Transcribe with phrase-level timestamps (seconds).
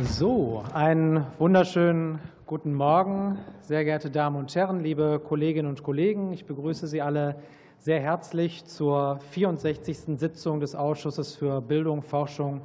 [0.00, 6.32] So, einen wunderschönen guten Morgen, sehr geehrte Damen und Herren, liebe Kolleginnen und Kollegen.
[6.32, 7.34] Ich begrüße Sie alle
[7.80, 10.16] sehr herzlich zur 64.
[10.20, 12.60] Sitzung des Ausschusses für Bildung, Forschung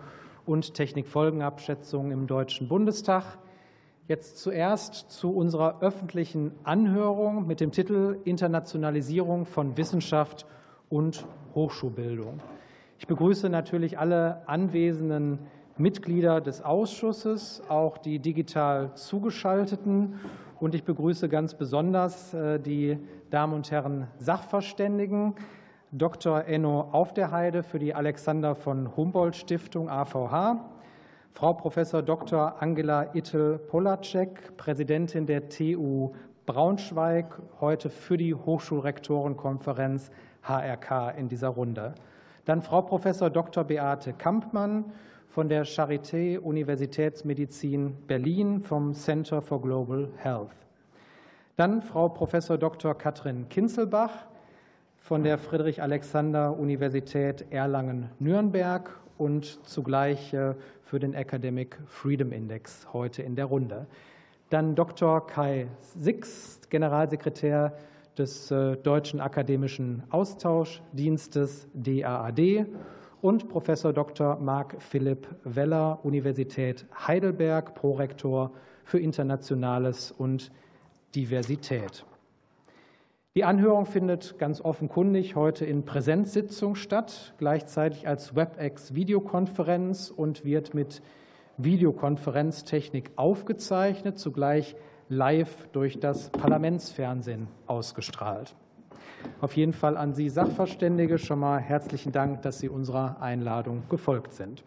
[0.46, 3.40] und Technikfolgenabschätzung im Deutschen Bundestag.
[4.08, 10.46] Jetzt zuerst zu unserer öffentlichen Anhörung mit dem Titel Internationalisierung von Wissenschaft
[10.88, 11.26] und
[11.56, 12.42] Hochschulbildung.
[13.00, 15.40] Ich begrüße natürlich alle anwesenden
[15.78, 20.20] Mitglieder des Ausschusses, auch die digital zugeschalteten.
[20.60, 23.00] Und ich begrüße ganz besonders äh, die
[23.32, 25.36] Damen und Herren Sachverständigen,
[25.92, 26.46] Dr.
[26.46, 30.70] Enno Auf der Heide für die Alexander von Humboldt Stiftung AVH,
[31.32, 31.76] Frau Prof.
[32.06, 32.62] Dr.
[32.62, 36.12] Angela Ittel-Polacek, Präsidentin der TU
[36.46, 40.12] Braunschweig, heute für die Hochschulrektorenkonferenz
[40.44, 41.96] HRK in dieser Runde.
[42.46, 43.04] Dann Frau Prof.
[43.32, 43.64] Dr.
[43.64, 44.86] Beate Kampmann
[45.34, 50.56] von der Charité Universitätsmedizin Berlin vom Center for Global Health.
[51.56, 52.34] Dann Frau Prof.
[52.60, 52.94] Dr.
[52.94, 54.12] Katrin Kinzelbach
[54.98, 60.54] von der Friedrich-Alexander-Universität Erlangen-Nürnberg und zugleich äh,
[60.84, 63.88] für den Academic Freedom Index heute in der Runde.
[64.52, 65.26] Dann Dr.
[65.26, 67.76] Kai Six, Generalsekretär
[68.20, 72.68] des äh, Deutschen Akademischen Austauschdienstes DAAD
[73.24, 74.38] und Professor Dr.
[74.42, 78.52] Marc Philipp Weller, Universität Heidelberg, Prorektor
[78.84, 80.52] für Internationales und
[81.16, 82.06] Diversität.
[83.36, 91.02] Die Anhörung findet ganz offenkundig heute in Präsenzsitzung statt, gleichzeitig als WebEx-Videokonferenz und wird mit
[91.58, 94.76] Videokonferenztechnik aufgezeichnet, zugleich
[95.08, 98.54] live durch das Parlamentsfernsehen ausgestrahlt.
[99.42, 104.34] Auf jeden Fall an Sie Sachverständige schon mal herzlichen Dank, dass Sie unserer Einladung gefolgt
[104.34, 104.64] sind.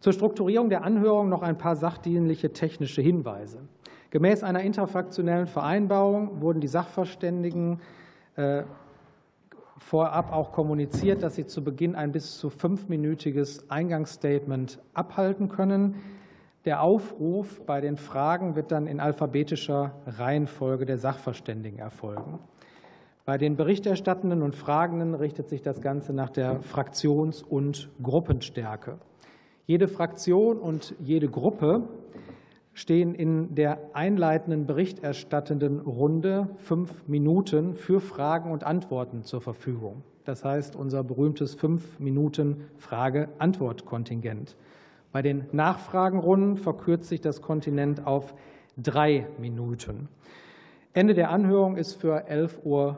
[0.00, 3.60] Zur Strukturierung der Anhörung noch ein paar sachdienliche technische Hinweise.
[4.10, 7.80] Gemäß einer interfraktionellen Vereinbarung wurden die Sachverständigen
[8.36, 8.64] äh,
[9.78, 15.96] vorab auch kommuniziert, dass sie zu Beginn ein bis zu fünfminütiges Eingangsstatement abhalten können.
[16.64, 22.38] Der Aufruf bei den Fragen wird dann in alphabetischer Reihenfolge der Sachverständigen erfolgen.
[23.26, 28.98] Bei den Berichterstattenden und Fragenden richtet sich das Ganze nach der Fraktions- und Gruppenstärke.
[29.66, 31.88] Jede Fraktion und jede Gruppe
[32.74, 40.02] stehen in der einleitenden berichterstattenden Runde fünf Minuten für Fragen und Antworten zur Verfügung.
[40.26, 44.54] Das heißt, unser berühmtes fünf Minuten Frage-Antwort-Kontingent.
[45.12, 48.34] Bei den Nachfragenrunden verkürzt sich das Kontingent auf
[48.76, 50.08] drei Minuten.
[50.94, 52.96] Ende der Anhörung ist für 11.15 Uhr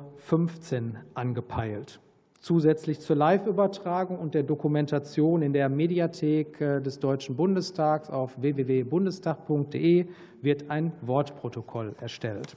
[1.15, 2.01] angepeilt
[2.47, 10.07] zusätzlich zur Live-Übertragung und der Dokumentation in der Mediathek äh, des Deutschen Bundestags auf www.bundestag.de
[10.43, 12.57] wird ein Wortprotokoll erstellt.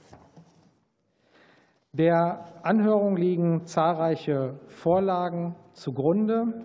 [1.92, 6.64] Der Anhörung liegen zahlreiche Vorlagen zugrunde.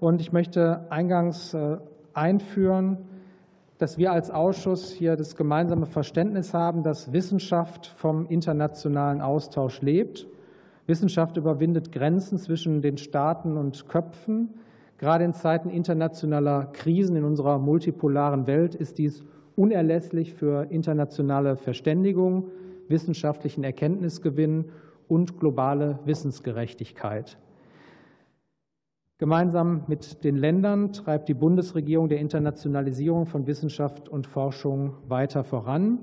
[0.00, 1.76] Und ich möchte eingangs äh,
[2.14, 3.04] einführen,
[3.78, 10.26] dass wir als Ausschuss hier das gemeinsame Verständnis haben, dass Wissenschaft vom internationalen Austausch lebt
[10.86, 14.54] Wissenschaft überwindet Grenzen zwischen den Staaten und Köpfen.
[14.98, 19.24] Gerade in Zeiten internationaler Krisen in unserer multipolaren Welt ist dies
[19.56, 22.50] unerlässlich für internationale Verständigung,
[22.88, 24.66] wissenschaftlichen Erkenntnisgewinn
[25.08, 27.36] und globale Wissensgerechtigkeit.
[29.18, 36.00] Gemeinsam mit den Ländern treibt die Bundesregierung der Internationalisierung von Wissenschaft und Forschung weiter voran.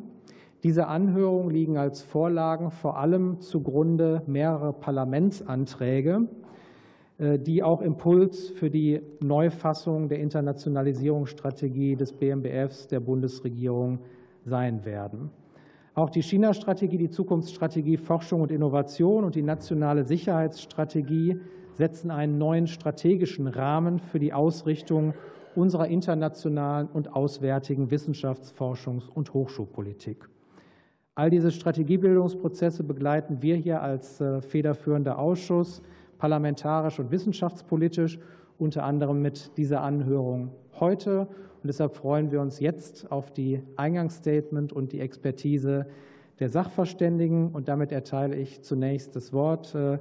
[0.63, 6.27] Diese Anhörungen liegen als Vorlagen vor allem zugrunde mehrere Parlamentsanträge,
[7.19, 13.99] äh, die auch Impuls für die Neufassung der Internationalisierungsstrategie des BMBFs der Bundesregierung
[14.43, 15.29] sein werden.
[15.93, 21.39] Auch die China-Strategie, die Zukunftsstrategie Forschung und Innovation und die nationale Sicherheitsstrategie
[21.75, 25.13] setzen einen neuen strategischen Rahmen für die Ausrichtung
[25.55, 30.29] unserer internationalen und auswärtigen Wissenschafts-, Forschungs- und Hochschulpolitik.
[31.15, 35.81] All diese Strategiebildungsprozesse begleiten wir hier als äh, federführender Ausschuss
[36.17, 38.17] parlamentarisch und wissenschaftspolitisch,
[38.57, 41.27] unter anderem mit dieser Anhörung heute.
[41.61, 45.85] Und deshalb freuen wir uns jetzt auf die Eingangsstatement und die Expertise
[46.39, 47.51] der Sachverständigen.
[47.51, 49.99] Und damit erteile ich zunächst das Wort äh,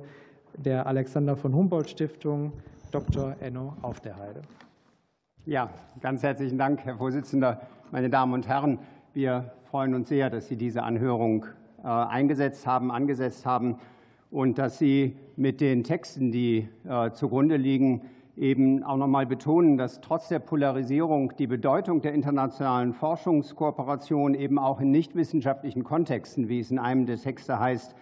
[0.57, 2.53] der Alexander von Humboldt Stiftung,
[2.91, 3.37] Dr.
[3.41, 4.43] Enno Auf der Heide.
[5.47, 5.71] Ja,
[6.01, 8.79] ganz herzlichen Dank, Herr Vorsitzender, meine Damen und Herren.
[9.15, 11.47] Wir freuen uns sehr, dass Sie diese Anhörung
[11.83, 13.79] äh, eingesetzt haben, angesetzt haben
[14.31, 18.03] und dass Sie mit den Texten, die äh, zugrunde liegen,
[18.37, 24.59] eben auch noch mal betonen, dass trotz der Polarisierung die Bedeutung der internationalen Forschungskooperation eben
[24.59, 27.95] auch in nichtwissenschaftlichen Kontexten, wie es in einem der Texte heißt,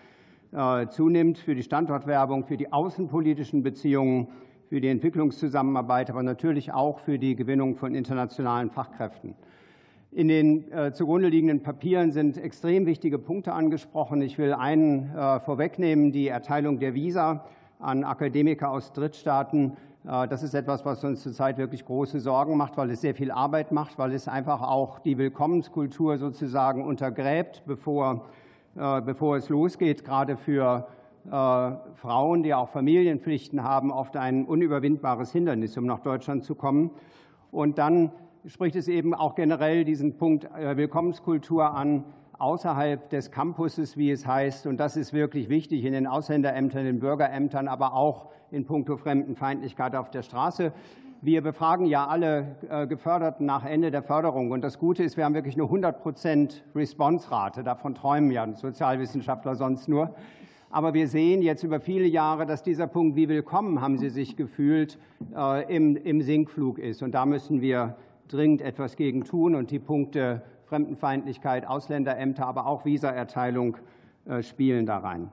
[0.53, 4.29] zunimmt für die Standortwerbung, für die außenpolitischen Beziehungen,
[4.69, 9.35] für die Entwicklungszusammenarbeit, aber natürlich auch für die Gewinnung von internationalen Fachkräften.
[10.13, 14.23] In den äh, zugrunde liegenden Papieren sind extrem wichtige Punkte angesprochen.
[14.23, 17.45] Ich will einen äh, vorwegnehmen, die Erteilung der Visa
[17.79, 19.77] an Akademiker aus Drittstaaten.
[20.05, 23.31] Äh, das ist etwas, was uns zurzeit wirklich große Sorgen macht, weil es sehr viel
[23.31, 28.40] Arbeit macht, weil es einfach auch die Willkommenskultur sozusagen untergräbt, bevor, äh,
[28.75, 30.87] bevor es losgeht, gerade für
[31.27, 36.91] äh, Frauen, die auch Familienpflichten haben, oft ein unüberwindbares Hindernis, um nach Deutschland zu kommen.
[37.51, 38.13] Und dann
[38.47, 42.05] spricht es eben auch generell diesen Punkt Willkommenskultur an,
[42.41, 44.67] außerhalb des Campuses, wie es heißt.
[44.67, 49.95] Und das ist wirklich wichtig in den Ausländerämtern, den Bürgerämtern, aber auch in puncto Fremdenfeindlichkeit
[49.95, 50.73] auf der Straße.
[51.23, 54.53] Wir befragen ja alle äh, Geförderten nach Ende der Förderung.
[54.53, 57.63] Und das Gute ist, wir haben wirklich nur 100 Prozent Response-Rate.
[57.63, 60.15] Davon träumen ja Sozialwissenschaftler sonst nur.
[60.71, 64.35] Aber wir sehen jetzt über viele Jahre, dass dieser Punkt, wie willkommen haben Sie sich
[64.35, 64.99] gefühlt,
[65.37, 67.03] äh, im, Sinkflug ist.
[67.03, 67.97] Und da müssen wir
[68.29, 73.77] dringend etwas gegen tun und die Punkte Fremdenfeindlichkeit, Ausländerämter, aber auch Visaerteilung
[74.25, 75.31] äh, spielen da rein.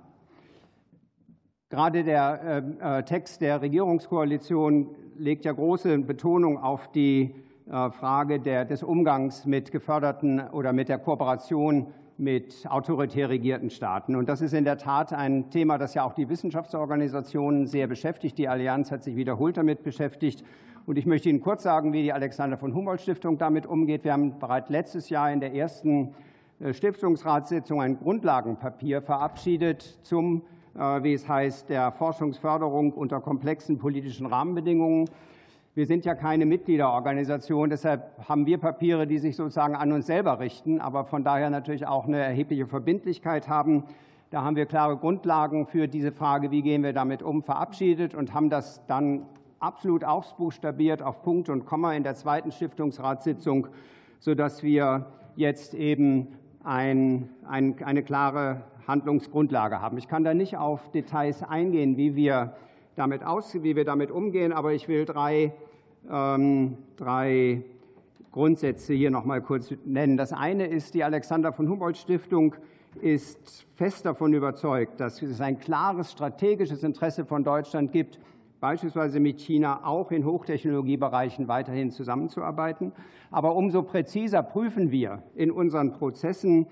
[1.70, 4.88] Gerade der äh, äh, Text der Regierungskoalition
[5.18, 7.36] legt ja große Betonung auf die
[7.70, 11.88] Frage des Umgangs mit geförderten oder mit der Kooperation
[12.18, 14.16] mit autoritär regierten Staaten.
[14.16, 18.38] Und das ist in der Tat ein Thema, das ja auch die Wissenschaftsorganisationen sehr beschäftigt.
[18.38, 20.46] Die Allianz hat sich wiederholt damit beschäftigt.
[20.86, 24.06] Und ich möchte Ihnen kurz sagen, wie die Alexander von Humboldt Stiftung damit umgeht.
[24.06, 26.16] Wir haben bereits letztes Jahr in der ersten
[26.60, 34.28] äh, Stiftungsratssitzung ein Grundlagenpapier verabschiedet zum, äh, wie es heißt, der Forschungsförderung unter komplexen politischen
[34.28, 35.10] Rahmenbedingungen.
[35.74, 40.40] Wir sind ja keine Mitgliederorganisation, deshalb haben wir Papiere, die sich sozusagen an uns selber
[40.40, 43.84] richten, aber von daher natürlich auch eine erhebliche Verbindlichkeit haben.
[44.30, 48.34] Da haben wir klare Grundlagen für diese Frage, wie gehen wir damit um, verabschiedet und
[48.34, 49.26] haben das dann
[49.60, 53.68] absolut ausbuchstabiert auf Punkt und Komma in der zweiten Stiftungsratssitzung,
[54.20, 56.28] sodass wir jetzt eben
[56.64, 59.98] ein, ein, eine klare Handlungsgrundlage haben.
[59.98, 62.56] Ich kann da nicht auf Details eingehen, wie wir
[62.96, 65.54] damit, aus, wie wir damit umgehen, aber ich will drei,
[66.10, 67.64] ähm, drei
[68.32, 70.18] Grundsätze hier noch mal kurz nennen.
[70.18, 72.56] Das eine ist, die Alexander von Humboldt Stiftung
[73.02, 78.20] ist fest davon überzeugt, dass es ein klares strategisches Interesse von Deutschland gibt,
[78.60, 82.92] beispielsweise mit China auch in Hochtechnologiebereichen weiterhin zusammenzuarbeiten.
[83.30, 86.66] Aber umso präziser prüfen wir in unseren Prozessen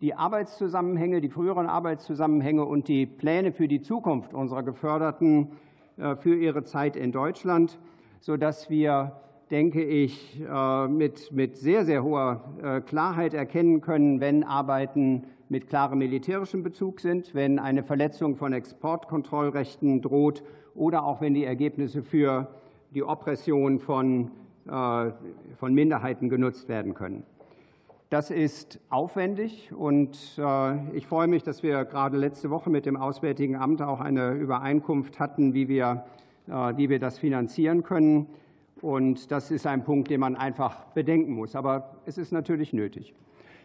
[0.00, 5.52] die Arbeitszusammenhänge, die früheren Arbeitszusammenhänge und die Pläne für die Zukunft unserer Geförderten
[5.96, 7.78] äh, für ihre Zeit in Deutschland,
[8.20, 14.44] sodass wir, denke ich, äh, mit, mit sehr, sehr hoher äh, Klarheit erkennen können, wenn
[14.44, 21.34] Arbeiten mit klarem militärischem Bezug sind, wenn eine Verletzung von Exportkontrollrechten droht oder auch wenn
[21.34, 22.48] die Ergebnisse für
[22.94, 24.30] die Oppression von,
[24.66, 27.24] von Minderheiten genutzt werden können.
[28.10, 32.96] Das ist aufwendig und äh, ich freue mich, dass wir gerade letzte Woche mit dem
[32.96, 36.06] Auswärtigen Amt auch eine Übereinkunft hatten, wie wir,
[36.46, 38.26] äh, wie wir das finanzieren können.
[38.80, 41.54] Und das ist ein Punkt, den man einfach bedenken muss.
[41.54, 43.12] Aber es ist natürlich nötig.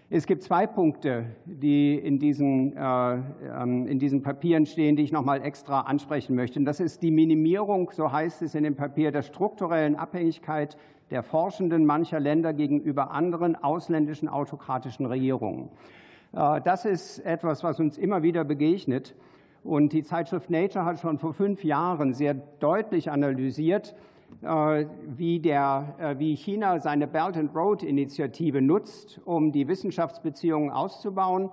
[0.09, 5.13] Es gibt zwei Punkte, die in diesen, äh, ähm, in diesen Papieren stehen, die ich
[5.13, 6.61] noch mal extra ansprechen möchte.
[6.63, 10.75] das ist die Minimierung, so heißt es in dem Papier, der strukturellen Abhängigkeit
[11.11, 15.69] der Forschenden mancher Länder gegenüber anderen ausländischen autokratischen Regierungen.
[16.33, 19.15] Äh, das ist etwas, was uns immer wieder begegnet.
[19.63, 23.95] Und die Zeitschrift Nature hat schon vor fünf Jahren sehr deutlich analysiert,
[24.41, 30.69] äh, wie, der, äh, wie China seine Belt and Road Initiative nutzt, um die Wissenschaftsbeziehungen
[30.69, 31.49] auszubauen.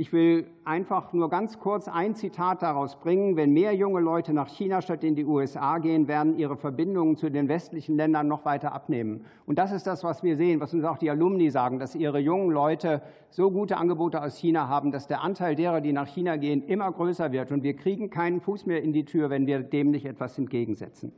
[0.00, 3.34] Ich will einfach nur ganz kurz ein Zitat daraus bringen.
[3.34, 7.32] Wenn mehr junge Leute nach China statt in die USA gehen, werden ihre Verbindungen zu
[7.32, 9.24] den westlichen Ländern noch weiter abnehmen.
[9.44, 12.20] Und das ist das, was wir sehen, was uns auch die Alumni sagen, dass ihre
[12.20, 16.36] jungen Leute so gute Angebote aus China haben, dass der Anteil derer, die nach China
[16.36, 17.50] gehen, immer größer wird.
[17.50, 21.10] Und wir kriegen keinen Fuß mehr in die Tür, wenn wir dem nicht etwas entgegensetzen.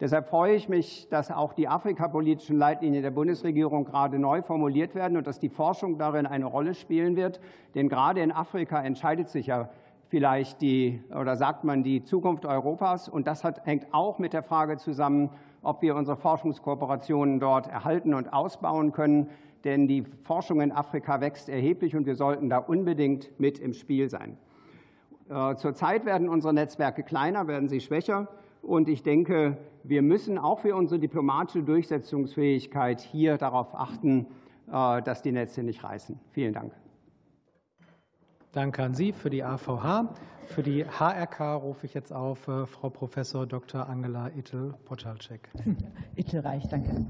[0.00, 5.16] Deshalb freue ich mich, dass auch die afrikapolitischen Leitlinien der Bundesregierung gerade neu formuliert werden
[5.16, 7.40] und dass die Forschung darin eine Rolle spielen wird.
[7.74, 9.70] Denn gerade in Afrika entscheidet sich ja
[10.08, 13.08] vielleicht die, oder sagt man, die Zukunft Europas.
[13.08, 15.30] Und das hat, hängt auch mit der Frage zusammen,
[15.62, 19.30] ob wir unsere Forschungskooperationen dort erhalten und ausbauen können.
[19.64, 24.08] Denn die Forschung in Afrika wächst erheblich und wir sollten da unbedingt mit im Spiel
[24.08, 24.38] sein.
[25.28, 28.28] Äh, zurzeit werden unsere Netzwerke kleiner, werden sie schwächer.
[28.62, 34.26] Und ich denke, wir müssen auch für unsere diplomatische Durchsetzungsfähigkeit hier darauf achten,
[34.70, 36.18] äh, dass die Netze nicht reißen.
[36.32, 36.72] Vielen Dank.
[38.52, 40.14] Danke an Sie für die AVH.
[40.46, 43.14] Für die HRK rufe ich jetzt auf äh, Frau Prof.
[43.48, 43.86] Dr.
[43.88, 45.48] Angela Ittel-Poczalczyk.
[46.16, 47.06] Ittel reicht, danke.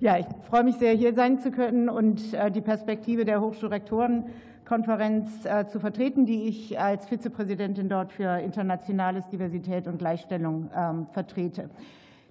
[0.00, 4.51] Ja, ich freue mich sehr, hier sein zu können und äh, die Perspektive der Hochschulrektorenkonferenz
[4.72, 11.68] äh, zu vertreten, die ich als Vizepräsidentin dort für internationales Diversität und Gleichstellung ähm, vertrete.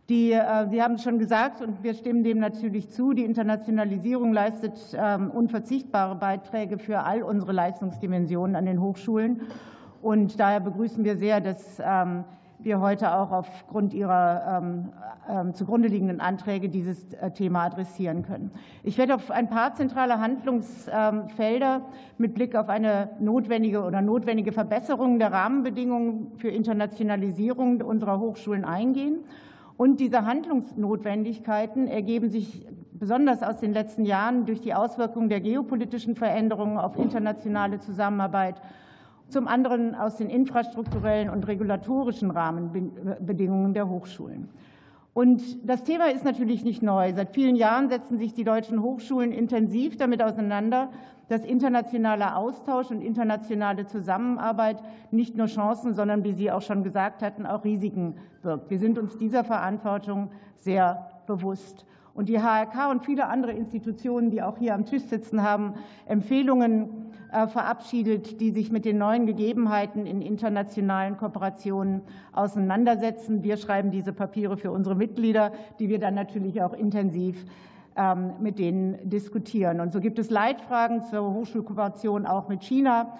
[0.09, 4.33] Die, äh, Sie haben es schon gesagt, und wir stimmen dem natürlich zu, die Internationalisierung
[4.33, 9.41] leistet ähm, unverzichtbare Beiträge für all unsere Leistungsdimensionen an den Hochschulen.
[10.01, 12.23] Und daher begrüßen wir sehr, dass ähm,
[12.63, 14.61] wir heute auch aufgrund Ihrer
[15.29, 18.51] ähm, zugrunde liegenden Anträge dieses äh, Thema adressieren können.
[18.83, 21.81] Ich werde auf ein paar zentrale Handlungsfelder
[22.17, 29.19] mit Blick auf eine notwendige oder notwendige Verbesserung der Rahmenbedingungen für Internationalisierung unserer Hochschulen eingehen.
[29.77, 36.15] Und diese Handlungsnotwendigkeiten ergeben sich besonders aus den letzten Jahren durch die Auswirkungen der geopolitischen
[36.15, 38.61] Veränderungen auf internationale Zusammenarbeit,
[39.31, 44.49] zum anderen aus den infrastrukturellen und regulatorischen Rahmenbedingungen der Hochschulen.
[45.13, 47.13] Und das Thema ist natürlich nicht neu.
[47.13, 50.89] Seit vielen Jahren setzen sich die deutschen Hochschulen intensiv damit auseinander,
[51.27, 57.21] dass internationaler Austausch und internationale Zusammenarbeit nicht nur Chancen, sondern, wie Sie auch schon gesagt
[57.21, 58.69] hatten, auch Risiken birgt.
[58.69, 61.85] Wir sind uns dieser Verantwortung sehr bewusst.
[62.13, 67.10] Und die HRK und viele andere Institutionen, die auch hier am Tisch sitzen, haben Empfehlungen
[67.31, 72.01] verabschiedet, die sich mit den neuen Gegebenheiten in internationalen Kooperationen
[72.33, 73.41] auseinandersetzen.
[73.43, 77.45] Wir schreiben diese Papiere für unsere Mitglieder, die wir dann natürlich auch intensiv
[77.95, 79.79] ähm, mit denen diskutieren.
[79.79, 83.17] Und so gibt es Leitfragen zur Hochschulkooperation auch mit China.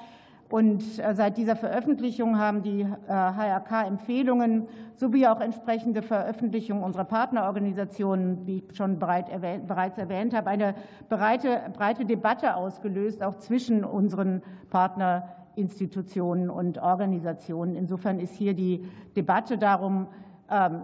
[0.52, 7.06] Und äh, seit dieser Veröffentlichung haben die HRK äh, Empfehlungen sowie auch entsprechende Veröffentlichungen unserer
[7.06, 10.76] Partnerorganisationen, wie ich schon bereits erwähnt habe, eine
[11.08, 17.76] breite, breite Debatte ausgelöst, auch zwischen unseren Partnerinstitutionen und Organisationen.
[17.76, 18.84] Insofern ist hier die
[19.16, 20.08] Debatte darum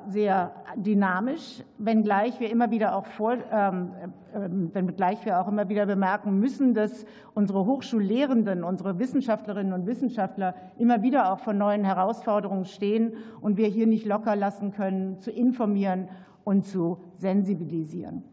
[0.07, 3.91] sehr dynamisch, wenngleich wir immer wieder auch vor, ähm,
[4.33, 10.55] äh, wenngleich wir auch immer wieder bemerken müssen, dass unsere Hochschullehrenden, unsere Wissenschaftlerinnen und Wissenschaftler
[10.77, 15.31] immer wieder auch vor neuen Herausforderungen stehen und wir hier nicht locker lassen können, zu
[15.31, 16.07] informieren
[16.45, 18.23] und zu sensibilisieren.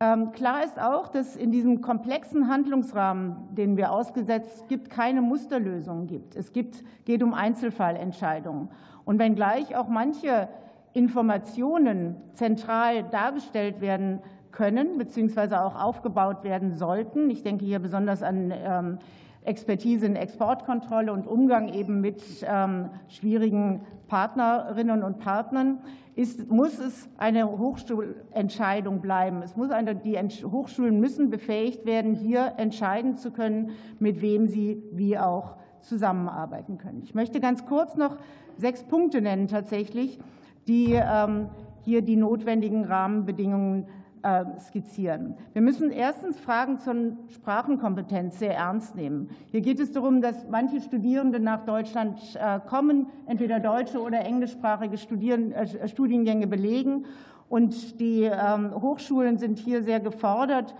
[0.00, 6.08] Ähm, klar ist auch, dass in diesem komplexen Handlungsrahmen, den wir ausgesetzt gibt, keine Musterlösung
[6.08, 6.34] gibt.
[6.34, 8.68] Es gibt, geht um Einzelfallentscheidungen.
[9.04, 10.48] Und wenngleich auch manche
[10.92, 18.52] Informationen zentral dargestellt werden können, beziehungsweise auch aufgebaut werden sollten, ich denke hier besonders an
[18.54, 18.98] ähm,
[19.44, 25.78] Expertise in Exportkontrolle und Umgang eben mit ähm, schwierigen Partnerinnen und Partnern,
[26.14, 29.42] ist, muss es eine Hochschulentscheidung bleiben.
[29.42, 34.82] Es muss eine, die Hochschulen müssen befähigt werden, hier entscheiden zu können, mit wem sie
[34.92, 37.02] wie auch zusammenarbeiten können.
[37.04, 38.16] Ich möchte ganz kurz noch
[38.56, 40.18] sechs Punkte nennen tatsächlich,
[40.66, 41.48] die ähm,
[41.82, 43.86] hier die notwendigen Rahmenbedingungen
[44.22, 45.34] äh, skizzieren.
[45.52, 49.30] Wir müssen erstens Fragen zur Sprachenkompetenz sehr ernst nehmen.
[49.50, 54.94] Hier geht es darum, dass manche Studierende nach Deutschland äh, kommen, entweder deutsche oder englischsprachige
[54.94, 57.06] äh, Studiengänge belegen.
[57.48, 60.74] Und die ähm, Hochschulen sind hier sehr gefordert,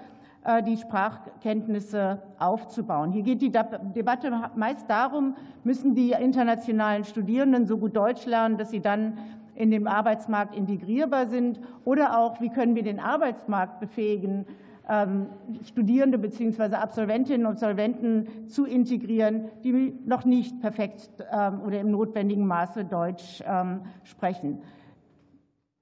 [0.66, 3.12] die Sprachkenntnisse aufzubauen.
[3.12, 8.70] Hier geht die Debatte meist darum, müssen die internationalen Studierenden so gut Deutsch lernen, dass
[8.70, 9.18] sie dann
[9.54, 14.46] in dem Arbeitsmarkt integrierbar sind oder auch, wie können wir den Arbeitsmarkt befähigen,
[14.88, 15.26] ähm,
[15.64, 16.75] Studierende bzw.
[16.75, 23.42] Absolventinnen und Absolventen zu integrieren, die noch nicht perfekt ähm, oder im notwendigen Maße Deutsch
[23.46, 24.62] ähm, sprechen.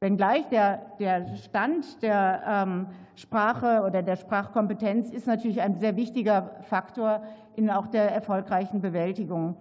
[0.00, 7.22] Wenngleich der, der Stand der Sprache oder der Sprachkompetenz ist natürlich ein sehr wichtiger Faktor
[7.54, 9.56] in auch der erfolgreichen Bewältigung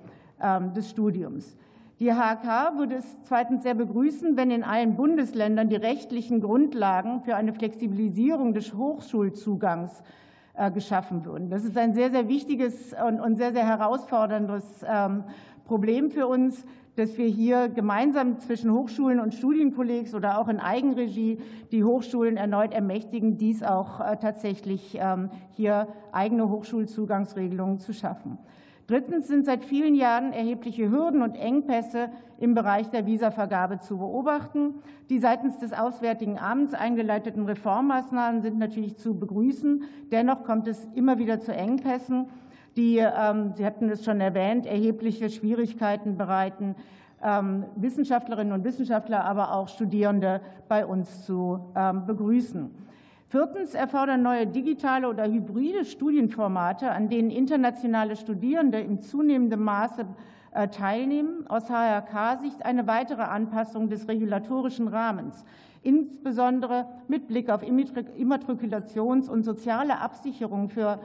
[0.73, 1.57] des Studiums.
[1.99, 7.35] Die HK würde es zweitens sehr begrüßen, wenn in allen Bundesländern die rechtlichen Grundlagen für
[7.35, 10.01] eine Flexibilisierung des Hochschulzugangs
[10.53, 11.49] äh, geschaffen würden.
[11.49, 15.25] Das ist ein sehr, sehr wichtiges und sehr, sehr herausforderndes ähm,
[15.65, 16.65] Problem für uns,
[16.99, 21.39] dass wir hier gemeinsam zwischen Hochschulen und Studienkollegs oder auch in Eigenregie
[21.71, 28.37] die Hochschulen erneut ermächtigen, dies auch äh, tatsächlich ähm, hier eigene Hochschulzugangsregelungen zu schaffen.
[28.87, 34.73] Drittens sind seit vielen Jahren erhebliche Hürden und Engpässe im Bereich der Visavergabe zu beobachten.
[35.09, 39.83] Die seitens des Auswärtigen Amts eingeleiteten Reformmaßnahmen sind natürlich zu begrüßen.
[40.11, 42.25] Dennoch kommt es immer wieder zu Engpässen,
[42.75, 46.75] die, ähm, Sie hatten es schon erwähnt, erhebliche Schwierigkeiten bereiten
[47.23, 52.69] ähm, Wissenschaftlerinnen und Wissenschaftler, aber auch Studierende bei uns zu ähm, begrüßen.
[53.27, 60.05] Viertens erfordern neue digitale oder hybride Studienformate, an denen internationale Studierende im zunehmenden Maße
[60.51, 65.45] äh, teilnehmen, aus HRK-Sicht eine weitere Anpassung des regulatorischen Rahmens,
[65.83, 70.99] insbesondere mit Blick auf Immatrikulations- und soziale Absicherung für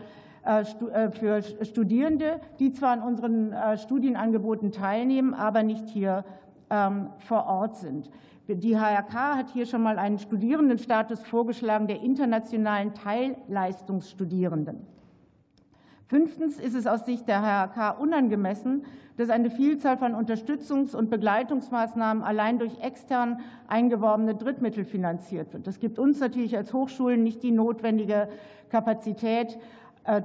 [0.45, 6.25] für Studierende, die zwar an unseren Studienangeboten teilnehmen, aber nicht hier
[6.71, 8.11] ähm, vor Ort sind.
[8.47, 14.87] Die HRK hat hier schon mal einen Studierendenstatus vorgeschlagen der internationalen Teilleistungsstudierenden.
[16.07, 18.85] Fünftens ist es aus Sicht der HRK unangemessen,
[19.17, 25.67] dass eine Vielzahl von Unterstützungs- und Begleitungsmaßnahmen allein durch extern eingeworbene Drittmittel finanziert wird.
[25.67, 28.29] Das gibt uns natürlich als Hochschulen nicht die notwendige
[28.69, 29.59] Kapazität, äh,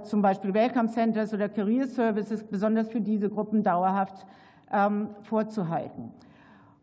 [0.04, 4.26] zum Beispiel Welcome Centers oder Career Services besonders für diese Gruppen dauerhaft
[4.72, 6.12] ähm, vorzuhalten.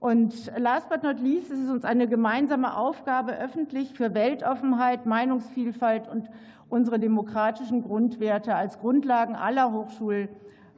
[0.01, 6.09] Und last but not least ist es uns eine gemeinsame Aufgabe, öffentlich für Weltoffenheit, Meinungsvielfalt
[6.09, 6.29] und
[6.69, 10.29] unsere demokratischen Grundwerte als Grundlagen aller Hochschul, äh,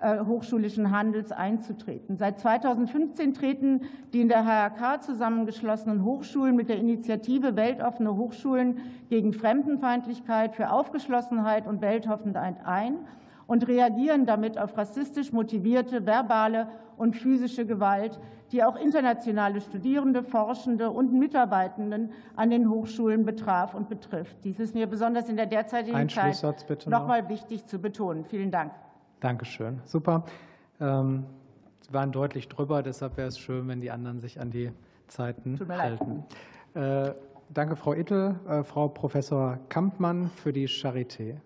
[0.03, 2.17] hochschulischen Handels einzutreten.
[2.17, 8.79] Seit 2015 treten die in der HRK zusammengeschlossenen Hochschulen mit der Initiative Weltoffene Hochschulen
[9.09, 12.99] gegen Fremdenfeindlichkeit für Aufgeschlossenheit und Weltoffenheit ein
[13.49, 18.21] und reagieren damit auf rassistisch motivierte verbale und physische Gewalt,
[18.53, 24.37] die auch internationale Studierende, Forschende und Mitarbeitenden an den Hochschulen betraf und betrifft.
[24.45, 28.25] Dies ist mir besonders in der derzeitigen Zeit noch mal wichtig zu betonen.
[28.25, 28.73] Vielen Dank.
[29.21, 29.81] Dankeschön.
[29.85, 30.25] Super.
[30.81, 31.27] Ähm,
[31.81, 34.73] Sie waren deutlich drüber, deshalb wäre es schön, wenn die anderen sich an die
[35.07, 36.25] Zeiten Tut mir halten.
[36.75, 37.09] Leid.
[37.09, 37.15] Äh,
[37.55, 38.39] danke, Frau Ittel.
[38.47, 41.37] Äh, Frau Professor Kampmann für die Charité.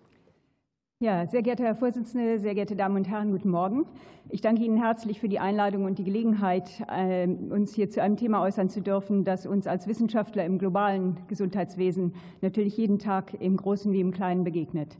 [0.99, 3.85] Ja, sehr geehrter Herr Vorsitzender, sehr geehrte Damen und Herren, guten Morgen.
[4.29, 8.15] Ich danke Ihnen herzlich für die Einladung und die Gelegenheit, äh, uns hier zu einem
[8.15, 13.57] Thema äußern zu dürfen, das uns als Wissenschaftler im globalen Gesundheitswesen natürlich jeden Tag im
[13.57, 14.97] Großen wie im Kleinen begegnet.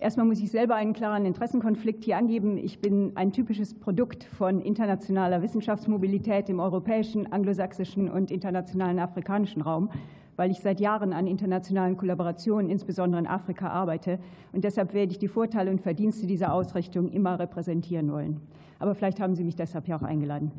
[0.00, 2.56] Erstmal muss ich selber einen klaren Interessenkonflikt hier angeben.
[2.56, 9.90] Ich bin ein typisches Produkt von internationaler Wissenschaftsmobilität im europäischen, anglosächsischen und internationalen afrikanischen Raum
[10.38, 14.20] weil ich seit Jahren an internationalen Kollaborationen, insbesondere in Afrika, arbeite.
[14.52, 18.40] Und deshalb werde ich die Vorteile und Verdienste dieser Ausrichtung immer repräsentieren wollen.
[18.78, 20.52] Aber vielleicht haben Sie mich deshalb ja auch eingeladen.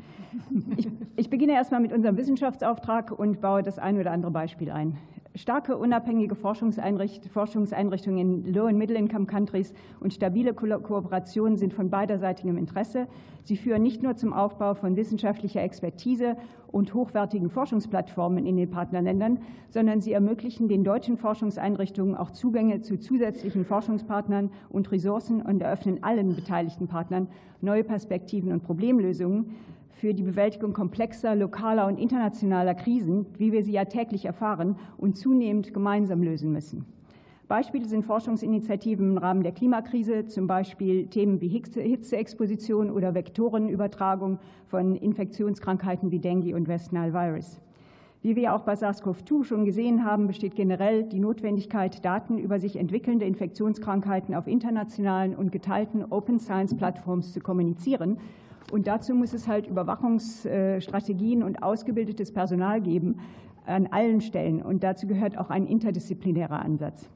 [0.76, 0.86] Ich,
[1.16, 4.98] ich beginne erstmal mit unserem Wissenschaftsauftrag und baue das ein oder andere Beispiel ein.
[5.36, 13.06] Starke, unabhängige Forschungseinrichtungen in Low- und Middle-Income-Countries und stabile Kooperationen sind von beiderseitigem Interesse.
[13.44, 16.36] Sie führen nicht nur zum Aufbau von wissenschaftlicher Expertise
[16.72, 19.38] und hochwertigen Forschungsplattformen in den Partnerländern,
[19.68, 26.02] sondern sie ermöglichen den deutschen Forschungseinrichtungen auch Zugänge zu zusätzlichen Forschungspartnern und Ressourcen und eröffnen
[26.02, 27.28] allen beteiligten Partnern
[27.60, 29.54] neue Perspektiven und Problemlösungen
[30.00, 35.18] für die Bewältigung komplexer lokaler und internationaler Krisen, wie wir sie ja täglich erfahren und
[35.18, 36.86] zunehmend gemeinsam lösen müssen.
[37.48, 44.96] Beispiele sind Forschungsinitiativen im Rahmen der Klimakrise, zum Beispiel Themen wie Hitzeexposition oder Vektorenübertragung von
[44.96, 47.60] Infektionskrankheiten wie Dengue und West Nile Virus.
[48.22, 52.76] Wie wir auch bei SARS-CoV-2 schon gesehen haben, besteht generell die Notwendigkeit, Daten über sich
[52.76, 58.18] entwickelnde Infektionskrankheiten auf internationalen und geteilten Open Science Plattforms zu kommunizieren
[58.70, 63.20] und dazu muss es halt Überwachungsstrategien und ausgebildetes Personal geben
[63.66, 64.62] an allen Stellen.
[64.62, 67.08] Und dazu gehört auch ein interdisziplinärer Ansatz.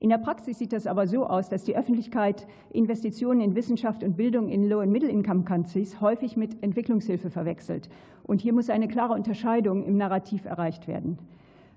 [0.00, 4.16] In der Praxis sieht das aber so aus, dass die Öffentlichkeit Investitionen in Wissenschaft und
[4.16, 7.88] Bildung in Low- und Middle-Income-Countries häufig mit Entwicklungshilfe verwechselt.
[8.22, 11.18] Und hier muss eine klare Unterscheidung im Narrativ erreicht werden.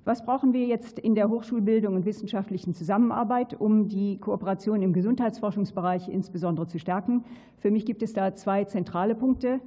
[0.08, 6.08] Was brauchen wir jetzt in der Hochschulbildung und wissenschaftlichen Zusammenarbeit, um die Kooperation im Gesundheitsforschungsbereich
[6.08, 7.26] insbesondere zu stärken?
[7.58, 9.60] Für mich gibt es da zwei zentrale Punkte.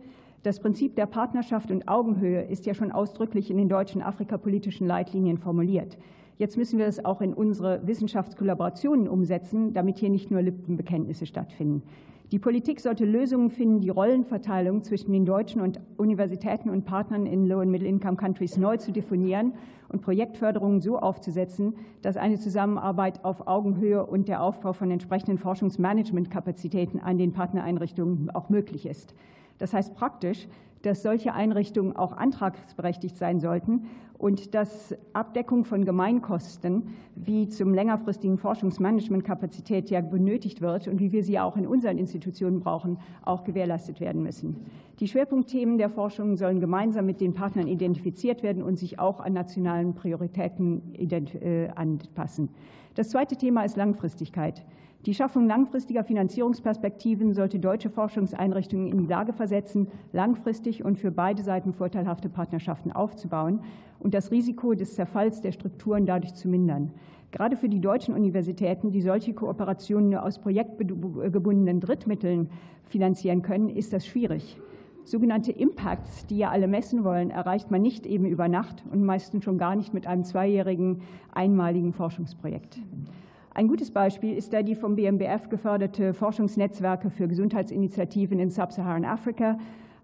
[0.43, 5.37] Das Prinzip der Partnerschaft und Augenhöhe ist ja schon ausdrücklich in den deutschen afrikapolitischen Leitlinien
[5.37, 5.99] formuliert.
[6.39, 11.83] Jetzt müssen wir es auch in unsere Wissenschaftskollaborationen umsetzen, damit hier nicht nur Lippenbekenntnisse stattfinden.
[12.33, 17.47] Die Politik sollte Lösungen finden, die Rollenverteilung zwischen den deutschen und Universitäten und Partnern in
[17.47, 19.53] Low- und Middle-Income-Countries neu zu definieren
[19.91, 27.01] und Projektförderungen so aufzusetzen, dass eine Zusammenarbeit auf Augenhöhe und der Aufbau von entsprechenden Forschungsmanagementkapazitäten
[27.01, 29.15] an den Partnereinrichtungen auch möglich ist.
[29.59, 30.49] Das heißt praktisch,
[30.83, 38.39] dass solche Einrichtungen auch antragsberechtigt sein sollten und dass Abdeckung von Gemeinkosten, wie zum längerfristigen
[38.39, 44.01] Forschungsmanagementkapazität ja benötigt wird und wie wir sie auch in unseren Institutionen brauchen, auch gewährleistet
[44.01, 44.57] werden müssen.
[45.01, 49.33] Die Schwerpunktthemen der Forschung sollen gemeinsam mit den Partnern identifiziert werden und sich auch an
[49.33, 52.51] nationalen Prioritäten äh, anpassen.
[52.97, 54.63] Das zweite Thema ist Langfristigkeit.
[55.07, 61.43] Die Schaffung langfristiger Finanzierungsperspektiven sollte deutsche Forschungseinrichtungen in die Lage versetzen, langfristig und für beide
[61.43, 63.61] Seiten vorteilhafte Partnerschaften aufzubauen
[64.01, 66.91] und das Risiko des Zerfalls der Strukturen dadurch zu mindern.
[67.31, 72.51] Gerade für die deutschen Universitäten, die solche Kooperationen nur aus projektgebundenen Drittmitteln
[72.85, 74.61] finanzieren können, ist das schwierig.
[75.05, 79.45] Sogenannte Impacts, die ja alle messen wollen, erreicht man nicht eben über Nacht und meistens
[79.45, 82.79] schon gar nicht mit einem zweijährigen einmaligen Forschungsprojekt.
[83.53, 89.59] Ein gutes Beispiel ist da die vom BMBF geförderte Forschungsnetzwerke für Gesundheitsinitiativen in Sub-Saharan Afrika,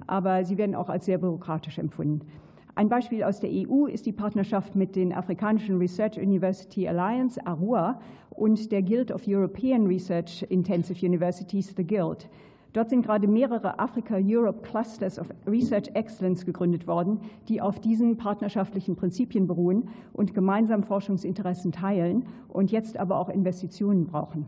[0.06, 2.26] aber sie werden auch als sehr bürokratisch empfunden.
[2.74, 8.00] Ein Beispiel aus der EU ist die Partnerschaft mit den afrikanischen Research University Alliance, ARUA,
[8.30, 12.28] und der Guild of European Research Intensive Universities, the Guild.
[12.76, 18.96] Dort sind gerade mehrere Africa-Europe Clusters of Research Excellence gegründet worden, die auf diesen partnerschaftlichen
[18.96, 24.44] Prinzipien beruhen und gemeinsam Forschungsinteressen teilen und jetzt aber auch Investitionen brauchen.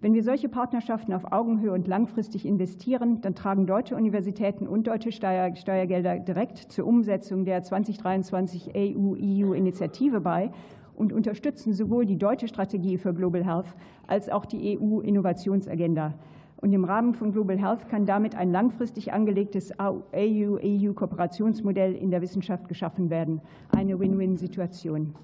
[0.00, 5.12] Wenn wir solche Partnerschaften auf Augenhöhe und langfristig investieren, dann tragen deutsche Universitäten und deutsche
[5.12, 10.50] Steuergelder direkt zur Umsetzung der 2023 EU-EU-Initiative bei
[10.96, 13.74] und unterstützen sowohl die deutsche Strategie für Global Health
[14.06, 16.14] als auch die EU-Innovationsagenda.
[16.60, 22.68] Und im Rahmen von Global Health kann damit ein langfristig angelegtes EU-EU-Kooperationsmodell in der Wissenschaft
[22.68, 23.40] geschaffen werden.
[23.70, 25.14] Eine Win-Win-Situation.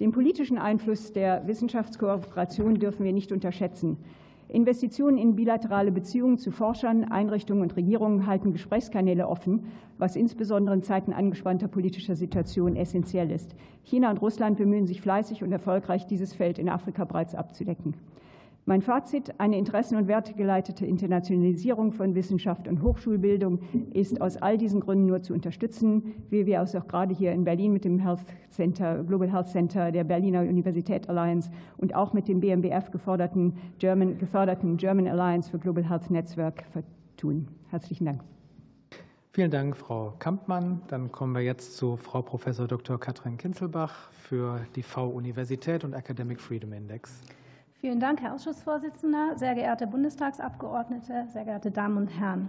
[0.00, 3.98] Den politischen Einfluss der Wissenschaftskooperation dürfen wir nicht unterschätzen.
[4.48, 9.66] Investitionen in bilaterale Beziehungen zu Forschern, Einrichtungen und Regierungen halten Gesprächskanäle offen,
[9.98, 13.54] was insbesondere in Zeiten angespannter politischer Situation essentiell ist.
[13.84, 17.94] China und Russland bemühen sich fleißig und erfolgreich, dieses Feld in Afrika bereits abzudecken.
[18.64, 23.58] Mein Fazit, eine interessen- und wertegeleitete Internationalisierung von Wissenschaft und Hochschulbildung
[23.92, 27.42] ist aus all diesen Gründen nur zu unterstützen, wie wir es auch gerade hier in
[27.42, 28.20] Berlin mit dem Health
[28.50, 34.16] Center, Global Health Center der Berliner Universität Alliance und auch mit dem BMBF geförderten German,
[34.18, 36.64] geförderten German Alliance for Global Health Netzwerk
[37.16, 37.48] tun.
[37.70, 38.20] Herzlichen Dank.
[39.32, 40.82] Vielen Dank, Frau Kampmann.
[40.86, 42.44] Dann kommen wir jetzt zu Frau Prof.
[42.44, 43.00] Dr.
[43.00, 47.22] Katrin Kinzelbach für die V-Universität und Academic Freedom Index.
[47.82, 52.48] Vielen Dank, Herr Ausschussvorsitzender, sehr geehrte Bundestagsabgeordnete, sehr geehrte Damen und Herren.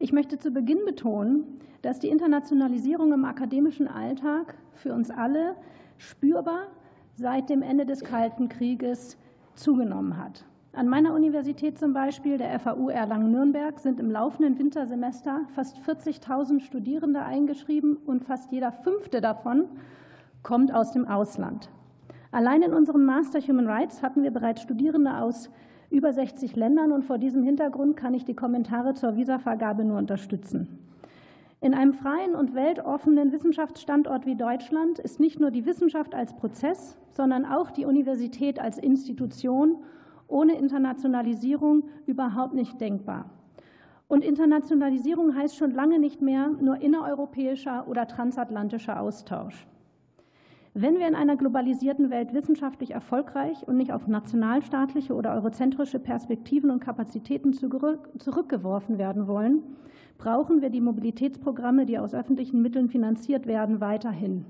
[0.00, 5.54] Ich möchte zu Beginn betonen, dass die Internationalisierung im akademischen Alltag für uns alle
[5.98, 6.66] spürbar
[7.14, 9.16] seit dem Ende des Kalten Krieges
[9.54, 10.44] zugenommen hat.
[10.72, 17.22] An meiner Universität zum Beispiel, der FAU Erlangen-Nürnberg, sind im laufenden Wintersemester fast 40.000 Studierende
[17.22, 19.66] eingeschrieben und fast jeder fünfte davon
[20.42, 21.70] kommt aus dem Ausland.
[22.30, 25.50] Allein in unserem Master Human Rights hatten wir bereits Studierende aus
[25.90, 30.78] über 60 Ländern und vor diesem Hintergrund kann ich die Kommentare zur Visavergabe nur unterstützen.
[31.60, 36.98] In einem freien und weltoffenen Wissenschaftsstandort wie Deutschland ist nicht nur die Wissenschaft als Prozess,
[37.12, 39.78] sondern auch die Universität als Institution
[40.28, 43.30] ohne Internationalisierung überhaupt nicht denkbar.
[44.08, 49.66] Und Internationalisierung heißt schon lange nicht mehr nur innereuropäischer oder transatlantischer Austausch.
[50.78, 56.70] Wenn wir in einer globalisierten Welt wissenschaftlich erfolgreich und nicht auf nationalstaatliche oder eurozentrische Perspektiven
[56.70, 59.62] und Kapazitäten zurückgeworfen werden wollen,
[60.18, 64.44] brauchen wir die Mobilitätsprogramme, die aus öffentlichen Mitteln finanziert werden, weiterhin.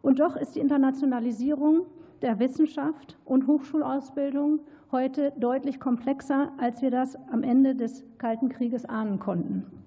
[0.00, 1.82] Und doch ist die Internationalisierung
[2.22, 4.60] der Wissenschaft und Hochschulausbildung
[4.92, 9.83] heute deutlich komplexer, als wir das am Ende des Kalten Krieges ahnen konnten.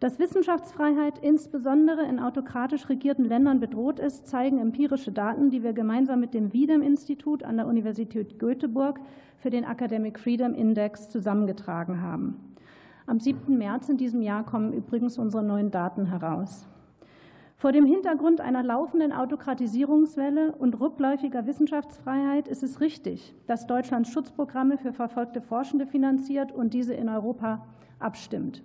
[0.00, 6.20] Dass Wissenschaftsfreiheit insbesondere in autokratisch regierten Ländern bedroht ist, zeigen empirische Daten, die wir gemeinsam
[6.20, 9.00] mit dem Wiedem-Institut an der Universität Göteborg
[9.38, 12.54] für den Academic Freedom Index zusammengetragen haben.
[13.06, 13.58] Am 7.
[13.58, 16.68] März in diesem Jahr kommen übrigens unsere neuen Daten heraus.
[17.56, 24.78] Vor dem Hintergrund einer laufenden Autokratisierungswelle und rückläufiger Wissenschaftsfreiheit ist es richtig, dass Deutschland Schutzprogramme
[24.78, 27.66] für verfolgte Forschende finanziert und diese in Europa
[27.98, 28.62] abstimmt.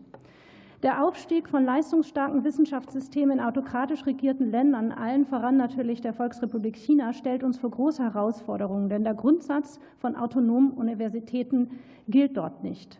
[0.84, 7.14] Der Aufstieg von leistungsstarken Wissenschaftssystemen in autokratisch regierten Ländern, allen voran natürlich der Volksrepublik China,
[7.14, 13.00] stellt uns vor große Herausforderungen, denn der Grundsatz von autonomen Universitäten gilt dort nicht.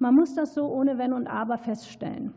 [0.00, 2.34] Man muss das so ohne Wenn und Aber feststellen.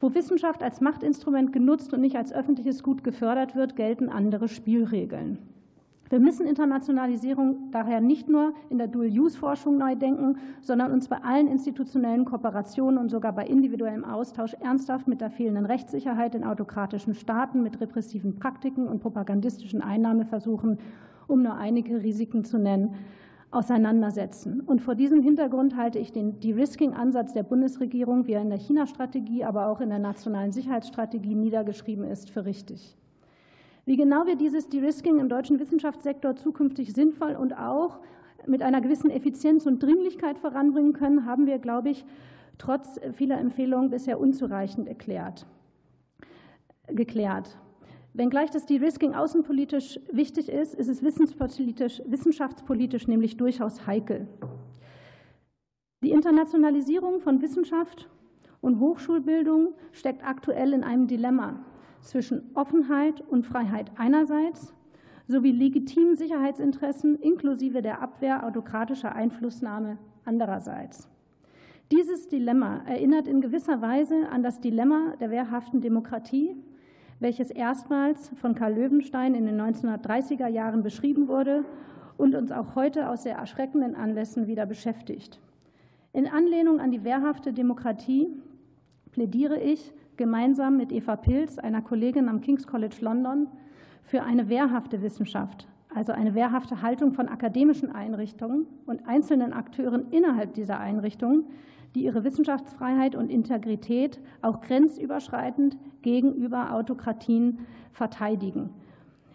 [0.00, 5.36] Wo Wissenschaft als Machtinstrument genutzt und nicht als öffentliches Gut gefördert wird, gelten andere Spielregeln.
[6.10, 11.48] Wir müssen Internationalisierung daher nicht nur in der Dual-Use-Forschung neu denken, sondern uns bei allen
[11.48, 17.62] institutionellen Kooperationen und sogar bei individuellem Austausch ernsthaft mit der fehlenden Rechtssicherheit in autokratischen Staaten,
[17.62, 20.78] mit repressiven Praktiken und propagandistischen Einnahmeversuchen,
[21.26, 22.94] um nur einige Risiken zu nennen,
[23.50, 24.60] auseinandersetzen.
[24.60, 29.44] Und vor diesem Hintergrund halte ich den De-Risking-Ansatz der Bundesregierung, wie er in der China-Strategie,
[29.44, 32.98] aber auch in der nationalen Sicherheitsstrategie niedergeschrieben ist, für richtig.
[33.86, 38.00] Wie genau wir dieses De-Risking im deutschen Wissenschaftssektor zukünftig sinnvoll und auch
[38.46, 42.06] mit einer gewissen Effizienz und Dringlichkeit voranbringen können, haben wir, glaube ich,
[42.56, 45.46] trotz vieler Empfehlungen bisher unzureichend erklärt,
[46.86, 47.58] geklärt.
[48.14, 54.28] Wenngleich das De-Risking außenpolitisch wichtig ist, ist es wissenspolitisch, wissenschaftspolitisch nämlich durchaus heikel.
[56.02, 58.08] Die Internationalisierung von Wissenschaft
[58.60, 61.64] und Hochschulbildung steckt aktuell in einem Dilemma
[62.04, 64.74] zwischen Offenheit und Freiheit einerseits
[65.26, 71.08] sowie legitimen Sicherheitsinteressen inklusive der Abwehr autokratischer Einflussnahme andererseits.
[71.90, 76.56] Dieses Dilemma erinnert in gewisser Weise an das Dilemma der wehrhaften Demokratie,
[77.20, 81.64] welches erstmals von Karl Löwenstein in den 1930er Jahren beschrieben wurde
[82.16, 85.40] und uns auch heute aus sehr erschreckenden Anlässen wieder beschäftigt.
[86.12, 88.28] In Anlehnung an die wehrhafte Demokratie
[89.10, 93.48] plädiere ich gemeinsam mit Eva Pilz, einer Kollegin am King's College London,
[94.04, 100.54] für eine wehrhafte Wissenschaft, also eine wehrhafte Haltung von akademischen Einrichtungen und einzelnen Akteuren innerhalb
[100.54, 101.46] dieser Einrichtungen,
[101.94, 107.60] die ihre Wissenschaftsfreiheit und Integrität auch grenzüberschreitend gegenüber Autokratien
[107.92, 108.70] verteidigen.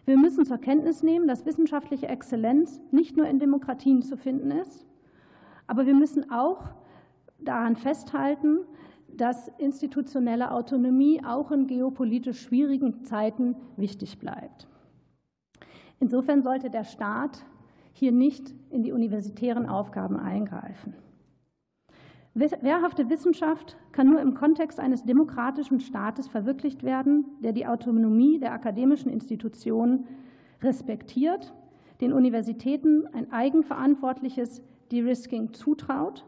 [0.06, 4.86] Wir müssen zur Kenntnis nehmen, dass wissenschaftliche Exzellenz nicht nur in Demokratien zu finden ist,
[5.68, 6.72] aber wir müssen auch
[7.40, 8.60] daran festhalten,
[9.20, 14.68] dass institutionelle Autonomie auch in geopolitisch schwierigen Zeiten wichtig bleibt.
[16.00, 17.46] Insofern sollte der Staat
[17.92, 20.94] hier nicht in die universitären Aufgaben eingreifen.
[22.34, 28.54] Wehrhafte Wissenschaft kann nur im Kontext eines demokratischen Staates verwirklicht werden, der die Autonomie der
[28.54, 30.08] akademischen Institutionen
[30.62, 31.54] respektiert,
[32.00, 36.26] den Universitäten ein eigenverantwortliches De-Risking zutraut,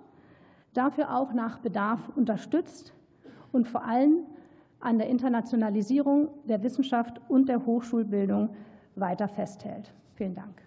[0.73, 2.93] dafür auch nach Bedarf unterstützt
[3.51, 4.25] und vor allem
[4.79, 8.49] an der Internationalisierung der Wissenschaft und der Hochschulbildung
[8.95, 9.93] weiter festhält.
[10.15, 10.61] Vielen Dank.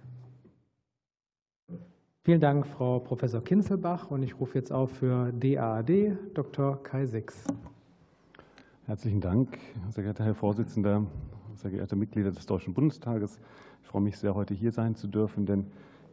[2.22, 4.10] Vielen Dank, Frau Professor Kinzelbach.
[4.10, 6.82] Und ich rufe jetzt auf für DAAD Dr.
[6.82, 7.44] Kai Six.
[8.86, 9.58] Herzlichen Dank,
[9.90, 11.06] sehr geehrter Herr Vorsitzender,
[11.54, 13.40] sehr geehrte Mitglieder des Deutschen Bundestages.
[13.82, 15.66] Ich freue mich sehr, heute hier sein zu dürfen, denn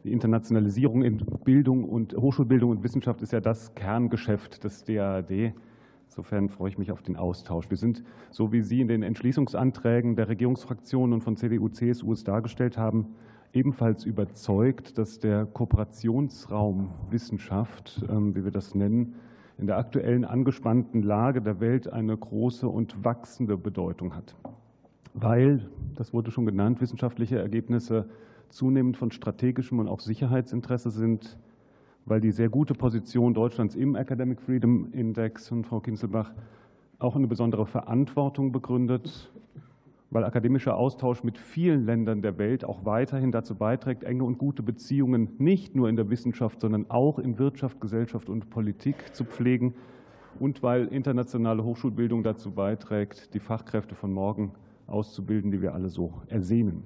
[0.04, 5.54] die Internationalisierung in Bildung und Hochschulbildung und Wissenschaft ist ja das Kerngeschäft des DAAD.
[6.08, 7.70] Insofern freue ich mich auf den Austausch.
[7.70, 12.24] Wir sind, so wie Sie in den Entschließungsanträgen der Regierungsfraktionen und von CDU, CSU es
[12.24, 13.14] dargestellt haben,
[13.52, 19.14] ebenfalls überzeugt, dass der Kooperationsraum Wissenschaft, ähm, wie wir das nennen,
[19.58, 24.34] in der aktuellen angespannten Lage der Welt eine große und wachsende Bedeutung hat.
[25.14, 28.08] Weil, das wurde schon genannt, wissenschaftliche Ergebnisse
[28.52, 31.38] zunehmend von strategischem und auch Sicherheitsinteresse sind,
[32.04, 36.32] weil die sehr gute Position Deutschlands im Academic Freedom Index von Frau Kinzelbach
[36.98, 39.32] auch eine besondere Verantwortung begründet
[40.12, 44.62] weil akademischer Austausch mit vielen Ländern der Welt auch weiterhin dazu beiträgt, enge und gute
[44.62, 49.74] Beziehungen nicht nur in der Wissenschaft, sondern auch in Wirtschaft, Gesellschaft und Politik zu pflegen
[50.38, 54.52] und weil internationale Hochschulbildung dazu beiträgt, die Fachkräfte von morgen
[54.86, 56.82] auszubilden, die wir alle so ersehnen.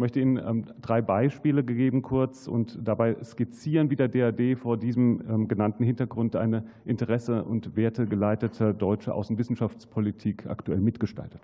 [0.00, 4.78] Ich möchte Ihnen ähm, drei Beispiele gegeben kurz und dabei skizzieren, wie der DAD vor
[4.78, 11.42] diesem ähm, genannten Hintergrund eine Interesse- und wertegeleitete deutsche Außenwissenschaftspolitik aktuell mitgestaltet.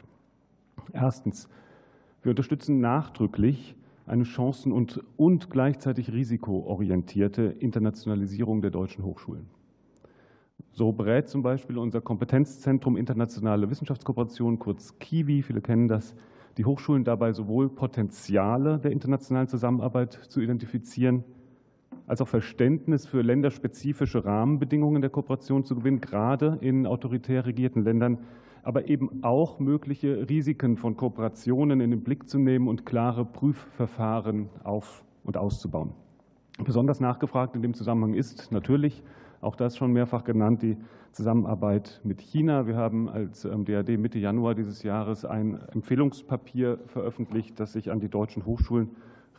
[0.94, 1.50] Erstens,
[2.22, 9.50] wir unterstützen nachdrücklich eine chancen- und, und gleichzeitig risikoorientierte Internationalisierung der deutschen Hochschulen.
[10.72, 16.14] So berät zum Beispiel unser Kompetenzzentrum Internationale Wissenschaftskooperation, kurz KIWI, viele kennen das,
[16.56, 21.24] die Hochschulen dabei sowohl Potenziale der internationalen Zusammenarbeit zu identifizieren,
[22.06, 28.18] als auch Verständnis für länderspezifische Rahmenbedingungen der Kooperation zu gewinnen, gerade in autoritär regierten Ländern
[28.66, 34.48] aber eben auch mögliche Risiken von Kooperationen in den Blick zu nehmen und klare Prüfverfahren
[34.64, 35.92] auf und auszubauen.
[36.64, 39.04] Besonders nachgefragt in dem Zusammenhang ist natürlich,
[39.40, 40.76] auch das schon mehrfach genannt, die
[41.12, 42.66] Zusammenarbeit mit China.
[42.66, 48.00] Wir haben als DAD ähm, Mitte Januar dieses Jahres ein Empfehlungspapier veröffentlicht, das sich an
[48.00, 48.90] die deutschen Hochschulen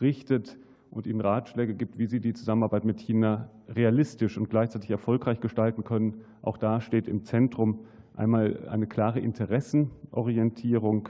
[0.01, 0.57] richtet
[0.91, 5.83] und ihnen Ratschläge gibt, wie sie die Zusammenarbeit mit China realistisch und gleichzeitig erfolgreich gestalten
[5.83, 6.21] können.
[6.41, 7.79] Auch da steht im Zentrum
[8.17, 11.09] Einmal eine klare Interessenorientierung,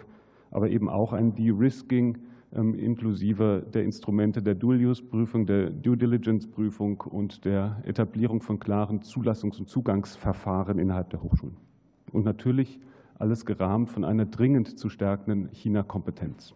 [0.51, 2.17] aber eben auch ein De-Risking
[2.57, 10.79] inklusive der Instrumente der Dual-Use-Prüfung, der Due-Diligence-Prüfung und der Etablierung von klaren Zulassungs- und Zugangsverfahren
[10.79, 11.57] innerhalb der Hochschulen.
[12.11, 12.79] Und natürlich
[13.19, 16.53] alles gerahmt von einer dringend zu stärkenden China-Kompetenz.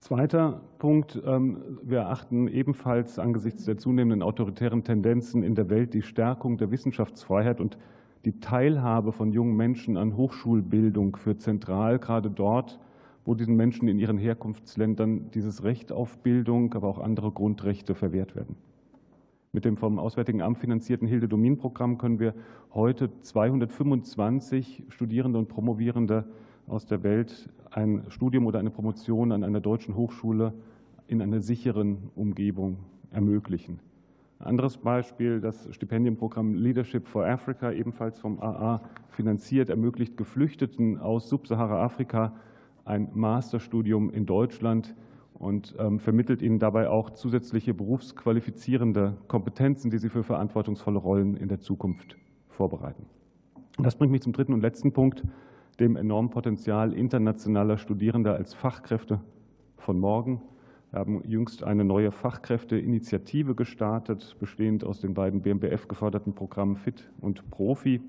[0.00, 1.20] Zweiter Punkt.
[1.26, 6.70] Ähm, wir erachten ebenfalls angesichts der zunehmenden autoritären Tendenzen in der Welt die Stärkung der
[6.70, 7.78] Wissenschaftsfreiheit und
[8.24, 12.78] die Teilhabe von jungen Menschen an Hochschulbildung für zentral, gerade dort,
[13.28, 18.34] wo diesen Menschen in ihren Herkunftsländern dieses Recht auf Bildung, aber auch andere Grundrechte verwehrt
[18.34, 18.56] werden.
[19.52, 22.32] Mit dem vom Auswärtigen Amt finanzierten Hilde-Domin-Programm können wir
[22.72, 26.24] heute 225 Studierende und Promovierende
[26.66, 30.54] aus der Welt ein Studium oder eine Promotion an einer deutschen Hochschule
[31.06, 32.78] in einer sicheren Umgebung
[33.10, 33.78] ermöglichen.
[34.38, 41.28] Ein anderes Beispiel, das Stipendienprogramm Leadership for Africa, ebenfalls vom AA finanziert, ermöglicht Geflüchteten aus
[41.28, 42.32] Subsahara-Afrika
[42.88, 44.94] ein Masterstudium in Deutschland
[45.34, 51.48] und ähm, vermittelt ihnen dabei auch zusätzliche berufsqualifizierende Kompetenzen, die sie für verantwortungsvolle Rollen in
[51.48, 52.16] der Zukunft
[52.48, 53.06] vorbereiten.
[53.78, 55.22] Das bringt mich zum dritten und letzten Punkt,
[55.78, 59.20] dem enormen Potenzial internationaler Studierender als Fachkräfte
[59.76, 60.42] von morgen.
[60.90, 67.12] Wir haben jüngst eine neue Fachkräfteinitiative gestartet, bestehend aus den beiden BMBF geförderten Programmen FIT
[67.20, 68.00] und Profi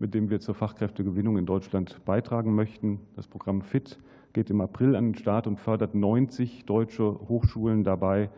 [0.00, 3.00] mit dem wir zur Fachkräftegewinnung in Deutschland beitragen möchten.
[3.16, 3.98] Das Programm FIT
[4.32, 8.30] geht im April an den Start und fördert 90 deutsche Hochschulen dabei,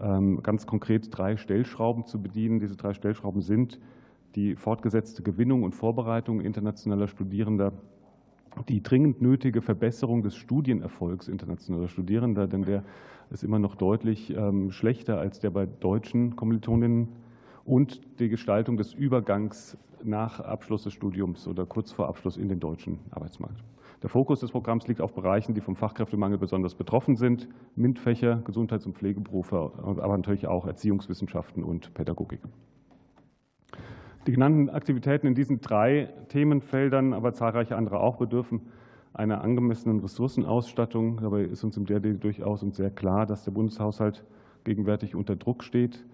[0.00, 2.58] ähm, ganz konkret drei Stellschrauben zu bedienen.
[2.58, 3.78] Diese drei Stellschrauben sind
[4.34, 7.72] die fortgesetzte Gewinnung und Vorbereitung internationaler Studierender,
[8.68, 12.82] die dringend nötige Verbesserung des Studienerfolgs internationaler Studierender, denn der
[13.30, 17.08] ist immer noch deutlich ähm, schlechter als der bei deutschen Kommilitoninnen
[17.64, 22.60] und die Gestaltung des Übergangs nach Abschluss des Studiums oder kurz vor Abschluss in den
[22.60, 23.62] deutschen Arbeitsmarkt.
[24.02, 28.84] Der Fokus des Programms liegt auf Bereichen, die vom Fachkräftemangel besonders betroffen sind, MINT-Fächer, Gesundheits-
[28.84, 32.40] und Pflegeberufe, aber natürlich auch Erziehungswissenschaften und Pädagogik.
[34.26, 38.62] Die genannten Aktivitäten in diesen drei Themenfeldern, aber zahlreiche andere auch, bedürfen
[39.14, 41.20] einer angemessenen Ressourcenausstattung.
[41.22, 44.24] Dabei ist uns im DRD durchaus und sehr klar, dass der Bundeshaushalt
[44.64, 46.04] gegenwärtig unter Druck steht.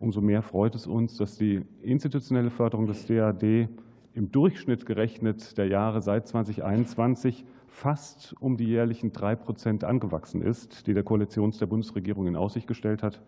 [0.00, 3.68] Umso mehr freut es uns, dass die institutionelle Förderung des DAD
[4.14, 10.86] im Durchschnitt gerechnet der Jahre seit 2021 fast um die jährlichen drei Prozent angewachsen ist,
[10.86, 13.20] die der Koalition der Bundesregierung in Aussicht gestellt hat.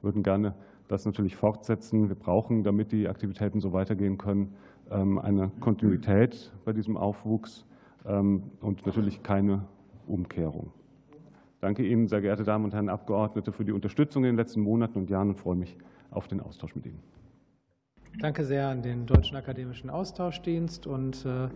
[0.00, 0.54] Wir würden gerne
[0.88, 2.08] das natürlich fortsetzen.
[2.08, 4.54] Wir brauchen, damit die Aktivitäten so weitergehen können,
[4.90, 7.66] ähm, eine Kontinuität bei diesem Aufwuchs
[8.06, 9.64] ähm, und natürlich keine
[10.06, 10.72] Umkehrung.
[11.60, 14.98] Danke Ihnen, sehr geehrte Damen und Herren Abgeordnete, für die Unterstützung in den letzten Monaten
[14.98, 15.76] und Jahren und freue mich
[16.10, 17.02] auf den Austausch mit Ihnen.
[18.18, 21.48] Danke sehr an den Deutschen Akademischen Austauschdienst und äh,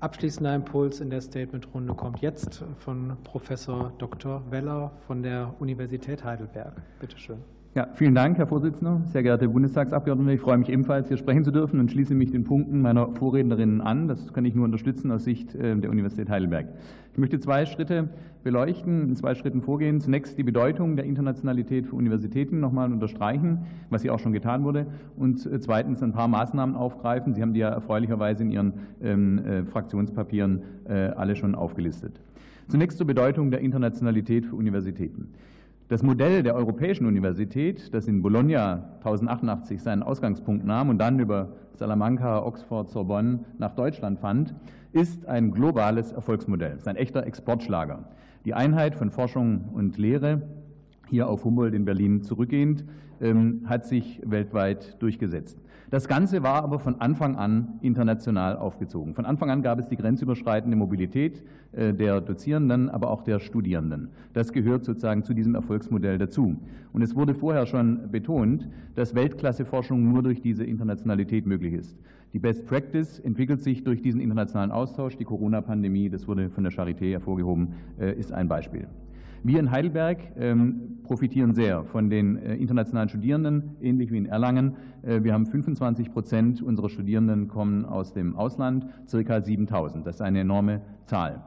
[0.00, 4.42] abschließender Impuls in der Statementrunde kommt jetzt von Professor Dr.
[4.50, 6.74] Weller von der Universität Heidelberg.
[6.98, 7.42] Bitte schön.
[7.74, 10.34] Ja, vielen Dank, Herr Vorsitzender, sehr geehrte Bundestagsabgeordnete.
[10.34, 13.80] Ich freue mich ebenfalls, hier sprechen zu dürfen und schließe mich den Punkten meiner Vorrednerinnen
[13.80, 14.08] an.
[14.08, 16.68] Das kann ich nur unterstützen aus Sicht äh, der Universität Heidelberg.
[17.12, 18.10] Ich möchte zwei Schritte
[18.44, 20.02] beleuchten, in zwei Schritten vorgehen.
[20.02, 24.86] Zunächst die Bedeutung der Internationalität für Universitäten nochmal unterstreichen, was hier auch schon getan wurde.
[25.16, 27.32] Und äh, zweitens ein paar Maßnahmen aufgreifen.
[27.32, 32.20] Sie haben die ja erfreulicherweise in Ihren ähm, äh, Fraktionspapieren alle schon aufgelistet.
[32.68, 35.28] Zunächst zur Bedeutung der Internationalität für Universitäten.
[35.92, 41.52] Das Modell der Europäischen Universität, das in Bologna 1088 seinen Ausgangspunkt nahm und dann über
[41.74, 44.54] Salamanca, Oxford, Sorbonne nach Deutschland fand,
[44.92, 46.78] ist ein globales Erfolgsmodell.
[46.78, 48.08] Ist ein echter Exportschlager.
[48.46, 50.40] Die Einheit von Forschung und Lehre,
[51.10, 52.86] hier auf Humboldt in Berlin zurückgehend,
[53.20, 55.61] ähm, hat sich weltweit durchgesetzt.
[55.92, 59.12] Das Ganze war aber von Anfang an international aufgezogen.
[59.12, 64.08] Von Anfang an gab es die grenzüberschreitende Mobilität äh, der Dozierenden, aber auch der Studierenden.
[64.32, 66.56] Das gehört sozusagen zu diesem Erfolgsmodell dazu.
[66.94, 71.94] Und es wurde vorher schon betont, dass Weltklasseforschung nur durch diese Internationalität möglich ist.
[72.32, 75.18] Die Best Practice entwickelt sich durch diesen internationalen Austausch.
[75.18, 78.88] Die Corona-Pandemie, das wurde von der Charité hervorgehoben, äh, ist ein Beispiel.
[79.44, 84.76] Wir in Heidelberg ähm, profitieren sehr von den äh, internationalen Studierenden, ähnlich wie in Erlangen.
[85.02, 90.06] Äh, wir haben 25 Prozent unserer Studierenden kommen aus dem Ausland, circa 7000.
[90.06, 91.42] Das ist eine enorme Zahl.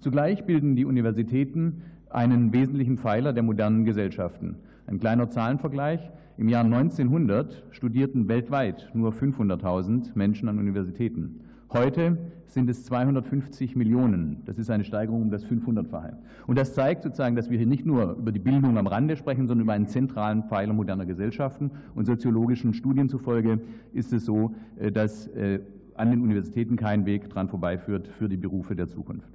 [0.00, 4.56] Zugleich bilden die Universitäten einen wesentlichen Pfeiler der modernen Gesellschaften.
[4.86, 6.10] Ein kleiner Zahlenvergleich.
[6.36, 11.40] Im Jahr 1900 studierten weltweit nur 500.000 Menschen an Universitäten.
[11.70, 14.42] Heute sind es 250 Millionen.
[14.46, 16.14] Das ist eine Steigerung um das 500-fache.
[16.46, 19.46] Und das zeigt sozusagen, dass wir hier nicht nur über die Bildung am Rande sprechen,
[19.46, 21.70] sondern über einen zentralen Pfeiler moderner Gesellschaften.
[21.94, 23.60] Und soziologischen Studien zufolge
[23.92, 25.60] ist es so, äh, dass äh,
[25.94, 29.28] an den Universitäten kein Weg dran vorbeiführt für die Berufe der Zukunft.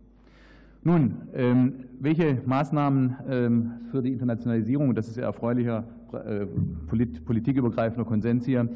[0.81, 6.47] Nun, ähm, welche Maßnahmen ähm, für die Internationalisierung, das ist ja erfreulicher äh,
[7.25, 8.69] politikübergreifender Konsens hier,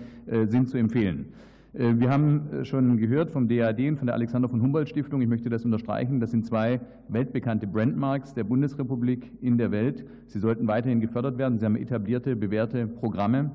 [0.48, 1.28] sind zu empfehlen?
[1.78, 5.22] Äh, wir haben äh, schon gehört vom DAD und von der Alexander von Humboldt Stiftung,
[5.22, 10.06] ich möchte das unterstreichen, das sind zwei weltbekannte Brandmarks der Bundesrepublik in der Welt.
[10.26, 11.60] Sie sollten weiterhin gefördert werden.
[11.60, 13.52] Sie haben etablierte, bewährte Programme,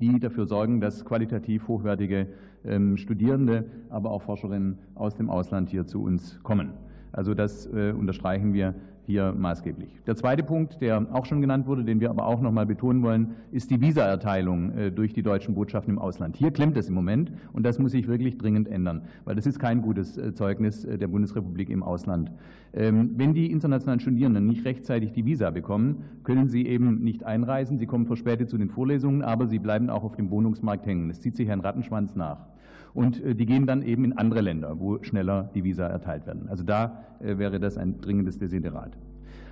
[0.00, 2.26] die dafür sorgen, dass qualitativ hochwertige
[2.64, 6.72] ähm, Studierende, aber auch Forscherinnen aus dem Ausland hier zu uns kommen.
[7.10, 8.74] Also das unterstreichen wir
[9.08, 9.88] hier maßgeblich.
[10.06, 13.02] Der zweite Punkt, der auch schon genannt wurde, den wir aber auch noch mal betonen
[13.02, 16.36] wollen, ist die Visaerteilung äh, durch die deutschen Botschaften im Ausland.
[16.36, 19.58] Hier klemmt es im Moment und das muss sich wirklich dringend ändern, weil das ist
[19.58, 22.30] kein gutes äh, Zeugnis äh, der Bundesrepublik im Ausland.
[22.74, 27.78] Ähm, wenn die internationalen Studierenden nicht rechtzeitig die Visa bekommen, können sie eben nicht einreisen.
[27.78, 31.08] Sie kommen verspätet zu den Vorlesungen, aber sie bleiben auch auf dem Wohnungsmarkt hängen.
[31.08, 32.46] Es zieht sich ein Rattenschwanz nach.
[32.94, 36.48] Und die gehen dann eben in andere Länder, wo schneller die Visa erteilt werden.
[36.48, 38.96] Also da wäre das ein dringendes Desiderat.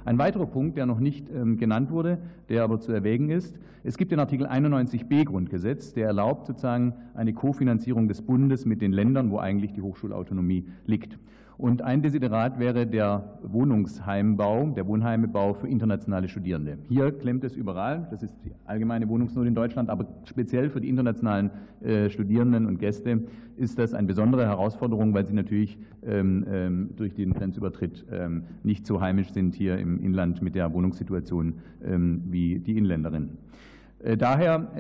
[0.07, 2.19] Ein weiterer Punkt, der noch nicht ähm, genannt wurde,
[2.49, 7.33] der aber zu erwägen ist, es gibt den Artikel 91b Grundgesetz, der erlaubt sozusagen eine
[7.33, 11.19] Kofinanzierung des Bundes mit den Ländern, wo eigentlich die Hochschulautonomie liegt.
[11.59, 16.77] Und ein Desiderat wäre der Wohnungsheimbau, der Wohnheimebau für internationale Studierende.
[16.87, 18.07] Hier klemmt es überall.
[18.11, 21.51] Das ist die allgemeine Wohnungsnot in Deutschland, aber speziell für die internationalen
[21.81, 23.23] äh, Studierenden und Gäste
[23.57, 28.87] ist das eine besondere Herausforderung, weil sie natürlich ähm, ähm, durch den Grenzübertritt ähm, nicht
[28.87, 33.39] so heimisch sind hier im Inland mit der Wohnungssituation wie die Inländerinnen.
[34.01, 34.73] Äh, daher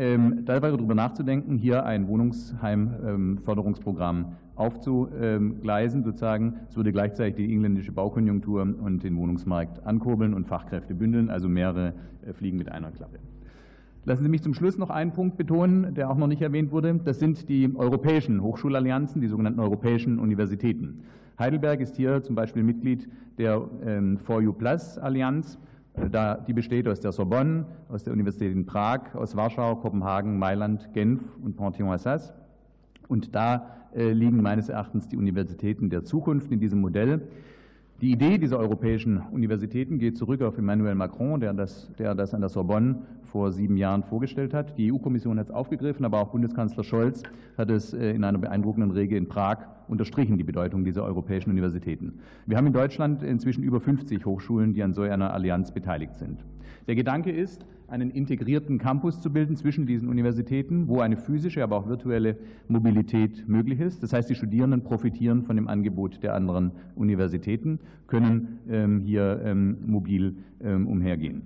[0.44, 6.54] darüber nachzudenken, hier ein Wohnungsheimförderungsprogramm aufzugleisen, sozusagen.
[6.68, 11.94] Es würde gleichzeitig die engländische Baukonjunktur und den Wohnungsmarkt ankurbeln und Fachkräfte bündeln, also mehrere
[12.26, 13.18] äh, Fliegen mit einer Klappe.
[14.04, 16.94] Lassen Sie mich zum Schluss noch einen Punkt betonen, der auch noch nicht erwähnt wurde.
[17.04, 21.02] Das sind die europäischen Hochschulallianzen, die sogenannten europäischen Universitäten.
[21.38, 25.58] Heidelberg ist hier zum Beispiel Mitglied der ähm, For You Plus Allianz.
[25.94, 30.92] Äh, die besteht aus der Sorbonne, aus der Universität in Prag, aus Warschau, Kopenhagen, Mailand,
[30.94, 32.32] Genf und Panthéon-Assas.
[33.08, 37.22] Und da liegen meines Erachtens die Universitäten der Zukunft in diesem Modell.
[38.02, 42.42] Die Idee dieser europäischen Universitäten geht zurück auf Emmanuel Macron, der das, der das an
[42.42, 44.76] der Sorbonne vor sieben Jahren vorgestellt hat.
[44.76, 47.22] Die EU-Kommission hat es aufgegriffen, aber auch Bundeskanzler Scholz
[47.56, 52.18] hat es äh, in einer beeindruckenden Rede in Prag unterstrichen, die Bedeutung dieser europäischen Universitäten.
[52.44, 56.44] Wir haben in Deutschland inzwischen über 50 Hochschulen, die an so einer Allianz beteiligt sind.
[56.86, 61.76] Der Gedanke ist, einen integrierten Campus zu bilden zwischen diesen Universitäten, wo eine physische, aber
[61.76, 62.36] auch virtuelle
[62.68, 64.02] Mobilität möglich ist.
[64.02, 69.78] Das heißt, die Studierenden profitieren von dem Angebot der anderen Universitäten, können ähm, hier ähm,
[69.86, 71.42] mobil ähm, umhergehen.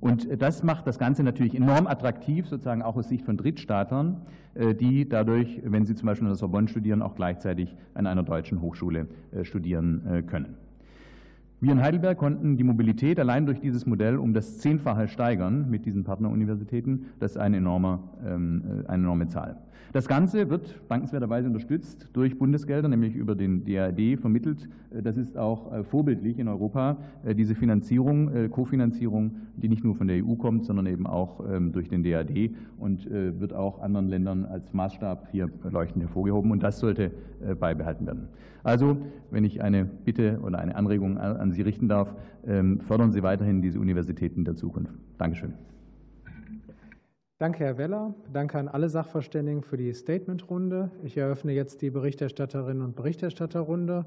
[0.00, 4.22] Und das macht das Ganze natürlich enorm attraktiv, sozusagen auch aus Sicht von Drittstaatern,
[4.54, 8.22] äh, die dadurch, wenn sie zum Beispiel an der Sorbonne studieren, auch gleichzeitig an einer
[8.22, 10.56] deutschen Hochschule äh, studieren äh, können.
[11.62, 15.84] Wir in Heidelberg konnten die Mobilität allein durch dieses Modell um das Zehnfache steigern mit
[15.84, 17.06] diesen Partneruniversitäten.
[17.18, 19.58] Das ist eine enorme, ähm, eine enorme Zahl.
[19.92, 24.68] Das Ganze wird dankenswerterweise unterstützt durch Bundesgelder, nämlich über den DAD vermittelt.
[24.90, 29.96] Das ist auch äh, vorbildlich in Europa, äh, diese Finanzierung, äh, Kofinanzierung, die nicht nur
[29.96, 34.08] von der EU kommt, sondern eben auch ähm, durch den DAD und wird auch anderen
[34.08, 36.50] Ländern als Maßstab hier leuchtend hervorgehoben.
[36.50, 37.10] Und das sollte
[37.58, 38.28] beibehalten werden.
[38.62, 38.98] Also,
[39.30, 42.14] wenn ich eine Bitte oder eine Anregung an Sie richten darf,
[42.46, 44.94] ähm, fördern Sie weiterhin diese Universitäten der Zukunft.
[45.18, 45.54] Dankeschön.
[47.38, 48.14] Danke, Herr Weller.
[48.32, 50.90] Danke an alle Sachverständigen für die Statementrunde.
[51.02, 54.04] Ich eröffne jetzt die Berichterstatterinnen und Berichterstatterrunde.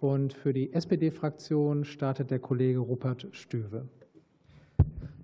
[0.00, 3.88] Und für die SPD-Fraktion startet der Kollege Rupert Stüwe.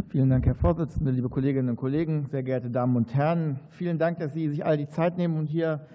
[0.09, 3.61] Vielen Dank, Herr Vorsitzender, liebe Kolleginnen und Kollegen, sehr geehrte Damen und Herren.
[3.69, 5.87] Vielen Dank, dass Sie sich all die Zeit nehmen und hier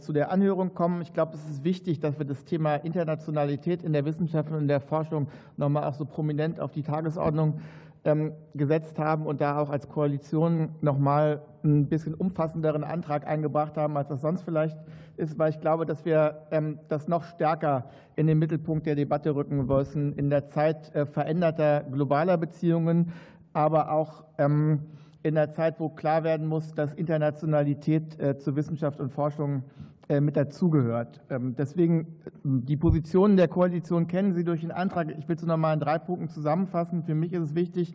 [0.00, 1.02] zu der Anhörung kommen.
[1.02, 4.68] Ich glaube, es ist wichtig, dass wir das Thema Internationalität in der Wissenschaft und in
[4.68, 7.60] der Forschung nochmal auch so prominent auf die Tagesordnung
[8.04, 13.76] ähm, gesetzt haben und da auch als Koalition noch mal ein bisschen umfassenderen Antrag eingebracht
[13.76, 14.78] haben, als das sonst vielleicht
[15.16, 19.34] ist, weil ich glaube, dass wir ähm, das noch stärker in den Mittelpunkt der Debatte
[19.34, 23.12] rücken müssen in der Zeit äh, veränderter globaler Beziehungen,
[23.52, 24.80] aber auch ähm,
[25.22, 29.62] in der Zeit, wo klar werden muss, dass Internationalität äh, zu Wissenschaft und Forschung
[30.08, 31.20] äh, mit dazugehört.
[31.28, 32.06] Ähm, deswegen
[32.42, 35.08] die Positionen der Koalition kennen Sie durch den Antrag.
[35.18, 37.02] Ich will es noch mal in drei Punkten zusammenfassen.
[37.02, 37.94] Für mich ist es wichtig,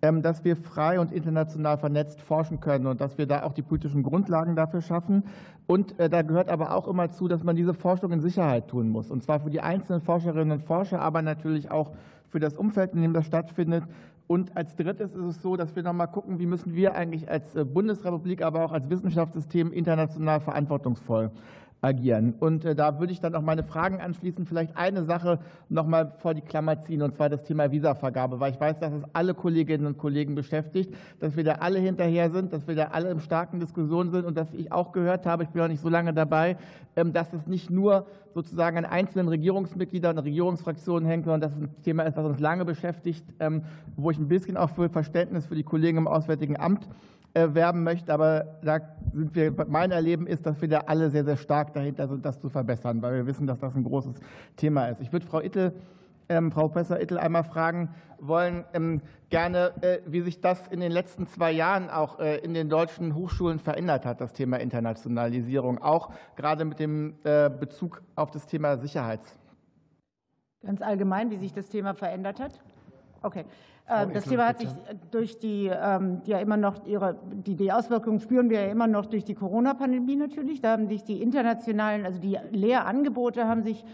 [0.00, 3.62] ähm, dass wir frei und international vernetzt forschen können und dass wir da auch die
[3.62, 5.22] politischen Grundlagen dafür schaffen.
[5.68, 8.88] Und äh, da gehört aber auch immer zu, dass man diese Forschung in Sicherheit tun
[8.88, 9.12] muss.
[9.12, 11.92] Und zwar für die einzelnen Forscherinnen und Forscher, aber natürlich auch
[12.28, 13.84] für das Umfeld, in dem das stattfindet.
[14.32, 17.30] Und als drittes ist es so, dass wir noch mal gucken, wie müssen wir eigentlich
[17.30, 21.30] als äh, Bundesrepublik, aber auch als Wissenschaftssystem international verantwortungsvoll
[21.82, 22.34] agieren.
[22.38, 24.46] Und äh, da würde ich dann auch meine Fragen anschließen.
[24.46, 28.52] Vielleicht eine Sache noch mal vor die Klammer ziehen, und zwar das Thema Visavergabe, weil
[28.52, 32.52] ich weiß, dass es alle Kolleginnen und Kollegen beschäftigt, dass wir da alle hinterher sind,
[32.52, 35.48] dass wir da alle in starken Diskussionen sind und dass ich auch gehört habe, ich
[35.48, 36.56] bin noch nicht so lange dabei,
[36.94, 41.62] ähm, dass es nicht nur sozusagen an einzelnen Regierungsmitgliedern und Regierungsfraktionen hängt, sondern dass es
[41.64, 43.62] ein Thema ist, was uns lange beschäftigt, ähm,
[43.96, 46.88] wo ich ein bisschen auch für Verständnis für die Kollegen im Auswärtigen Amt
[47.34, 48.12] werben möchte.
[48.12, 48.80] Aber da
[49.12, 52.40] sind wir, mein Erleben ist, dass wir da alle sehr, sehr stark dahinter sind, das
[52.40, 54.16] zu verbessern, weil wir wissen, dass das ein großes
[54.56, 55.00] Thema ist.
[55.00, 55.72] Ich würde Frau Ittel
[56.32, 60.92] ähm, Frau Professor Ittel einmal fragen wollen, ähm, gerne, äh, wie sich das in den
[60.92, 66.10] letzten zwei Jahren auch äh, in den deutschen Hochschulen verändert hat, das Thema Internationalisierung, auch
[66.36, 69.20] gerade mit dem äh, Bezug auf das Thema Sicherheit.
[70.62, 72.52] Ganz allgemein, wie sich das Thema verändert hat?
[73.22, 73.44] Okay.
[73.86, 74.68] Das Thema hat sich
[75.10, 79.06] durch die ähm, ja immer noch ihre die, die Auswirkungen spüren wir ja immer noch
[79.06, 80.60] durch die Corona-Pandemie natürlich.
[80.60, 83.84] Da haben sich die internationalen, also die Lehrangebote haben sich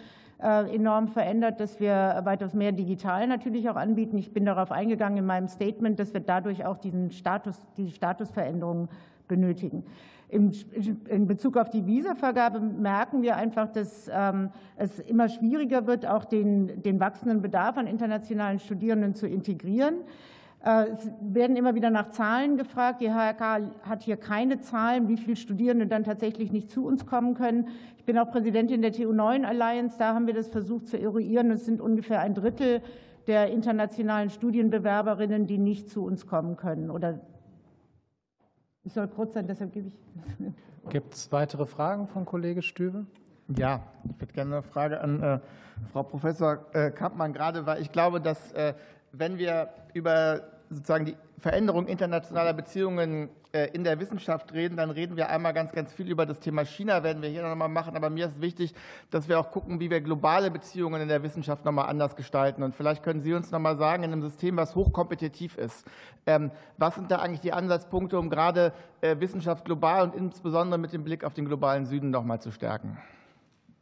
[0.41, 4.18] äh, enorm verändert, dass wir weitaus mehr digital natürlich auch anbieten.
[4.18, 8.89] Ich bin darauf eingegangen in meinem Statement, dass wir dadurch auch diesen Status, diese Statusveränderungen
[9.26, 9.84] benötigen.
[10.29, 16.26] In Bezug auf die Visavergabe merken wir einfach, dass ähm, es immer schwieriger wird, auch
[16.26, 20.01] den, den wachsenden Bedarf an internationalen Studierenden zu integrieren.
[20.62, 23.01] Äh, es werden immer wieder nach Zahlen gefragt.
[23.01, 27.35] Die HRK hat hier keine Zahlen, wie viele Studierende dann tatsächlich nicht zu uns kommen
[27.35, 27.68] können.
[27.97, 29.97] Ich bin auch Präsidentin der TU9 Alliance.
[29.99, 31.51] Da haben wir das versucht zu eruieren.
[31.51, 32.83] Es sind ungefähr ein Drittel
[33.29, 36.91] der internationalen Studienbewerberinnen, die nicht zu uns kommen können.
[36.91, 37.20] Oder
[38.89, 39.99] ich soll kurz sein, deshalb gebe ich.
[40.89, 43.05] Gibt es weitere Fragen von Kollege Stübe?
[43.55, 45.41] Ja, ich hätte gerne eine Frage an äh,
[45.93, 48.72] Frau Professor äh, Kampmann, gerade weil ich glaube, dass äh,
[49.12, 50.41] wenn wir über
[50.71, 55.73] sozusagen die Veränderung internationaler Beziehungen äh, in der Wissenschaft reden, dann reden wir einmal ganz,
[55.73, 57.97] ganz viel über das Thema China, werden wir hier noch mal machen.
[57.97, 58.75] Aber mir ist wichtig,
[59.11, 62.62] dass wir auch gucken, wie wir globale Beziehungen in der Wissenschaft noch mal anders gestalten.
[62.62, 65.87] Und vielleicht können Sie uns noch mal sagen, in einem System, was hochkompetitiv ist,
[66.27, 70.93] ähm, was sind da eigentlich die Ansatzpunkte, um gerade äh, Wissenschaft global und insbesondere mit
[70.93, 72.99] dem Blick auf den globalen Süden noch mal zu stärken?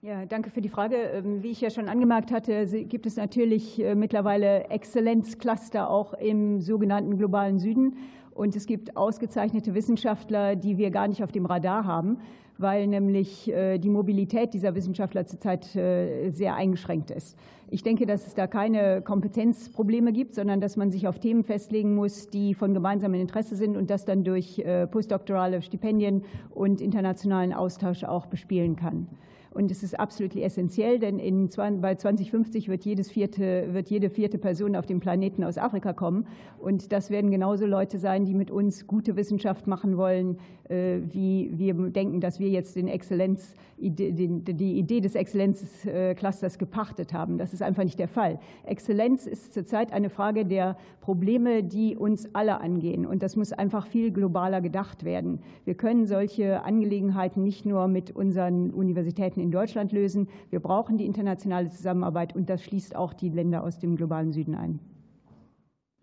[0.02, 0.96] Ja, danke für die Frage.
[0.96, 6.60] Ähm, wie ich ja schon angemerkt hatte, gibt es natürlich äh, mittlerweile Exzellenzcluster auch im
[6.60, 7.96] sogenannten globalen Süden.
[8.34, 12.18] Und es gibt ausgezeichnete Wissenschaftler, die wir gar nicht auf dem Radar haben,
[12.58, 17.38] weil nämlich äh, die Mobilität dieser Wissenschaftler zurzeit äh, sehr eingeschränkt ist.
[17.70, 21.94] Ich denke, dass es da keine Kompetenzprobleme gibt, sondern dass man sich auf Themen festlegen
[21.94, 28.04] muss, die von gemeinsamem Interesse sind und das dann durch postdoktorale Stipendien und internationalen Austausch
[28.04, 29.08] auch bespielen kann.
[29.56, 31.48] Und es ist absolut essentiell, denn in,
[31.80, 36.26] bei 2050 wird, jedes vierte, wird jede vierte Person auf dem Planeten aus Afrika kommen.
[36.58, 40.36] Und das werden genauso Leute sein, die mit uns gute Wissenschaft machen wollen,
[40.68, 47.38] äh, wie wir denken, dass wir jetzt den Exzellenz, die Idee des Exzellenzclusters gepachtet haben.
[47.38, 48.38] Das ist einfach nicht der Fall.
[48.64, 53.06] Exzellenz ist zurzeit eine Frage der Probleme, die uns alle angehen.
[53.06, 55.40] Und das muss einfach viel globaler gedacht werden.
[55.64, 60.28] Wir können solche Angelegenheiten nicht nur mit unseren Universitäten in Deutschland lösen.
[60.50, 64.54] Wir brauchen die internationale Zusammenarbeit und das schließt auch die Länder aus dem globalen Süden
[64.54, 64.80] ein.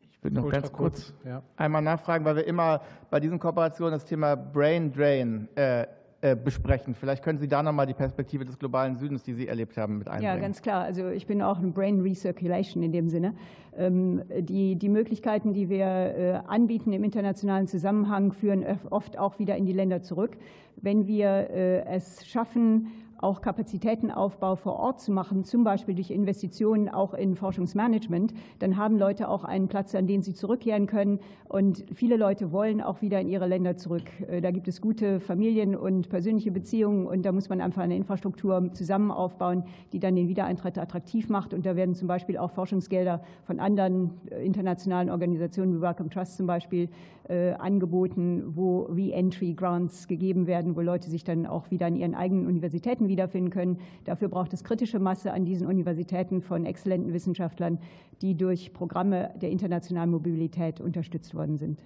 [0.10, 1.44] Ich würde noch ganz kurz, ja.
[1.58, 5.86] einmal nachfragen, weil wir immer bei diesen Kooperationen das Thema Brain Drain äh,
[6.22, 6.96] äh, besprechen.
[6.96, 10.08] Vielleicht können Sie da nochmal die Perspektive des globalen Südens, die Sie erlebt haben, mit
[10.08, 10.34] einbringen.
[10.34, 10.82] Ja, ganz klar.
[10.84, 13.36] Also ich bin auch ein Brain Recirculation in dem Sinne.
[13.76, 19.58] Ähm, die, die Möglichkeiten, die wir äh, anbieten im internationalen Zusammenhang, führen oft auch wieder
[19.58, 20.38] in die Länder zurück.
[20.78, 21.50] Wenn wir
[21.86, 22.88] es schaffen,
[23.24, 28.98] auch Kapazitätenaufbau vor Ort zu machen, zum Beispiel durch Investitionen auch in Forschungsmanagement, dann haben
[28.98, 31.20] Leute auch einen Platz, an den sie zurückkehren können.
[31.48, 34.04] Und viele Leute wollen auch wieder in ihre Länder zurück.
[34.28, 37.96] Äh, da gibt es gute Familien- und persönliche Beziehungen und da muss man einfach eine
[37.96, 39.64] Infrastruktur zusammen aufbauen,
[39.94, 41.54] die dann den Wiedereintritt attraktiv macht.
[41.54, 46.38] Und da werden zum Beispiel auch Forschungsgelder von anderen äh, internationalen Organisationen wie Welcome Trust
[46.38, 46.90] zum Beispiel
[47.30, 52.16] äh, angeboten, wo Re-Entry Grants gegeben werden, wo Leute sich dann auch wieder an ihren
[52.16, 53.78] eigenen Universitäten wiederfinden können.
[54.04, 57.80] Dafür braucht es kritische Masse an diesen Universitäten von exzellenten Wissenschaftlern,
[58.22, 61.80] die durch Programme der internationalen Mobilität unterstützt worden sind.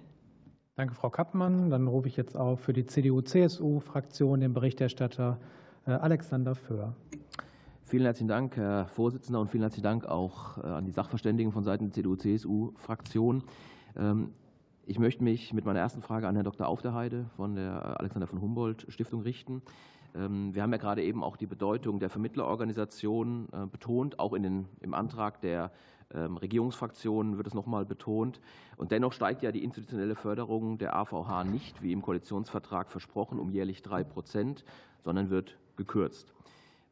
[0.74, 1.70] Danke, Frau Kappmann.
[1.70, 5.38] Dann rufe ich jetzt auf für die CDU-CSU-Fraktion den Berichterstatter
[5.86, 6.94] äh, Alexander Föhr.
[7.82, 11.64] Vielen herzlichen Dank, Herr Vorsitzender, und vielen herzlichen Dank auch äh, an die Sachverständigen von
[11.64, 13.42] Seiten der CDU-CSU-Fraktion.
[13.96, 14.30] Ähm,
[14.86, 16.66] ich möchte mich mit meiner ersten Frage an Herrn Dr.
[16.66, 19.60] Aufderheide von der Alexander von Humboldt Stiftung richten.
[20.14, 24.42] Ähm, wir haben ja gerade eben auch die Bedeutung der Vermittlerorganisation äh, betont, auch in
[24.42, 25.70] den, im Antrag der
[26.14, 28.40] ähm, Regierungsfraktionen wird es nochmal betont.
[28.76, 33.50] Und dennoch steigt ja die institutionelle Förderung der AVH nicht, wie im Koalitionsvertrag versprochen, um
[33.50, 34.64] jährlich drei Prozent,
[35.04, 36.32] sondern wird gekürzt.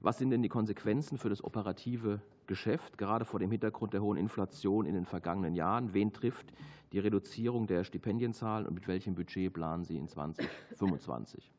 [0.01, 4.19] Was sind denn die Konsequenzen für das operative Geschäft, gerade vor dem Hintergrund der hohen
[4.19, 5.95] Inflation in den vergangenen Jahren?
[5.95, 6.53] Wen trifft
[6.93, 11.51] die Reduzierung der Stipendienzahlen und mit welchem Budget planen Sie in 2025?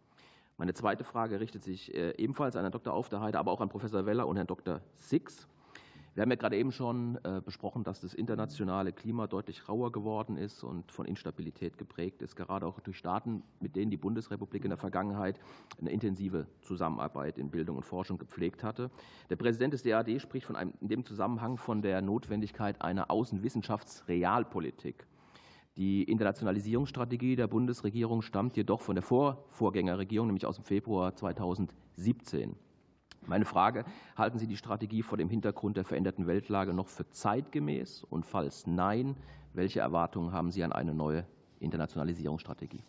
[0.59, 2.91] Meine zweite Frage richtet sich äh, ebenfalls an Herrn Dr.
[2.91, 4.81] Aufderheide, aber auch an Professor Weller und Herrn Dr.
[4.97, 5.47] Six.
[6.15, 10.35] Wir haben ja gerade eben schon äh, besprochen, dass das internationale Klima deutlich rauer geworden
[10.35, 14.71] ist und von Instabilität geprägt ist, gerade auch durch Staaten, mit denen die Bundesrepublik in
[14.71, 15.39] der Vergangenheit
[15.79, 18.89] eine intensive Zusammenarbeit in Bildung und Forschung gepflegt hatte.
[19.29, 25.05] Der Präsident des DAD spricht von einem, in dem Zusammenhang von der Notwendigkeit einer Außenwissenschaftsrealpolitik.
[25.77, 32.55] Die Internationalisierungsstrategie der Bundesregierung stammt jedoch von der Vorvorgängerregierung, nämlich aus dem Februar 2017.
[33.27, 38.03] Meine Frage, halten Sie die Strategie vor dem Hintergrund der veränderten Weltlage noch für zeitgemäß?
[38.09, 39.15] Und falls nein,
[39.53, 41.25] welche Erwartungen haben Sie an eine neue
[41.59, 42.83] Internationalisierungsstrategie?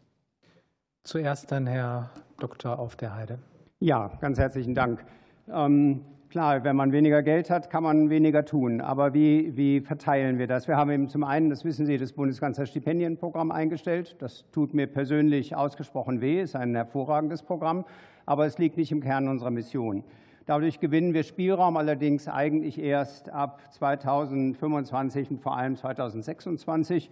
[1.03, 2.79] Zuerst dann Herr Dr.
[2.79, 3.39] Auf der Heide.
[3.81, 5.05] Ja, ganz herzlichen Dank.
[5.49, 8.81] Ähm, klar, wenn man weniger Geld hat, kann man weniger tun.
[8.81, 10.69] Aber wie, wie verteilen wir das?
[10.69, 14.17] Wir haben eben zum einen, das wissen Sie, das Bundeskanzlerstipendienprogramm eingestellt.
[14.19, 17.85] Das tut mir persönlich ausgesprochen weh, ist ein hervorragendes Programm,
[18.27, 20.05] aber es liegt nicht im Kern unserer Mission.
[20.47, 27.11] Dadurch gewinnen wir Spielraum allerdings eigentlich erst ab 2025 und vor allem 2026,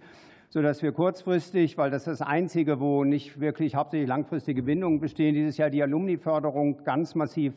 [0.49, 5.35] sodass wir kurzfristig, weil das ist das Einzige, wo nicht wirklich hauptsächlich langfristige Bindungen bestehen,
[5.35, 7.53] dieses Jahr die Alumni-Förderung ganz massiv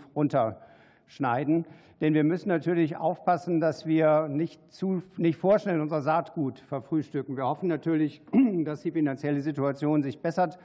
[1.11, 1.64] runterschneiden.
[2.00, 7.36] Denn wir müssen natürlich aufpassen, dass wir nicht, zu, nicht vorschnell unser Saatgut verfrühstücken.
[7.36, 8.22] Wir hoffen natürlich,
[8.64, 10.58] dass die finanzielle Situation sich bessert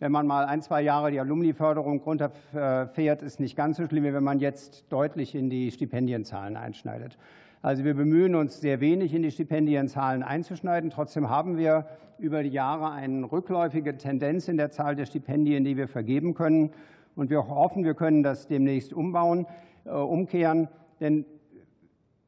[0.00, 4.12] wenn man mal ein, zwei Jahre die Alumni-Förderung runterfährt, ist nicht ganz so schlimm, wie
[4.12, 7.16] wenn man jetzt deutlich in die Stipendienzahlen einschneidet.
[7.62, 10.90] Also wir bemühen uns sehr wenig in die Stipendienzahlen einzuschneiden.
[10.90, 11.86] Trotzdem haben wir
[12.18, 16.72] über die Jahre eine rückläufige Tendenz in der Zahl der Stipendien, die wir vergeben können.
[17.14, 19.46] Und wir hoffen, wir können das demnächst umbauen,
[19.90, 20.68] umkehren.
[21.00, 21.24] Denn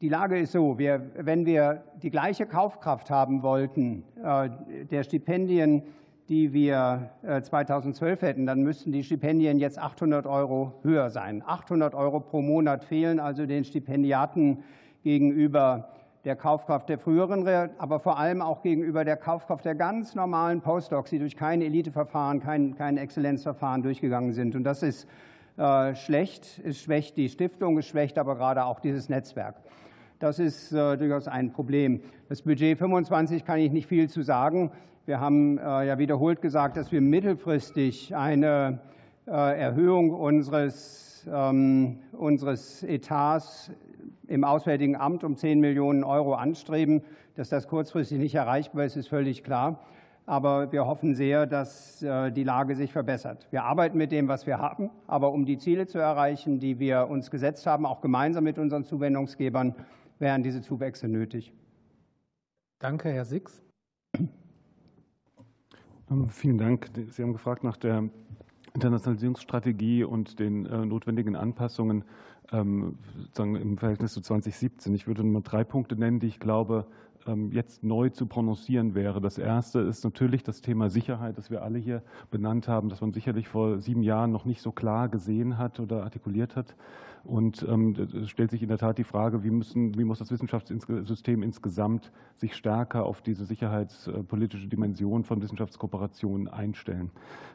[0.00, 4.50] die Lage ist so, wir, wenn wir die gleiche Kaufkraft haben wollten äh,
[4.90, 5.82] der Stipendien
[6.28, 11.42] die wir 2012 äh, hätten, dann müssten die Stipendien jetzt 800 Euro höher sein.
[11.46, 14.64] 800 Euro pro Monat fehlen also den Stipendiaten
[15.04, 15.90] gegenüber
[16.24, 17.46] der Kaufkraft der früheren,
[17.78, 22.40] aber vor allem auch gegenüber der Kaufkraft der ganz normalen Postdocs, die durch kein Eliteverfahren,
[22.40, 24.56] kein, kein Exzellenzverfahren durchgegangen sind.
[24.56, 25.06] Und das ist äh,
[25.56, 29.56] schlecht, es schwächt die Stiftung, es schwächt aber gerade auch dieses Netzwerk.
[30.18, 32.00] Das ist äh, durchaus ein Problem.
[32.30, 34.70] Das Budget 25 kann ich nicht viel zu sagen.
[35.04, 38.80] Wir haben äh, ja wiederholt gesagt, dass wir mittelfristig eine
[39.26, 43.70] äh, Erhöhung unseres, ähm, unseres Etats
[44.26, 47.02] im Auswärtigen Amt um 10 Millionen Euro anstreben.
[47.34, 49.80] Dass das kurzfristig nicht erreichbar ist, ist völlig klar.
[50.26, 53.46] Aber wir hoffen sehr, dass äh, die Lage sich verbessert.
[53.52, 54.90] Wir arbeiten mit dem, was wir haben.
[55.06, 58.84] Aber um die Ziele zu erreichen, die wir uns gesetzt haben, auch gemeinsam mit unseren
[58.84, 59.76] Zuwendungsgebern,
[60.18, 61.52] wären diese Zuwächse nötig.
[62.80, 63.62] Danke, Herr Six.
[66.10, 66.90] Ähm, vielen Dank.
[67.10, 68.08] Sie haben gefragt nach der
[68.74, 72.04] Internationalisierungsstrategie und den äh, notwendigen Anpassungen
[72.52, 74.94] ähm, sozusagen im Verhältnis zu 2017.
[74.94, 76.86] Ich würde nur drei Punkte nennen, die ich glaube,
[77.50, 79.20] jetzt neu zu prononcieren wäre.
[79.20, 83.12] Das erste ist natürlich das Thema Sicherheit, das wir alle hier benannt haben, das man
[83.12, 86.74] sicherlich vor sieben Jahren noch nicht so klar gesehen hat oder artikuliert hat.
[87.26, 90.30] Und ähm, es stellt sich in der Tat die Frage, wie, müssen, wie muss das
[90.30, 97.10] Wissenschaftssystem insgesamt sich stärker auf diese sicherheitspolitische Dimension von Wissenschaftskooperationen einstellen.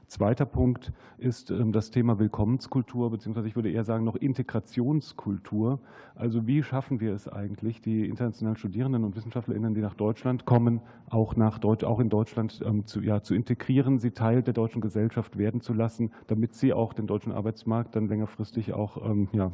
[0.07, 5.79] Zweiter Punkt ist ähm, das Thema Willkommenskultur, beziehungsweise ich würde eher sagen noch Integrationskultur.
[6.15, 10.81] Also wie schaffen wir es eigentlich, die internationalen Studierenden und WissenschaftlerInnen, die nach Deutschland kommen,
[11.09, 14.81] auch, nach Deutsch, auch in Deutschland ähm, zu, ja, zu integrieren, sie Teil der deutschen
[14.81, 18.97] Gesellschaft werden zu lassen, damit sie auch den deutschen Arbeitsmarkt dann längerfristig auch
[19.31, 19.51] ja,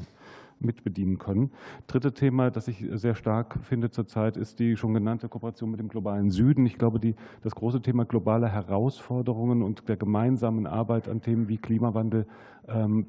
[0.60, 1.52] mitbedienen können.
[1.88, 5.90] Dritte Thema, das ich sehr stark finde zurzeit, ist die schon genannte Kooperation mit dem
[5.90, 6.66] globalen Süden.
[6.66, 11.58] Ich glaube, die, das große Thema globaler Herausforderungen und der gemeinsamen Arbeit an Themen wie
[11.58, 12.26] Klimawandel,
[12.68, 13.06] ähm,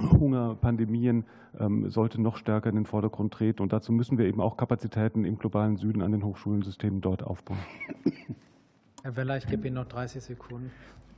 [0.00, 1.24] Hunger, Pandemien
[1.58, 3.62] ähm, sollte noch stärker in den Vordergrund treten.
[3.62, 7.58] Und dazu müssen wir eben auch Kapazitäten im globalen Süden an den Hochschulensystemen dort aufbauen.
[9.02, 10.70] Herr Weller, ich gebe Ihnen noch 30 Sekunden.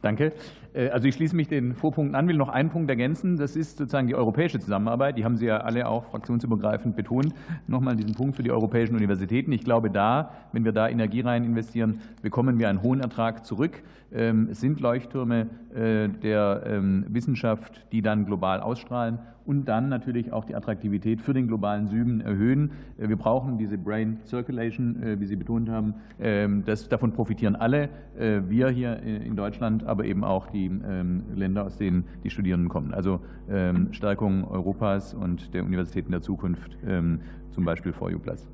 [0.04, 0.32] Danke.
[0.74, 3.38] Äh, also ich schließe mich den Vorpunkten an, will noch einen Punkt ergänzen.
[3.38, 5.16] Das ist sozusagen die europäische Zusammenarbeit.
[5.16, 7.34] Die haben Sie ja alle auch fraktionsübergreifend betont.
[7.66, 9.50] Nochmal diesen Punkt für die europäischen Universitäten.
[9.52, 13.82] Ich glaube, da, wenn wir da Energie rein investieren, bekommen wir einen hohen Ertrag zurück.
[14.14, 20.32] Ähm, es sind Leuchttürme äh, der ähm, Wissenschaft, die dann global ausstrahlen und dann natürlich
[20.32, 22.70] auch die Attraktivität für den globalen Süden erhöhen.
[22.96, 25.94] Äh, wir brauchen diese Brain Circulation, wie Sie betont haben.
[26.20, 31.64] Ähm, das, davon profitieren alle, wir hier in Deutschland, aber eben auch die ähm, Länder,
[31.64, 32.92] aus denen die Studierenden kommen.
[32.92, 38.48] Also ähm, Stärkung Europas und der Universitäten der Zukunft, zum Beispiel for You Plus.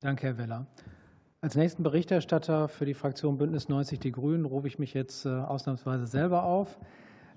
[0.00, 0.66] Danke, Herr Weller.
[1.40, 6.06] Als nächsten Berichterstatter für die Fraktion Bündnis 90 Die Grünen rufe ich mich jetzt ausnahmsweise
[6.06, 6.78] selber auf.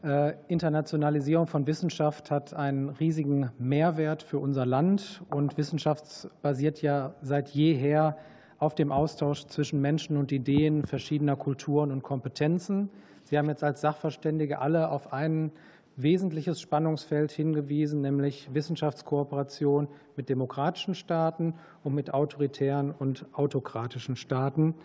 [0.03, 7.15] Äh, Internationalisierung von Wissenschaft hat einen riesigen Mehrwert für unser Land und Wissenschaft basiert ja
[7.21, 8.15] seit jeher
[8.59, 12.89] auf dem Austausch zwischen Menschen und Ideen verschiedener Kulturen und Kompetenzen.
[13.23, 15.51] Sie haben jetzt als Sachverständige alle auf ein
[15.95, 24.75] wesentliches Spannungsfeld hingewiesen, nämlich Wissenschaftskooperation mit demokratischen Staaten und mit autoritären und autokratischen Staaten.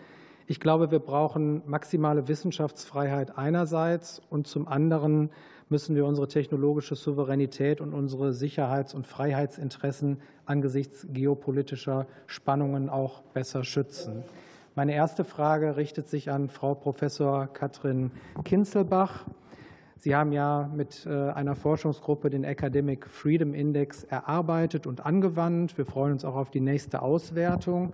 [0.47, 5.29] Ich glaube, wir brauchen maximale Wissenschaftsfreiheit einerseits und zum anderen
[5.73, 13.63] müssen wir unsere technologische Souveränität und unsere Sicherheits- und Freiheitsinteressen angesichts geopolitischer Spannungen auch besser
[13.63, 14.23] schützen.
[14.75, 18.11] Meine erste Frage richtet sich an Frau Professor Katrin
[18.45, 19.25] Kinzelbach.
[19.97, 25.75] Sie haben ja mit äh, einer Forschungsgruppe den Academic Freedom Index erarbeitet und angewandt.
[25.75, 27.93] Wir freuen uns auch auf die nächste Auswertung.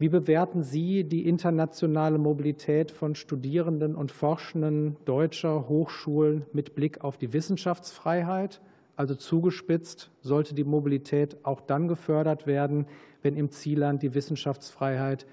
[0.00, 7.18] Wie bewerten Sie die internationale Mobilität von Studierenden und Forschenden deutscher Hochschulen mit Blick auf
[7.18, 8.60] die Wissenschaftsfreiheit?
[8.94, 12.86] Also zugespitzt sollte die Mobilität auch dann gefördert werden,
[13.22, 15.26] wenn im Zielland die Wissenschaftsfreiheit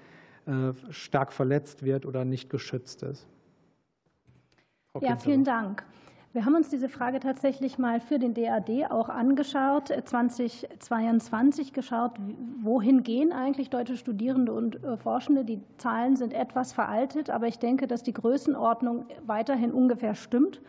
[0.46, 3.28] äh, stark verletzt wird oder nicht geschützt ist.
[5.00, 5.84] ja, vielen Dank.
[6.36, 12.10] Wir haben uns diese Frage tatsächlich mal für den DAD auch angeschaut, 2022 geschaut,
[12.60, 15.46] wohin gehen eigentlich deutsche Studierende und äh, Forschende.
[15.46, 20.60] Die Zahlen sind etwas veraltet, aber ich denke, dass die Größenordnung weiterhin ungefähr stimmt.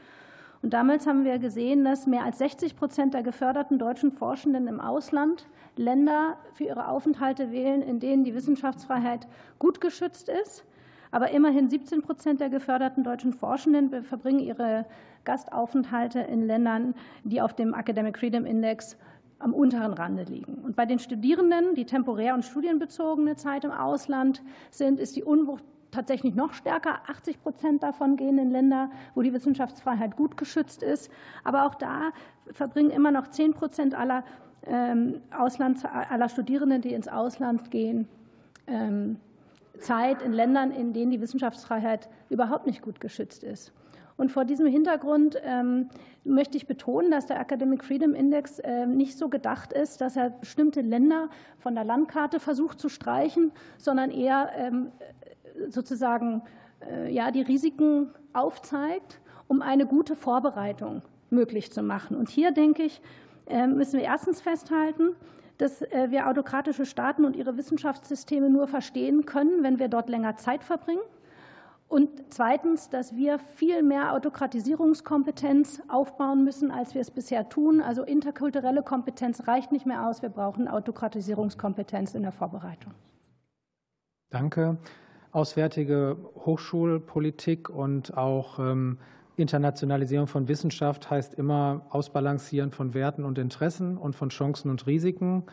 [0.61, 4.80] Und damals haben wir gesehen, dass mehr als 60 Prozent der geförderten deutschen Forschenden im
[4.80, 9.28] Ausland Länder für ihre Aufenthalte wählen, in denen die Wissenschaftsfreiheit
[9.59, 10.63] gut geschützt ist.
[11.11, 14.86] Aber immerhin 17 Prozent der geförderten deutschen Forschenden verbringen ihre
[15.28, 18.97] Gastaufenthalte in Ländern, die auf dem Academic Freedom Index
[19.39, 20.55] am unteren Rande liegen.
[20.63, 25.63] Und bei den Studierenden, die temporär und studienbezogene Zeit im Ausland sind, ist die Unwucht
[25.91, 27.01] tatsächlich noch stärker.
[27.07, 31.11] 80 Prozent davon gehen in Länder, wo die Wissenschaftsfreiheit gut geschützt ist.
[31.43, 32.11] Aber auch da
[32.51, 34.23] verbringen immer noch 10 Prozent aller,
[34.65, 38.07] ähm, Auslands, aller Studierenden, die ins Ausland gehen,
[38.65, 39.17] ähm,
[39.80, 43.73] Zeit in Ländern, in denen die Wissenschaftsfreiheit überhaupt nicht gut geschützt ist.
[44.18, 45.89] Und vor diesem Hintergrund ähm,
[46.24, 50.32] möchte ich betonen, dass der Academic Freedom Index ähm, nicht so gedacht ist, dass er
[50.32, 54.91] bestimmte Länder von der Landkarte versucht zu streichen, sondern eher ähm,
[55.70, 56.41] sozusagen
[56.91, 62.18] äh, ja, die Risiken aufzeigt, um eine gute Vorbereitung möglich zu machen.
[62.18, 63.01] Und hier, denke ich,
[63.68, 65.15] müssen wir erstens festhalten,
[65.57, 70.38] dass äh, wir autokratische Staaten und ihre Wissenschaftssysteme nur verstehen können, wenn wir dort länger
[70.38, 71.01] Zeit verbringen.
[71.88, 77.81] Und zweitens, dass wir viel mehr Autokratisierungskompetenz aufbauen müssen, als wir es bisher tun.
[77.81, 80.21] Also interkulturelle Kompetenz reicht nicht mehr aus.
[80.21, 82.93] Wir brauchen Autokratisierungskompetenz in der Vorbereitung.
[84.29, 84.77] Danke.
[85.31, 88.97] Auswärtige Hochschulpolitik und auch ähm,
[89.38, 95.43] Internationalisierung von Wissenschaft heißt immer Ausbalancieren von Werten und Interessen und von Chancen und Risiken.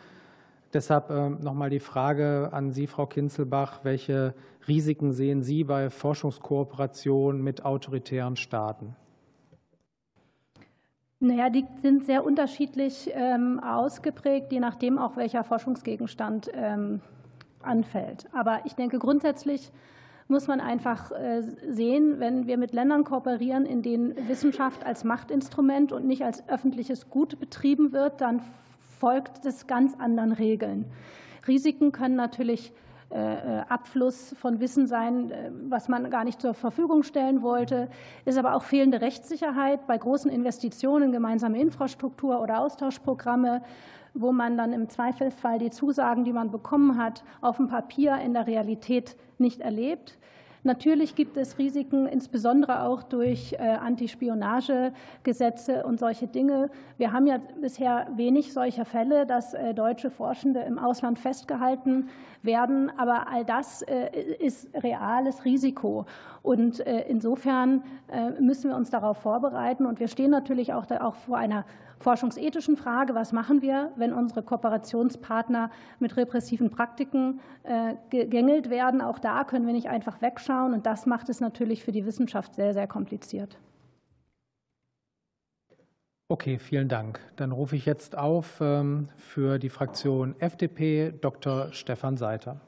[0.75, 3.79] Deshalb ähm, noch mal die Frage an Sie, Frau Kinzelbach.
[3.83, 4.33] Welche
[4.67, 8.93] Risiken sehen Sie bei Forschungskooperation mit autoritären Staaten?
[11.21, 16.99] Naja, die sind sehr unterschiedlich ähm, ausgeprägt, je nachdem auch welcher Forschungsgegenstand ähm,
[17.61, 18.27] anfällt.
[18.33, 19.71] Aber ich denke, grundsätzlich
[20.27, 25.93] muss man einfach äh, sehen, wenn wir mit Ländern kooperieren, in denen Wissenschaft als Machtinstrument
[25.93, 28.41] und nicht als öffentliches Gut betrieben wird, dann
[28.99, 30.85] folgt es ganz anderen Regeln.
[31.47, 32.73] Risiken können natürlich
[33.11, 37.87] äh, äh, Abfluss von Wissen sein, äh, was man gar nicht zur Verfügung stellen wollte,
[38.25, 43.61] ist aber auch fehlende Rechtssicherheit bei großen Investitionen in gemeinsame Infrastruktur oder Austauschprogramme,
[44.15, 48.33] wo man dann im Zweifelsfall die Zusagen, die man bekommen hat, auf dem Papier in
[48.33, 50.17] der Realität nicht erlebt.
[50.65, 56.71] Natürlich gibt es Risiken, insbesondere auch durch äh, Antispionagegesetze und solche Dinge.
[56.97, 62.09] Wir haben ja bisher wenig solcher Fälle, dass äh, deutsche Forschende im Ausland festgehalten
[62.41, 62.91] werden.
[62.97, 64.09] Aber all das äh,
[64.39, 66.07] ist reales Risiko.
[66.41, 67.83] Und insofern
[68.39, 69.87] müssen wir uns darauf vorbereiten.
[69.87, 70.85] Und wir stehen natürlich auch
[71.15, 71.65] vor einer
[71.99, 79.01] forschungsethischen Frage, was machen wir, wenn unsere Kooperationspartner mit repressiven Praktiken äh, gegängelt werden.
[79.01, 80.73] Auch da können wir nicht einfach wegschauen.
[80.73, 83.57] Und das macht es natürlich für die Wissenschaft sehr, sehr kompliziert.
[86.27, 87.19] Okay, vielen Dank.
[87.35, 91.71] Dann rufe ich jetzt auf ähm, für die Fraktion FDP Dr.
[91.71, 92.59] Stefan Seiter.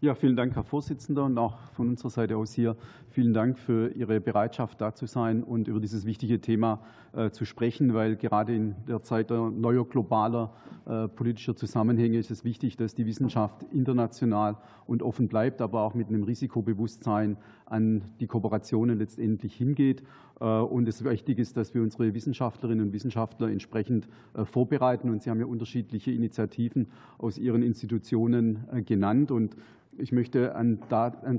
[0.00, 2.76] Ja, vielen Dank, Herr Vorsitzender, und auch von unserer Seite aus hier
[3.16, 6.82] vielen Dank für Ihre Bereitschaft, da zu sein und über dieses wichtige Thema
[7.14, 10.52] äh, zu sprechen, weil gerade in der Zeit neuer globaler
[10.84, 15.94] äh, politischer Zusammenhänge ist es wichtig, dass die Wissenschaft international und offen bleibt, aber auch
[15.94, 20.02] mit einem Risikobewusstsein an die Kooperationen letztendlich hingeht.
[20.38, 24.08] Äh, und es wichtig ist, dass wir unsere Wissenschaftlerinnen und Wissenschaftler entsprechend
[24.44, 25.08] vorbereiten.
[25.08, 29.30] Und Sie haben ja unterschiedliche Initiativen aus Ihren Institutionen genannt.
[29.30, 29.56] Und
[29.98, 30.80] ich möchte an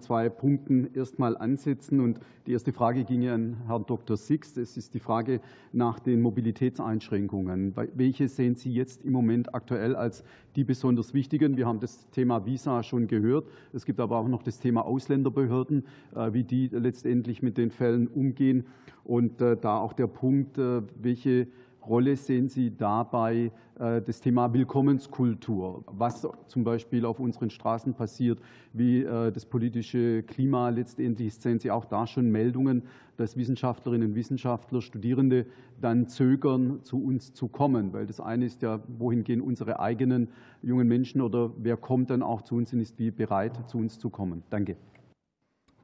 [0.01, 1.66] zwei Punkten erstmal ansetzen.
[1.67, 4.15] Und die erste Frage ginge an Herrn Dr.
[4.15, 4.55] Six.
[4.55, 5.41] Es ist die Frage
[5.73, 7.75] nach den Mobilitätseinschränkungen.
[7.93, 10.23] Welche sehen Sie jetzt im Moment aktuell als
[10.55, 11.57] die besonders wichtigen?
[11.57, 13.49] Wir haben das Thema Visa schon gehört.
[13.73, 15.83] Es gibt aber auch noch das Thema Ausländerbehörden,
[16.15, 18.65] äh, wie die letztendlich mit den Fällen umgehen.
[19.03, 21.47] Und äh, da auch der Punkt, äh, welche
[21.87, 28.39] Rolle sehen Sie dabei äh, das Thema Willkommenskultur, was zum Beispiel auf unseren Straßen passiert,
[28.73, 31.41] wie äh, das politische Klima letztendlich ist?
[31.41, 32.83] Sehen Sie auch da schon Meldungen,
[33.17, 35.45] dass Wissenschaftlerinnen und Wissenschaftler, Studierende
[35.79, 37.93] dann zögern, zu uns zu kommen?
[37.93, 40.29] Weil das eine ist ja, wohin gehen unsere eigenen
[40.61, 43.99] jungen Menschen oder wer kommt dann auch zu uns und ist wie bereit, zu uns
[43.99, 44.43] zu kommen?
[44.49, 44.75] Danke.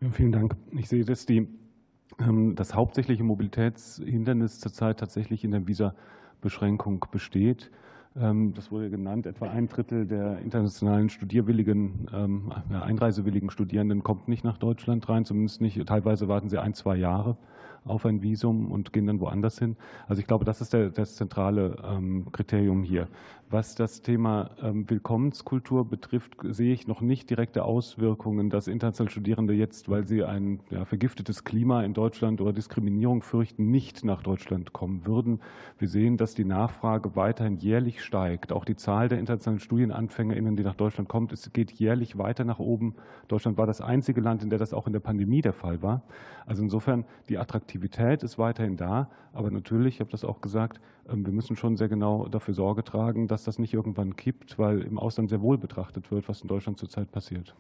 [0.02, 0.56] Ja, vielen Dank.
[0.72, 1.48] Ich sehe, dass die
[2.56, 7.72] das hauptsächliche Mobilitätshindernis zurzeit tatsächlich in der Visa-Beschränkung besteht.
[8.16, 14.44] Ähm, das wurde genannt, etwa ein Drittel der internationalen studierwilligen, ähm, einreisewilligen Studierenden kommt nicht
[14.44, 15.84] nach Deutschland rein, zumindest nicht.
[15.88, 17.38] Teilweise warten sie ein, zwei Jahre
[17.86, 19.76] auf ein Visum und gehen dann woanders hin.
[20.08, 21.76] Also ich glaube, das ist der, das zentrale
[22.32, 23.08] Kriterium hier.
[23.54, 29.54] Was das Thema ähm, Willkommenskultur betrifft, sehe ich noch nicht direkte Auswirkungen, dass internationale Studierende
[29.54, 34.74] jetzt, weil sie ein ja, vergiftetes Klima in Deutschland oder Diskriminierung fürchten, nicht nach Deutschland
[34.74, 35.40] kommen würden.
[35.78, 38.52] Wir sehen, dass die Nachfrage weiterhin jährlich steigt.
[38.52, 42.58] Auch die Zahl der internationalen StudienanfängerInnen, die nach Deutschland kommt, es geht jährlich weiter nach
[42.58, 42.96] oben.
[43.28, 46.02] Deutschland war das einzige Land, in dem das auch in der Pandemie der Fall war.
[46.48, 47.73] Also insofern, die Attraktivität
[48.24, 49.10] ist weiterhin da.
[49.32, 52.84] Aber natürlich, ich habe das auch gesagt, ähm, wir müssen schon sehr genau dafür Sorge
[52.84, 56.48] tragen, dass das nicht irgendwann kippt, weil im Ausland sehr wohl betrachtet wird, was in
[56.48, 57.56] Deutschland zurzeit passiert.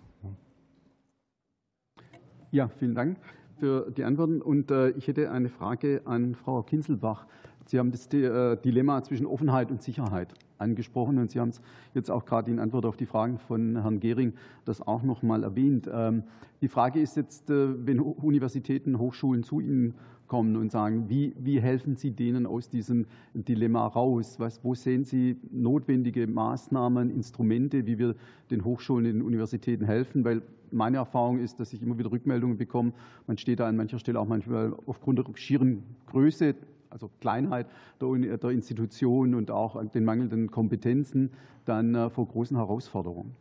[2.51, 3.18] Ja, vielen Dank
[3.59, 4.41] für die Antworten.
[4.41, 7.26] Und äh, ich hätte eine Frage an Frau Kinselbach.
[7.66, 11.61] Sie haben das äh, Dilemma zwischen Offenheit und Sicherheit angesprochen und Sie haben es
[11.93, 14.34] jetzt auch gerade in Antwort auf die Fragen von Herrn Gehring
[14.66, 15.89] das auch noch mal erwähnt.
[15.91, 16.24] Ähm,
[16.61, 19.95] die Frage ist jetzt, äh, wenn Universitäten, Hochschulen zu Ihnen
[20.28, 24.39] kommen und sagen, wie, wie helfen Sie denen aus diesem Dilemma raus?
[24.39, 28.16] Was, wo sehen Sie notwendige Maßnahmen, Instrumente, wie wir
[28.49, 30.24] den Hochschulen, den Universitäten helfen?
[30.24, 30.41] Weil
[30.72, 32.93] meine Erfahrung ist, dass ich immer wieder Rückmeldungen bekomme.
[33.28, 36.55] Man steht da an mancher Stelle auch manchmal aufgrund der schieren Größe
[36.94, 37.68] also Kleinheit
[38.00, 41.32] der Institution und auch den mangelnden Kompetenzen
[41.66, 43.36] dann äh, vor großen Herausforderungen.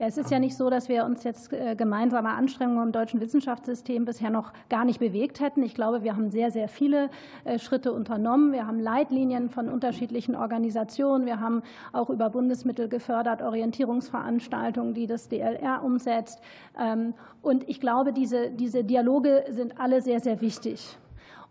[0.00, 3.20] Ja, es ist ja nicht so, dass wir uns jetzt äh, gemeinsame Anstrengungen im deutschen
[3.20, 5.62] Wissenschaftssystem bisher noch gar nicht bewegt hätten.
[5.62, 7.10] Ich glaube, wir haben sehr, sehr viele
[7.44, 8.52] äh, Schritte unternommen.
[8.52, 11.26] Wir haben Leitlinien von unterschiedlichen Organisationen.
[11.26, 16.40] Wir haben auch über Bundesmittel gefördert Orientierungsveranstaltungen, die das DLR umsetzt.
[16.76, 20.98] Ähm, und ich glaube, diese, diese Dialoge sind alle sehr, sehr wichtig.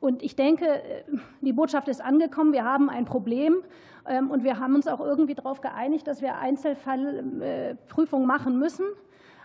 [0.04, 1.04] Und ich denke, äh,
[1.40, 2.52] die Botschaft ist angekommen.
[2.52, 3.64] Wir haben ein Problem.
[4.06, 8.84] Ähm, und wir haben uns auch irgendwie darauf geeinigt, dass wir Einzelfallprüfungen machen müssen.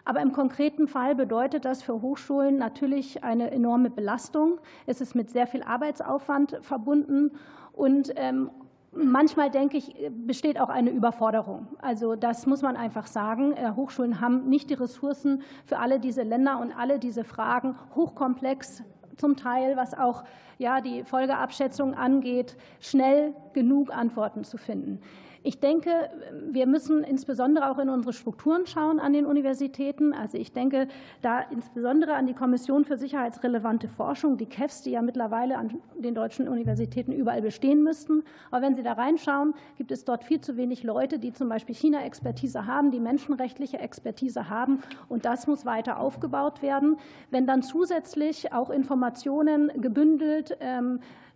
[0.04, 4.58] Aber im konkreten Fall bedeutet das für Hochschulen natürlich eine enorme Belastung.
[4.86, 7.30] Es ist mit sehr viel Arbeitsaufwand verbunden.
[7.72, 8.50] Und ähm,
[8.90, 11.68] manchmal, denke ich, besteht auch eine Überforderung.
[11.80, 13.52] Also das muss man einfach sagen.
[13.52, 18.82] Äh, Hochschulen haben nicht die Ressourcen für alle diese Länder und alle diese Fragen hochkomplex
[19.18, 20.24] zum Teil, was auch
[20.58, 25.00] ja, die Folgeabschätzung angeht, schnell genug Antworten zu finden.
[25.48, 26.10] Ich denke,
[26.50, 30.12] wir müssen insbesondere auch in unsere Strukturen schauen an den Universitäten.
[30.12, 30.88] Also ich denke
[31.22, 36.14] da insbesondere an die Kommission für sicherheitsrelevante Forschung, die KEFs, die ja mittlerweile an den
[36.14, 38.24] deutschen Universitäten überall bestehen müssten.
[38.50, 41.74] Aber wenn Sie da reinschauen, gibt es dort viel zu wenig Leute, die zum Beispiel
[41.74, 44.82] China-Expertise haben, die menschenrechtliche Expertise haben.
[45.08, 46.98] Und das muss weiter aufgebaut werden.
[47.30, 51.27] Wenn dann zusätzlich auch Informationen gebündelt ähm, äh,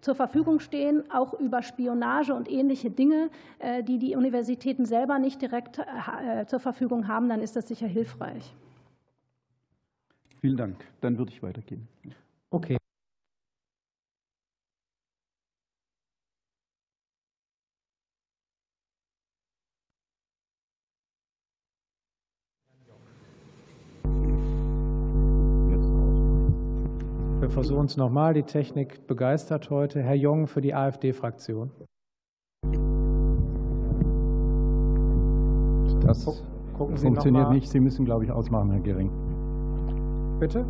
[0.00, 5.40] zur Verfügung stehen, auch über Spionage und ähnliche Dinge, äh, die die Universitäten selber nicht
[5.40, 8.54] direkt äh, zur Verfügung haben, dann ist das sicher hilfreich.
[10.40, 10.84] Vielen Dank.
[11.00, 11.88] Dann würde ich weitergehen.
[12.50, 12.76] Okay.
[27.86, 28.34] Es nochmal.
[28.34, 30.02] Die Technik begeistert heute.
[30.02, 31.70] Herr Jung für die AfD-Fraktion.
[36.06, 36.42] Das
[36.76, 37.68] Gucken Funktioniert nicht.
[37.68, 39.10] Sie müssen, glaube ich, ausmachen, Herr Gering.
[40.40, 40.64] Bitte?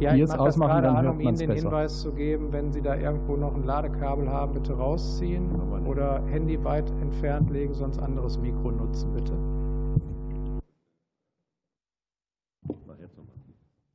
[0.00, 1.68] Ja, ich jetzt mache das ausmachen, gerade dann an, hört um Ihnen den besser.
[1.68, 5.50] Hinweis zu geben, wenn Sie da irgendwo noch ein Ladekabel haben, bitte rausziehen
[5.86, 9.32] oder Handy weit entfernt legen, sonst anderes Mikro nutzen, bitte.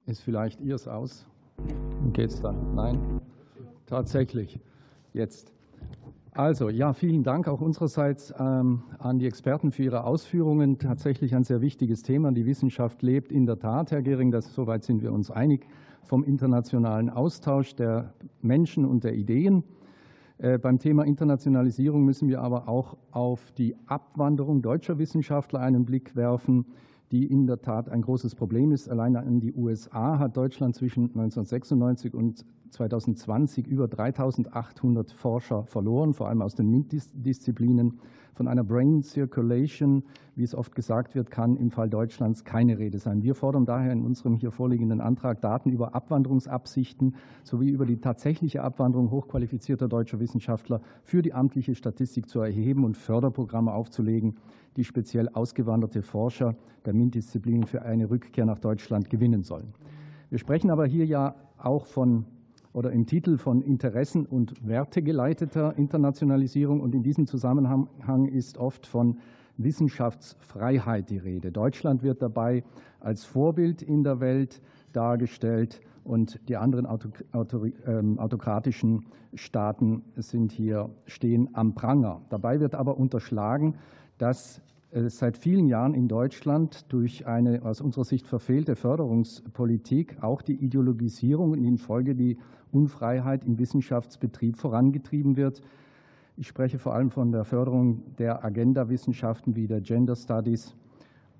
[0.05, 1.25] Ist vielleicht Ihres aus?
[2.13, 2.75] Geht's dann?
[2.75, 3.21] Nein?
[3.85, 4.59] Tatsächlich.
[5.13, 5.51] Jetzt.
[6.31, 10.77] Also, ja, vielen Dank auch unsererseits ähm, an die Experten für Ihre Ausführungen.
[10.77, 12.31] Tatsächlich ein sehr wichtiges Thema.
[12.31, 15.65] Die Wissenschaft lebt in der Tat, Herr Gehring, das, soweit sind wir uns einig,
[16.03, 19.63] vom internationalen Austausch der Menschen und der Ideen.
[20.37, 26.15] Äh, Beim Thema Internationalisierung müssen wir aber auch auf die Abwanderung deutscher Wissenschaftler einen Blick
[26.15, 26.65] werfen,
[27.11, 28.89] die in der Tat ein großes Problem ist.
[28.89, 32.45] Allein in die USA hat Deutschland zwischen 1996 und
[32.75, 37.99] 2020 über 3800 Forscher verloren, vor allem aus den MINT-Disziplinen.
[38.33, 40.03] Von einer Brain Circulation,
[40.35, 43.23] wie es oft gesagt wird, kann im Fall Deutschlands keine Rede sein.
[43.23, 48.61] Wir fordern daher in unserem hier vorliegenden Antrag Daten über Abwanderungsabsichten sowie über die tatsächliche
[48.61, 54.35] Abwanderung hochqualifizierter deutscher Wissenschaftler für die amtliche Statistik zu erheben und Förderprogramme aufzulegen,
[54.75, 56.55] die speziell ausgewanderte Forscher
[56.85, 59.73] der MINT-Disziplinen für eine Rückkehr nach Deutschland gewinnen sollen.
[60.29, 62.25] Wir sprechen aber hier ja auch von
[62.75, 66.81] oder im Titel von Interessen- und wertegeleiteter Internationalisierung.
[66.81, 69.17] Und in diesem Zusammenhang ist oft von
[69.57, 71.53] Wissenschaftsfreiheit die Rede.
[71.53, 72.65] Deutschland wird dabei
[72.99, 74.61] als Vorbild in der Welt
[74.91, 76.85] dargestellt und die anderen
[77.87, 82.21] ähm, autokratischen Staaten sind hier, stehen am Pranger.
[82.29, 83.75] Dabei wird aber unterschlagen,
[84.17, 84.61] dass
[84.91, 90.55] es seit vielen Jahren in Deutschland durch eine aus unserer Sicht verfehlte Förderungspolitik auch die
[90.55, 92.37] Ideologisierung und in Folge die
[92.75, 95.61] Unfreiheit im Wissenschaftsbetrieb vorangetrieben wird.
[96.35, 100.75] Ich spreche vor allem von der Förderung der Agenda-Wissenschaften wie der Gender Studies.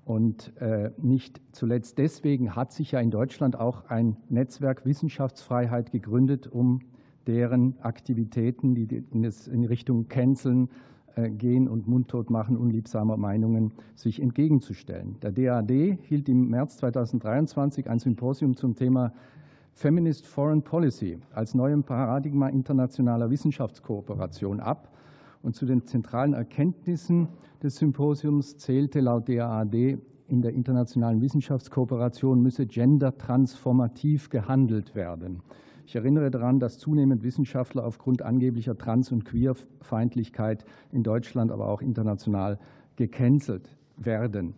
[0.06, 6.46] Und äh, nicht zuletzt deswegen hat sich ja in Deutschland auch ein Netzwerk Wissenschaftsfreiheit gegründet,
[6.46, 6.80] um
[7.26, 10.70] deren Aktivitäten, die in Richtung Canceln,
[11.16, 15.16] äh, gehen und mundtot machen unliebsamer Meinungen sich entgegenzustellen.
[15.22, 19.12] Der DAD hielt im März 2023 ein Symposium zum Thema
[19.78, 24.90] Feminist Foreign Policy als neuem Paradigma internationaler Wissenschaftskooperation ab.
[25.42, 27.28] Und zu den zentralen Erkenntnissen
[27.62, 29.98] des Symposiums zählte laut DAAD,
[30.28, 35.42] in der internationalen Wissenschaftskooperation müsse gendertransformativ gehandelt werden.
[35.84, 41.82] Ich erinnere daran, dass zunehmend Wissenschaftler aufgrund angeblicher Trans- und Queerfeindlichkeit in Deutschland, aber auch
[41.82, 42.58] international
[42.96, 44.54] gecancelt werden.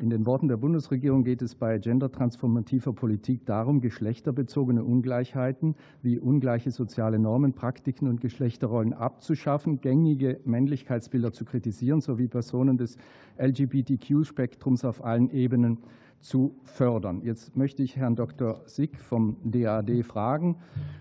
[0.00, 6.70] In den Worten der Bundesregierung geht es bei gendertransformativer Politik darum, geschlechterbezogene Ungleichheiten wie ungleiche
[6.70, 12.96] soziale Normen, Praktiken und Geschlechterrollen abzuschaffen, gängige Männlichkeitsbilder zu kritisieren sowie Personen des
[13.38, 15.78] LGBTQ-Spektrums auf allen Ebenen
[16.20, 17.22] zu fördern.
[17.22, 18.62] Jetzt möchte ich Herrn Dr.
[18.66, 20.58] Sick vom DAD fragen.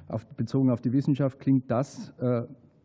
[0.07, 2.43] Auf, bezogen auf die Wissenschaft klingt das äh,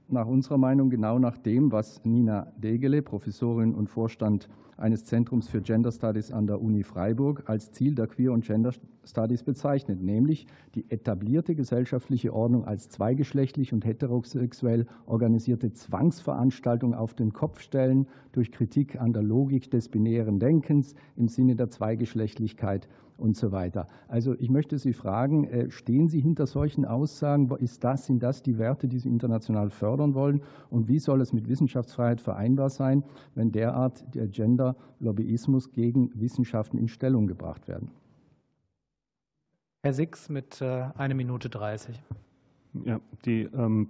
[0.09, 5.61] nach unserer Meinung genau nach dem, was Nina Degele, Professorin und Vorstand eines Zentrums für
[5.61, 8.73] Gender Studies an der Uni Freiburg, als Ziel der Queer- und Gender
[9.05, 17.33] Studies bezeichnet, nämlich die etablierte gesellschaftliche Ordnung als zweigeschlechtlich und heterosexuell organisierte Zwangsveranstaltung auf den
[17.33, 22.89] Kopf stellen durch Kritik an der Logik des binären Denkens im Sinne der Zweigeschlechtlichkeit
[23.23, 23.87] und so weiter.
[24.09, 27.51] Also ich möchte Sie fragen, äh, stehen Sie hinter solchen Aussagen?
[27.61, 30.43] Ist das, sind das die Werte, die Sie international fördern wollen?
[30.71, 33.05] Und wie soll es mit Wissenschaftsfreiheit vereinbar sein,
[33.35, 34.05] wenn derart
[34.63, 37.91] der Gender-Lobbyismus gegen Wissenschaften in Stellung gebracht werden?
[39.85, 42.01] Herr Six mit äh, eine Minute 30.
[42.85, 43.89] Ja, die ähm,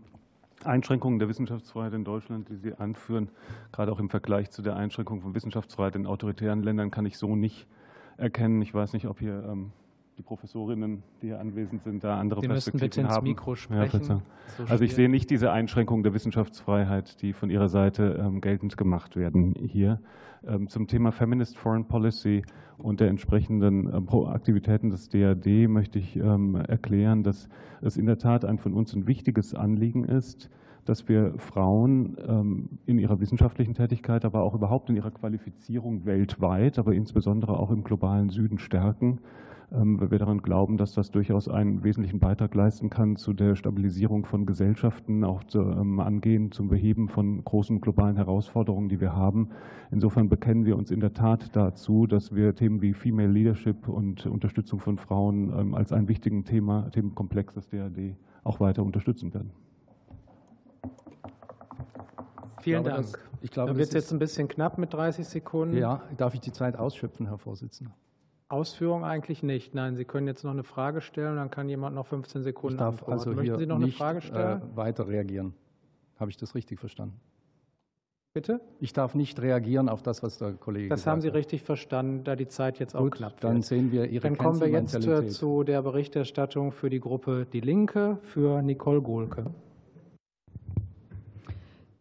[0.65, 3.29] Einschränkungen der Wissenschaftsfreiheit in Deutschland, die Sie anführen,
[3.73, 7.37] gerade auch im Vergleich zu der Einschränkung von Wissenschaftsfreiheit in autoritären Ländern, kann ich so
[7.37, 7.67] nicht
[8.17, 8.63] erkennen.
[8.63, 9.73] Ich weiß nicht, ob hier ähm,
[10.19, 13.27] die Professorinnen, die hier anwesend sind, da andere Sie Perspektiven bitte ins haben.
[13.27, 14.01] Mikro sprechen.
[14.03, 14.23] Ja,
[14.59, 18.77] so also ich sehe nicht diese Einschränkung der Wissenschaftsfreiheit, die von Ihrer Seite ähm, geltend
[18.77, 20.01] gemacht werden hier.
[20.47, 22.43] Ähm, zum Thema Feminist Foreign Policy
[22.79, 27.49] und der entsprechenden äh, Aktivitäten des DAD möchte ich ähm, erklären, dass
[27.81, 30.51] es in der Tat ein von uns ein wichtiges Anliegen ist,
[30.85, 36.79] dass wir Frauen ähm, in ihrer wissenschaftlichen Tätigkeit, aber auch überhaupt in ihrer Qualifizierung weltweit,
[36.79, 39.21] aber insbesondere auch im globalen Süden stärken, ähm,
[39.75, 44.27] weil wir daran glauben, dass das durchaus einen wesentlichen Beitrag leisten kann zu der Stabilisierung
[44.27, 49.51] von Gesellschaften, auch zu, ähm, angehen zum Beheben von großen globalen Herausforderungen, die wir haben.
[49.91, 54.27] Insofern bekennen wir uns in der Tat dazu, dass wir Themen wie Female Leadership und
[54.27, 59.53] Unterstützung von Frauen als einen wichtigen Thema, Themenkomplex des DAD auch weiter unterstützen werden.
[62.61, 63.13] Vielen glaube, Dank.
[63.13, 65.77] Das ich glaube, da wird es jetzt ein bisschen knapp mit 30 Sekunden.
[65.77, 67.93] Ja, darf ich die Zeit ausschöpfen, Herr Vorsitzender?
[68.53, 69.75] Ausführung eigentlich nicht.
[69.75, 72.79] Nein, Sie können jetzt noch eine Frage stellen, dann kann jemand noch 15 Sekunden ich
[72.79, 73.13] darf antworten.
[73.13, 74.63] also Möchten Sie noch nicht, eine Frage stellen?
[74.63, 75.55] Äh, weiter reagieren.
[76.21, 77.19] Habe ich das richtig verstanden?
[78.35, 78.61] Bitte?
[78.81, 81.35] Ich darf nicht reagieren auf das, was der Kollege Das gesagt haben Sie hat.
[81.35, 83.45] richtig verstanden, da die Zeit jetzt auch Gut, knapp wird.
[83.45, 87.47] dann sehen wir Ihre Dann kommen wir jetzt äh, zu der Berichterstattung für die Gruppe
[87.53, 89.47] Die Linke für Nicole Gohlke.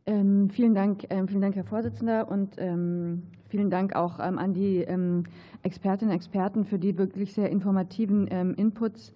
[0.06, 4.54] Ähm, vielen Dank, ähm, vielen Dank, Herr Vorsitzender, und ähm, vielen Dank auch ähm, an
[4.54, 5.26] die ähm,
[5.62, 9.14] Expertinnen und Experten für die wirklich sehr informativen ähm, Inputs.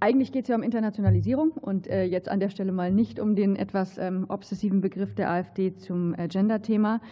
[0.00, 3.36] Eigentlich geht es ja um Internationalisierung und äh, jetzt an der Stelle mal nicht um
[3.36, 7.02] den etwas obsessiven Begriff der AfD zum äh, Gender-Thema.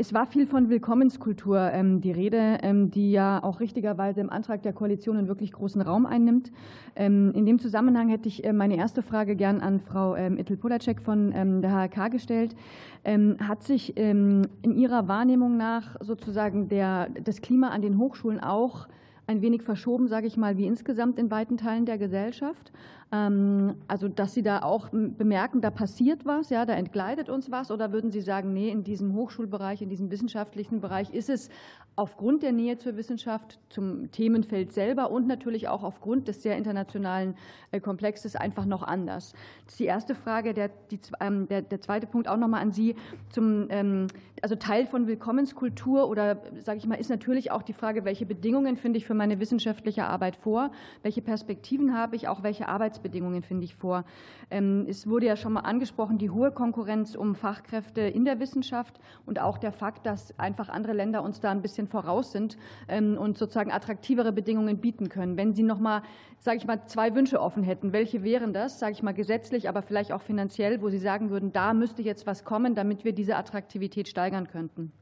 [0.00, 4.30] Ähm, es war viel von Willkommenskultur ähm, die Rede, ähm, die ja auch richtigerweise im
[4.30, 6.50] Antrag der Koalition einen wirklich großen Raum einnimmt.
[6.96, 11.00] Ähm, in dem Zusammenhang hätte ich äh, meine erste Frage gern an Frau ähm, Ittel-Polacek
[11.02, 12.56] von ähm, der HRK gestellt.
[13.04, 18.40] Ähm, Hat sich ähm, in Ihrer Wahrnehmung nach sozusagen der, das Klima an den Hochschulen
[18.40, 18.88] auch
[19.26, 22.72] ein wenig verschoben, sage ich mal, wie insgesamt in weiten Teilen der Gesellschaft.
[23.12, 27.70] Ähm, Also, dass Sie da auch bemerken, da passiert was, ja, da entgleitet uns was,
[27.70, 31.50] oder würden Sie sagen, nee, in diesem Hochschulbereich, in diesem wissenschaftlichen Bereich ist es
[31.96, 37.34] aufgrund der Nähe zur Wissenschaft, zum Themenfeld selber und natürlich auch aufgrund des sehr internationalen
[37.72, 39.34] äh, Komplexes einfach noch anders?
[39.64, 40.54] Das ist die erste Frage.
[40.54, 42.94] Der, die, ähm, der, der zweite Punkt auch nochmal an Sie.
[43.30, 44.06] Zum, ähm,
[44.40, 48.76] also Teil von Willkommenskultur oder, sage ich mal, ist natürlich auch die Frage, welche Bedingungen
[48.76, 50.70] finde ich für meine wissenschaftliche Arbeit vor?
[51.02, 52.28] Welche Perspektiven habe ich?
[52.28, 52.68] Auch welche
[53.00, 54.04] Arbeitsbedingungen finde ich vor?
[54.50, 59.00] Ähm, Es wurde ja schon mal angesprochen, die hohe Konkurrenz um Fachkräfte in der Wissenschaft
[59.26, 63.16] und auch der Fakt, dass einfach andere Länder uns da ein bisschen voraus sind ähm,
[63.16, 65.36] und sozusagen attraktivere Bedingungen bieten können.
[65.36, 66.02] Wenn Sie noch mal,
[66.38, 69.82] sage ich mal, zwei Wünsche offen hätten, welche wären das, sage ich mal, gesetzlich, aber
[69.82, 73.36] vielleicht auch finanziell, wo Sie sagen würden, da müsste jetzt was kommen, damit wir diese
[73.36, 74.92] Attraktivität steigern könnten?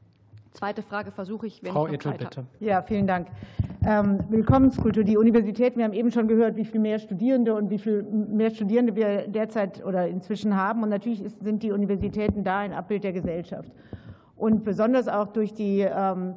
[0.53, 2.17] Zweite Frage versuche ich, wenn Frau ich habe.
[2.17, 2.45] bitte.
[2.59, 3.27] Ja, vielen Dank.
[3.85, 5.03] Ähm, Willkommenskultur.
[5.03, 8.49] Die Universitäten, wir haben eben schon gehört, wie viel mehr Studierende und wie viel mehr
[8.49, 10.83] Studierende wir derzeit oder inzwischen haben.
[10.83, 13.71] Und natürlich ist, sind die Universitäten da ein Abbild der Gesellschaft.
[14.35, 16.33] Und besonders auch durch die, ähm,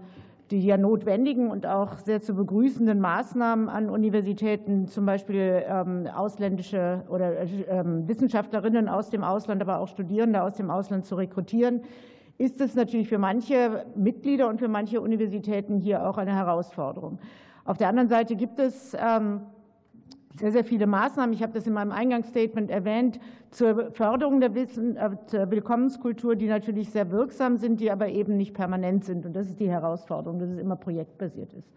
[0.50, 7.02] die ja notwendigen und auch sehr zu begrüßenden Maßnahmen an Universitäten, zum Beispiel ähm, ausländische
[7.08, 7.32] oder
[8.06, 11.80] Wissenschaftlerinnen aus dem Ausland, aber auch Studierende aus dem Ausland zu rekrutieren,
[12.38, 17.18] ist es natürlich für manche Mitglieder und für manche Universitäten hier auch eine Herausforderung.
[17.64, 19.42] Auf der anderen Seite gibt es ähm,
[20.36, 21.34] sehr, sehr viele Maßnahmen.
[21.34, 23.20] Ich habe das in meinem Eingangsstatement erwähnt
[23.50, 25.10] zur Förderung der Wissen, äh,
[25.50, 29.26] Willkommenskultur, die natürlich sehr wirksam sind, die aber eben nicht permanent sind.
[29.26, 31.70] Und das ist die Herausforderung, dass es immer projektbasiert ist.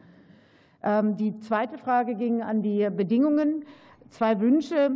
[0.82, 3.66] Ähm, Die zweite Frage ging an die Bedingungen.
[4.10, 4.92] Zwei Wünsche,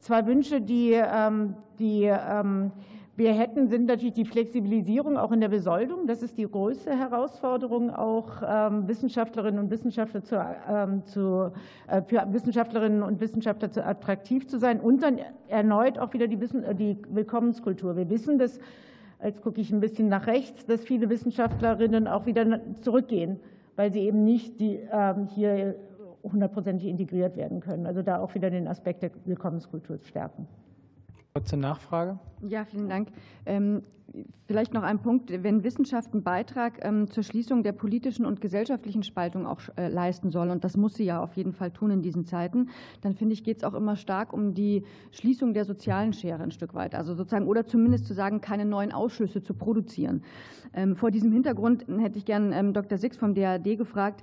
[0.00, 2.72] zwei Wünsche, die, ähm, die ähm,
[3.18, 6.06] wir hätten, sind natürlich die Flexibilisierung auch in der Besoldung.
[6.06, 10.36] Das ist die größte Herausforderung, auch ähm, Wissenschaftlerinnen und Wissenschaftler zu,
[10.70, 11.50] ähm, zu,
[11.88, 14.78] äh, für Wissenschaftlerinnen und Wissenschaftler zu attraktiv zu sein.
[14.78, 17.96] Und dann erneut auch wieder die, Wissen, die Willkommenskultur.
[17.96, 18.60] Wir wissen, dass,
[19.20, 23.40] jetzt gucke ich ein bisschen nach rechts, dass viele Wissenschaftlerinnen auch wieder zurückgehen,
[23.74, 25.74] weil sie eben nicht die, ähm, hier
[26.22, 27.84] hundertprozentig integriert werden können.
[27.84, 30.46] Also da auch wieder den Aspekt der Willkommenskultur stärken.
[31.38, 32.18] Kurze Nachfrage.
[32.42, 33.10] Ja, vielen Dank.
[33.46, 33.82] Ähm,
[34.46, 35.30] Vielleicht noch ein Punkt.
[35.30, 40.30] Wenn Wissenschaft einen Beitrag ähm, zur Schließung der politischen und gesellschaftlichen Spaltung auch äh, leisten
[40.30, 42.70] soll, und das muss sie ja auf jeden Fall tun in diesen Zeiten,
[43.02, 46.50] dann finde ich, geht es auch immer stark um die Schließung der sozialen Schere ein
[46.50, 46.94] Stück weit.
[46.94, 50.22] Also sozusagen, oder zumindest zu sagen, keine neuen Ausschlüsse zu produzieren.
[50.72, 52.96] Ähm, Vor diesem Hintergrund hätte ich gern Dr.
[52.96, 54.22] Six vom DAD gefragt,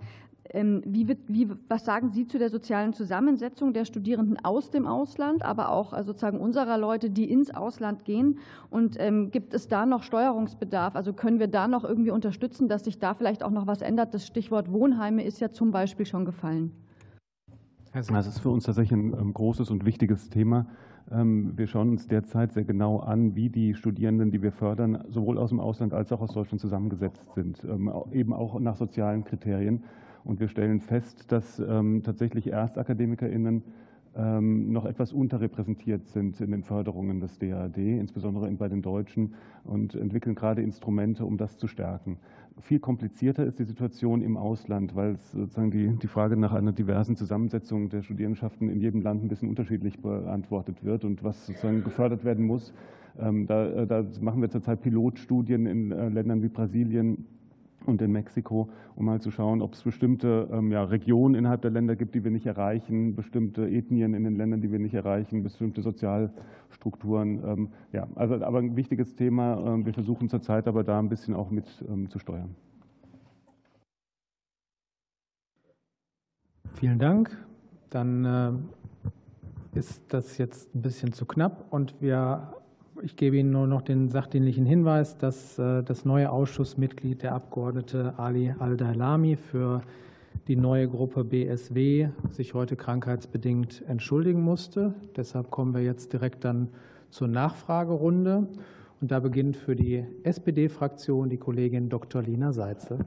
[0.85, 5.43] wie wird, wie, was sagen Sie zu der sozialen Zusammensetzung der Studierenden aus dem Ausland,
[5.43, 8.39] aber auch äh, sozusagen unserer Leute, die ins Ausland gehen?
[8.69, 10.95] Und ähm, gibt es da noch Steuerungsbedarf?
[10.95, 14.13] Also können wir da noch irgendwie unterstützen, dass sich da vielleicht auch noch was ändert?
[14.13, 16.71] Das Stichwort Wohnheime ist ja zum Beispiel schon gefallen.
[17.93, 20.67] Das ist für uns tatsächlich ein ähm, großes und wichtiges Thema.
[21.11, 25.37] Ähm, Wir schauen uns derzeit sehr genau an, wie die Studierenden, die wir fördern, sowohl
[25.37, 29.83] aus dem Ausland als auch aus Deutschland zusammengesetzt sind, ähm, eben auch nach sozialen Kriterien.
[30.25, 31.57] Und wir stellen fest, dass
[32.03, 33.63] tatsächlich ErstakademikerInnen
[34.17, 39.33] noch etwas unterrepräsentiert sind in den Förderungen des DAD, insbesondere bei den Deutschen,
[39.65, 42.17] und entwickeln gerade Instrumente, um das zu stärken.
[42.59, 47.17] Viel komplizierter ist die Situation im Ausland, weil sozusagen die, die Frage nach einer diversen
[47.17, 52.23] Zusammensetzung der Studierendenschaften in jedem Land ein bisschen unterschiedlich beantwortet wird und was sozusagen gefördert
[52.23, 52.73] werden muss.
[53.17, 57.25] Da, da machen wir zurzeit Pilotstudien in Ländern wie Brasilien,
[57.85, 61.71] und in Mexiko, um mal zu schauen, ob es bestimmte ähm, ja, Regionen innerhalb der
[61.71, 65.43] Länder gibt, die wir nicht erreichen, bestimmte Ethnien in den Ländern, die wir nicht erreichen,
[65.43, 67.43] bestimmte Sozialstrukturen.
[67.45, 69.57] Ähm, ja, also aber ein wichtiges Thema.
[69.65, 71.65] Ähm, wir versuchen zurzeit aber da ein bisschen auch mit
[72.09, 72.55] zu steuern.
[76.73, 77.37] Vielen Dank.
[77.89, 78.51] Dann äh,
[79.77, 82.53] ist das jetzt ein bisschen zu knapp und wir
[83.01, 88.13] ich gebe Ihnen nur noch den sachdienlichen Hinweis, dass äh, das neue Ausschussmitglied, der Abgeordnete
[88.17, 89.81] Ali Al-Dailami, für
[90.47, 94.93] die neue Gruppe BSW sich heute krankheitsbedingt entschuldigen musste.
[95.15, 96.69] Deshalb kommen wir jetzt direkt dann
[97.09, 98.47] zur Nachfragerunde.
[99.01, 102.21] Und da beginnt für die SPD-Fraktion die Kollegin Dr.
[102.21, 102.99] Lina Seitzel.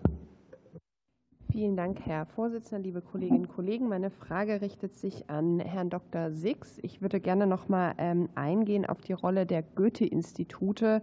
[1.59, 3.89] Vielen Dank, Herr Vorsitzender, liebe Kolleginnen und Kollegen.
[3.89, 6.31] Meine Frage richtet sich an Herrn Dr.
[6.31, 6.79] Six.
[6.83, 11.03] Ich würde gerne noch mal ähm, eingehen auf die Rolle der Goethe-Institute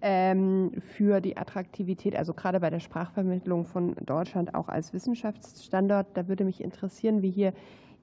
[0.00, 6.06] ähm, für die Attraktivität, also gerade bei der Sprachvermittlung von Deutschland auch als Wissenschaftsstandort.
[6.14, 7.52] Da würde mich interessieren, wie hier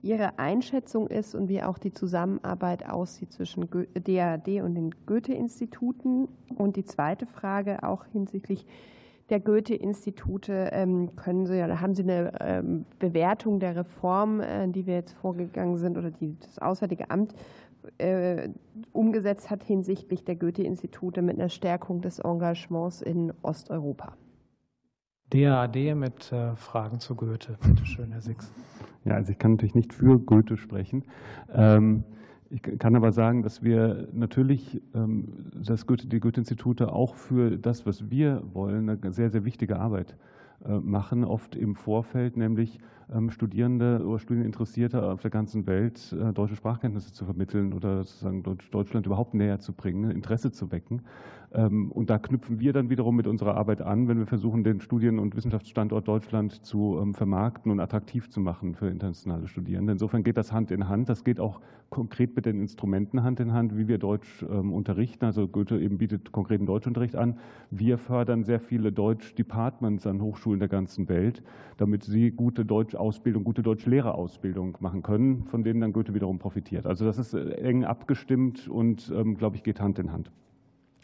[0.02, 6.28] Ihre Einschätzung ist und wie auch die Zusammenarbeit aussieht zwischen DAD und den Goethe-Instituten.
[6.54, 8.66] Und die zweite Frage auch hinsichtlich
[9.34, 14.86] der Goethe-Institute ähm, können Sie oder haben Sie eine ähm, Bewertung der Reform, äh, die
[14.86, 17.34] wir jetzt vorgegangen sind oder die das Auswärtige Amt
[17.98, 18.50] äh,
[18.92, 24.14] umgesetzt hat hinsichtlich der Goethe-Institute mit einer Stärkung des Engagements in Osteuropa?
[25.32, 27.58] DAAD mit äh, Fragen zu Goethe.
[27.60, 28.54] Bitte schön, Herr Six.
[29.04, 31.06] Ja, also ich kann natürlich nicht für Goethe sprechen.
[31.52, 32.04] Ähm,
[32.54, 37.88] ich kann aber sagen, dass wir natürlich ähm, das Goethe, die Goethe-Institute auch für das,
[37.88, 40.16] was wir wollen, eine sehr, sehr wichtige Arbeit
[40.64, 42.80] äh, machen, oft im Vorfeld, nämlich
[43.12, 48.44] ähm, Studierende oder Studieninteressierte auf der ganzen Welt äh, deutsche Sprachkenntnisse zu vermitteln oder sozusagen
[48.44, 51.02] Deutschland überhaupt näher zu bringen, Interesse zu wecken.
[51.54, 54.82] Ähm, und da knüpfen wir dann wiederum mit unserer Arbeit an, wenn wir versuchen, den
[54.82, 59.92] Studien- und Wissenschaftsstandort Deutschland zu ähm, vermarkten und attraktiv zu machen für internationale Studierende.
[59.92, 61.10] Insofern geht das Hand in Hand.
[61.10, 61.62] Das geht auch
[61.92, 65.26] konkret mit den Instrumenten Hand in Hand, wie wir Deutsch ähm, unterrichten.
[65.26, 67.38] Also Goethe eben bietet konkreten Deutschunterricht an.
[67.70, 71.44] Wir fördern sehr viele Deutsch-Departments an Hochschulen der ganzen Welt,
[71.78, 76.88] damit sie gute Deutschausbildung, gute Deutschlehrerausbildung machen können, von denen dann Goethe wiederum profitiert.
[76.88, 80.32] Also das ist äh, eng abgestimmt und, glaube ich, geht Hand in Hand.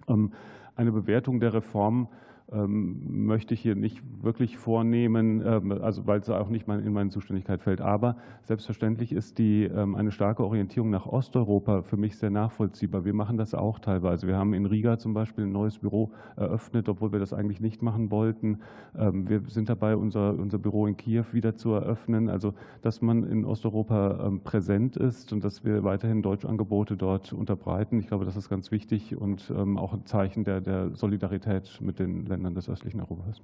[0.10, 0.34] Ähm,
[0.76, 2.08] eine Bewertung der Reform
[2.52, 7.10] ähm, möchte ich hier nicht wirklich vornehmen, ähm, also weil es auch nicht in meine
[7.10, 7.82] Zuständigkeit fällt.
[7.82, 13.06] Aber selbstverständlich ist die, ähm, eine starke Orientierung nach Osteuropa für mich sehr nachvollziehbar.
[13.06, 14.28] Wir machen das auch teilweise.
[14.28, 17.82] Wir haben in Riga zum Beispiel ein neues Büro eröffnet, obwohl wir das eigentlich nicht
[17.82, 18.60] machen wollten.
[18.94, 22.30] Wir sind dabei, unser, unser Büro in Kiew wieder zu eröffnen.
[22.30, 28.00] Also, dass man in Osteuropa präsent ist und dass wir weiterhin Deutschangebote dort unterbreiten.
[28.00, 32.26] Ich glaube, das ist ganz wichtig und auch ein Zeichen der, der Solidarität mit den
[32.26, 33.42] Ländern Ländern des östlichen Europas.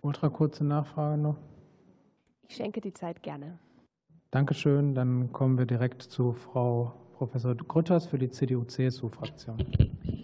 [0.00, 1.36] Ultra kurze Nachfrage noch.
[2.48, 3.58] Ich schenke die Zeit gerne.
[4.32, 4.96] Dankeschön.
[4.96, 9.56] Dann kommen wir direkt zu Frau Professor Grütters für die CDU-CSU-Fraktion.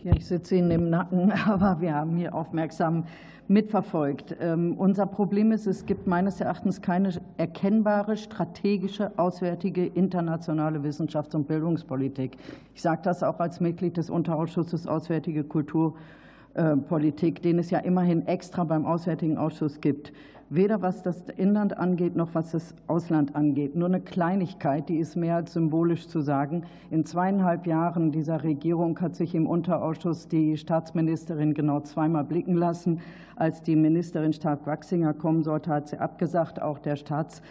[0.03, 3.05] Ja, ich sitze Ihnen im Nacken, aber wir haben hier aufmerksam
[3.47, 4.37] mitverfolgt.
[4.41, 11.47] Ähm, unser Problem ist, es gibt meines Erachtens keine erkennbare strategische, auswärtige, internationale Wissenschafts- und
[11.47, 12.37] Bildungspolitik.
[12.75, 15.95] Ich sage das auch als Mitglied des Unterausschusses Auswärtige Kultur
[16.89, 20.13] Politik, den es ja immerhin extra beim Auswärtigen Ausschuss gibt.
[20.51, 23.77] Weder was das Inland angeht, noch was das Ausland angeht.
[23.77, 26.63] Nur eine Kleinigkeit, die ist mehr als symbolisch zu sagen.
[26.91, 33.01] In zweieinhalb Jahren dieser Regierung hat sich im Unterausschuss die Staatsministerin genau zweimal blicken lassen.
[33.37, 36.63] Als die Ministerin Stark-Waxinger kommen sollte, hat sie abgesagt.
[36.63, 37.43] Auch der Staats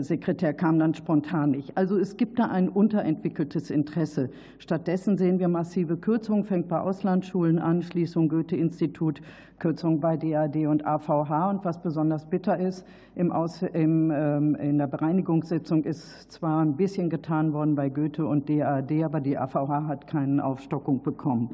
[0.00, 1.76] Sekretär kam dann spontan nicht.
[1.76, 4.28] Also es gibt da ein unterentwickeltes Interesse.
[4.58, 9.22] Stattdessen sehen wir massive Kürzungen, fängt bei Auslandsschulen an, Schließung Goethe-Institut,
[9.58, 11.50] Kürzung bei DAD und AVH.
[11.50, 12.86] Und was besonders bitter ist,
[13.16, 18.26] im Aus, im, ähm, in der Bereinigungssitzung ist zwar ein bisschen getan worden bei Goethe
[18.26, 21.50] und DAD, aber die AVH hat keine Aufstockung bekommen.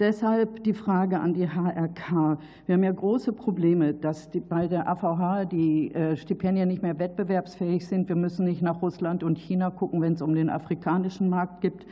[0.00, 2.38] Deshalb die Frage an die HRK.
[2.66, 7.00] Wir haben ja große Probleme, dass die, bei der AVH die äh, Stipendien nicht mehr
[7.00, 8.08] wettbewerbsfähig sind.
[8.08, 11.86] Wir müssen nicht nach Russland und China gucken, wenn es um den afrikanischen Markt geht.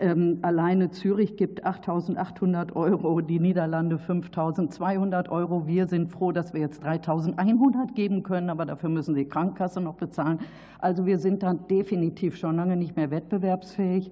[0.00, 5.66] Ähm, alleine Zürich gibt 8.800 Euro, die Niederlande 5.200 Euro.
[5.66, 9.96] Wir sind froh, dass wir jetzt 3.100 geben können, aber dafür müssen die Krankenkasse noch
[9.96, 10.38] bezahlen.
[10.78, 14.10] Also wir sind dann definitiv schon lange nicht mehr wettbewerbsfähig.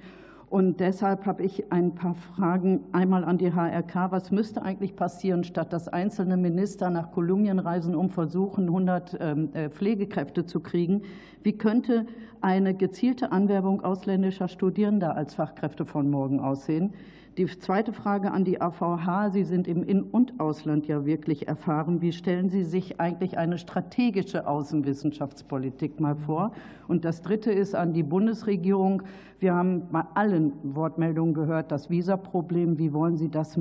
[0.50, 4.10] Und deshalb habe ich ein paar Fragen einmal an die HRK.
[4.12, 9.50] Was müsste eigentlich passieren, statt dass einzelne Minister nach Kolumbien reisen, um versuchen, 100 ähm,
[9.52, 11.02] äh, Pflegekräfte zu kriegen?
[11.42, 12.06] Wie könnte
[12.40, 16.94] eine gezielte Anwerbung ausländischer Studierender als Fachkräfte von morgen aussehen?
[17.38, 19.30] Die zweite Frage an die AVH.
[19.30, 22.00] Sie sind im In- und Ausland ja wirklich erfahren.
[22.00, 26.50] Wie stellen Sie sich eigentlich eine strategische Außenwissenschaftspolitik mal vor?
[26.88, 29.04] Und das dritte ist an die Bundesregierung.
[29.38, 32.76] Wir haben bei allen Wortmeldungen gehört, das Visaproblem.
[32.76, 33.56] Wie wollen Sie das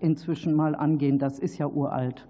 [0.00, 1.18] inzwischen mal angehen?
[1.18, 2.26] Das ist ja uralt.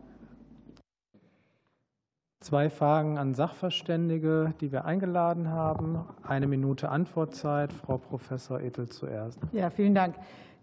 [2.40, 6.00] Zwei Fragen an Sachverständige, die wir eingeladen haben.
[6.22, 7.72] Eine Minute Antwortzeit.
[7.72, 9.40] Frau Professor Ethel zuerst.
[9.52, 10.16] Ja, vielen Dank.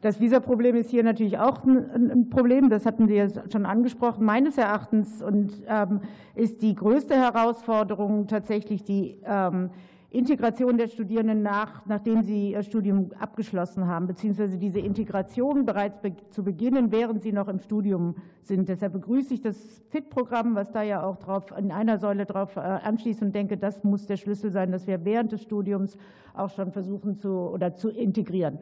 [0.05, 2.69] Das Visaproblem ist hier natürlich auch ein Problem.
[2.69, 4.23] Das hatten Sie ja schon angesprochen.
[4.23, 6.01] Meines Erachtens und, ähm,
[6.35, 9.71] ist die größte Herausforderung tatsächlich die ähm,
[10.11, 15.97] Integration der Studierenden nach, nachdem sie ihr Studium abgeschlossen haben, beziehungsweise diese Integration bereits
[16.29, 18.13] zu beginnen, während sie noch im Studium
[18.43, 18.69] sind.
[18.69, 19.57] Deshalb begrüße ich das
[19.89, 23.83] FIT-Programm, was da ja auch drauf, in einer Säule drauf äh, anschließt und denke, das
[23.83, 25.97] muss der Schlüssel sein, dass wir während des Studiums
[26.35, 28.59] auch schon versuchen zu oder zu integrieren.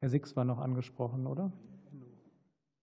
[0.00, 1.50] Herr Six war noch angesprochen, oder?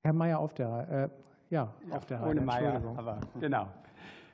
[0.03, 1.09] Herr Mayer auf der,
[1.49, 3.67] äh, ja, auf der Ohne Mayer, aber genau.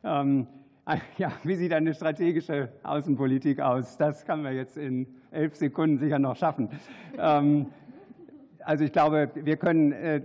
[0.03, 0.47] Ähm,
[1.17, 3.97] ja, wie sieht eine strategische Außenpolitik aus?
[3.97, 6.69] Das kann man jetzt in elf Sekunden sicher noch schaffen.
[7.19, 7.67] Ähm,
[8.65, 10.21] also ich glaube, wir können, äh,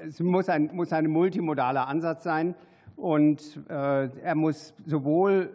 [0.00, 2.54] es muss ein, muss ein multimodaler Ansatz sein
[2.96, 5.50] und äh, er muss sowohl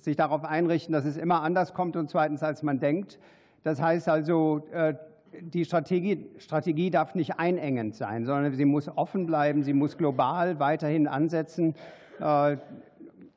[0.00, 3.18] sich darauf einrichten, dass es immer anders kommt und zweitens, als man denkt.
[3.62, 4.94] Das heißt also, äh,
[5.40, 10.58] die Strategie, Strategie darf nicht einengend sein, sondern sie muss offen bleiben, sie muss global
[10.58, 11.74] weiterhin ansetzen.
[12.20, 12.56] Äh,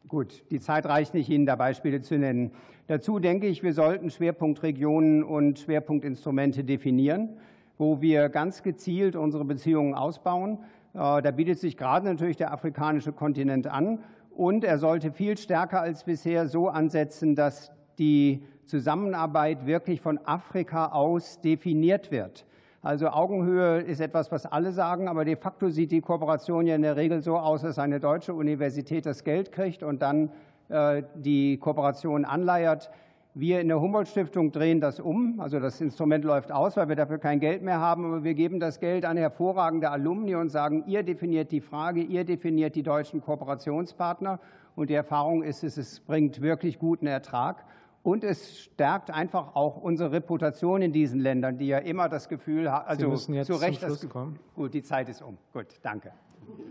[0.08, 2.52] gut, die Zeit reicht nicht, Ihnen da Beispiele zu nennen.
[2.88, 7.38] Dazu denke ich, wir sollten Schwerpunktregionen und Schwerpunktinstrumente definieren,
[7.78, 10.60] wo wir ganz gezielt unsere Beziehungen ausbauen.
[10.94, 14.00] Äh, da bietet sich gerade natürlich der afrikanische Kontinent an.
[14.36, 20.88] Und er sollte viel stärker als bisher so ansetzen, dass die Zusammenarbeit wirklich von Afrika
[20.88, 22.46] aus definiert wird.
[22.82, 26.82] Also Augenhöhe ist etwas, was alle sagen, aber de facto sieht die Kooperation ja in
[26.82, 30.32] der Regel so aus, dass eine deutsche Universität das Geld kriegt und dann
[30.68, 32.90] äh, die Kooperation anleiert.
[33.36, 35.40] Wir in der Humboldt-Stiftung drehen das um.
[35.40, 38.06] Also das Instrument läuft aus, weil wir dafür kein Geld mehr haben.
[38.06, 42.26] Aber wir geben das Geld an hervorragende Alumni und sagen, ihr definiert die Frage, ihr
[42.26, 44.40] definiert die deutschen Kooperationspartner.
[44.76, 47.64] Und die Erfahrung ist, es bringt wirklich guten Ertrag.
[48.04, 52.70] Und es stärkt einfach auch unsere Reputation in diesen Ländern, die ja immer das Gefühl
[52.70, 54.40] haben, also Sie müssen jetzt zu Recht zum Schluss das kommen.
[54.56, 55.38] Gut, die Zeit ist um.
[55.54, 56.12] Gut, danke.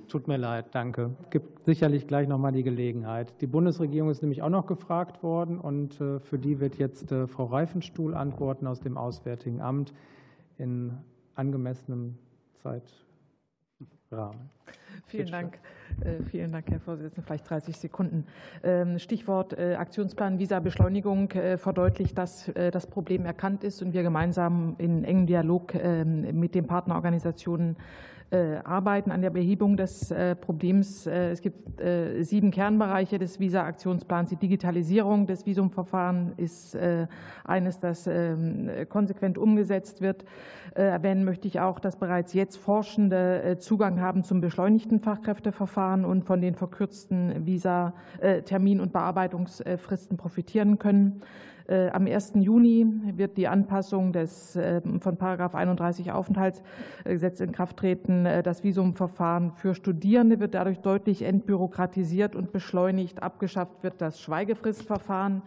[0.09, 1.12] Tut mir leid, danke.
[1.22, 3.40] Es gibt sicherlich gleich noch mal die Gelegenheit.
[3.40, 7.26] Die Bundesregierung ist nämlich auch noch gefragt worden und äh, für die wird jetzt äh,
[7.26, 9.94] Frau Reifenstuhl antworten aus dem Auswärtigen Amt
[10.59, 10.98] in
[11.34, 12.18] angemessenem
[14.12, 14.51] Zeitrahmen.
[15.06, 15.59] Vielen Dank.
[16.01, 17.26] Äh, vielen Dank, Herr Vorsitzender.
[17.26, 18.26] Vielleicht 30 Sekunden.
[18.62, 24.74] Ähm, Stichwort äh, Aktionsplan Visa-Beschleunigung äh, verdeutlicht, dass das Problem erkannt ist und wir gemeinsam
[24.78, 27.76] in engem Dialog ähm, mit den Partnerorganisationen
[28.64, 31.06] arbeiten an der Behebung des Problems.
[31.06, 31.80] Es gibt
[32.20, 34.30] sieben Kernbereiche des Visa-Aktionsplans.
[34.30, 36.78] Die Digitalisierung des Visumverfahrens ist
[37.44, 40.24] eines, das ähm, konsequent umgesetzt wird.
[40.74, 46.40] Erwähnen möchte ich auch, dass bereits jetzt Forschende Zugang haben zum beschleunigten Fachkräfteverfahren und von
[46.40, 47.92] den verkürzten Visa,
[48.46, 51.22] Termin- und Bearbeitungsfristen profitieren können.
[51.68, 52.32] Äh, am 1.
[52.36, 52.86] Juni
[53.16, 55.16] wird die Anpassung des, ähm, von§
[55.55, 58.26] 31 Aufenthaltsgesetz in Kraft treten.
[58.26, 63.22] Äh, das Visumverfahren für Studierende wird dadurch deutlich entbürokratisiert und beschleunigt.
[63.22, 65.43] Abgeschafft wird das Schweigefristverfahren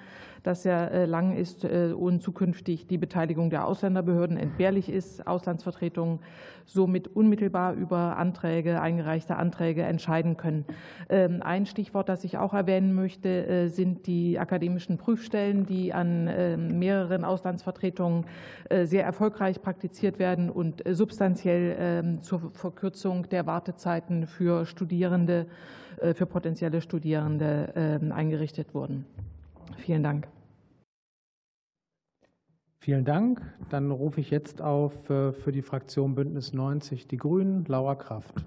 [0.45, 6.19] das ja äh, lang ist äh, und zukünftig die Beteiligung der Ausländerbehörden entbehrlich ist, Auslandsvertretungen
[6.65, 10.65] somit unmittelbar über Anträge, eingereichte Anträge entscheiden können.
[11.09, 16.27] Ähm, ein Stichwort, das ich auch erwähnen möchte, äh, sind die akademischen Prüfstellen, die an
[16.29, 18.25] ähm, mehreren Auslandsvertretungen
[18.83, 25.45] sehr erfolgreich praktiziert werden und substanziell ähm, zur Verkürzung der Wartezeiten für Studierende,
[26.13, 29.05] für potenzielle Studierende eingerichtet wurden.
[29.77, 30.34] Vielen Dank.
[32.85, 33.41] Vielen Dank.
[33.71, 38.45] Dann rufe ich jetzt auf äh, für die Fraktion Bündnis 90 Die Grünen, Laura Kraft.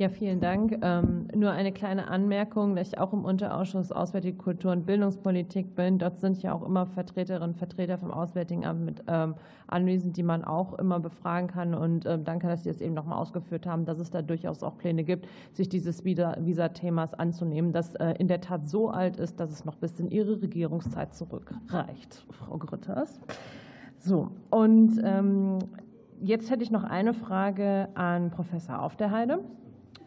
[0.00, 0.78] Ja, vielen Dank.
[0.80, 5.98] Ähm, nur eine kleine Anmerkung, dass ich auch im Unterausschuss Auswärtige Kultur und Bildungspolitik bin.
[5.98, 9.34] Dort sind ja auch immer Vertreterinnen und Vertreter vom Auswärtigen Amt mit ähm,
[9.66, 11.74] anwesend, die man auch immer befragen kann.
[11.74, 14.78] Und ähm, danke, dass Sie das eben nochmal ausgeführt haben, dass es da durchaus auch
[14.78, 19.50] Pläne gibt, sich dieses Visa-Themas anzunehmen, das äh, in der Tat so alt ist, dass
[19.50, 23.20] es noch bis in Ihre Regierungszeit zurückreicht, Frau Grütters.
[23.98, 24.96] So, und
[26.22, 29.40] jetzt hätte ich noch eine Frage an Professor Aufderheide.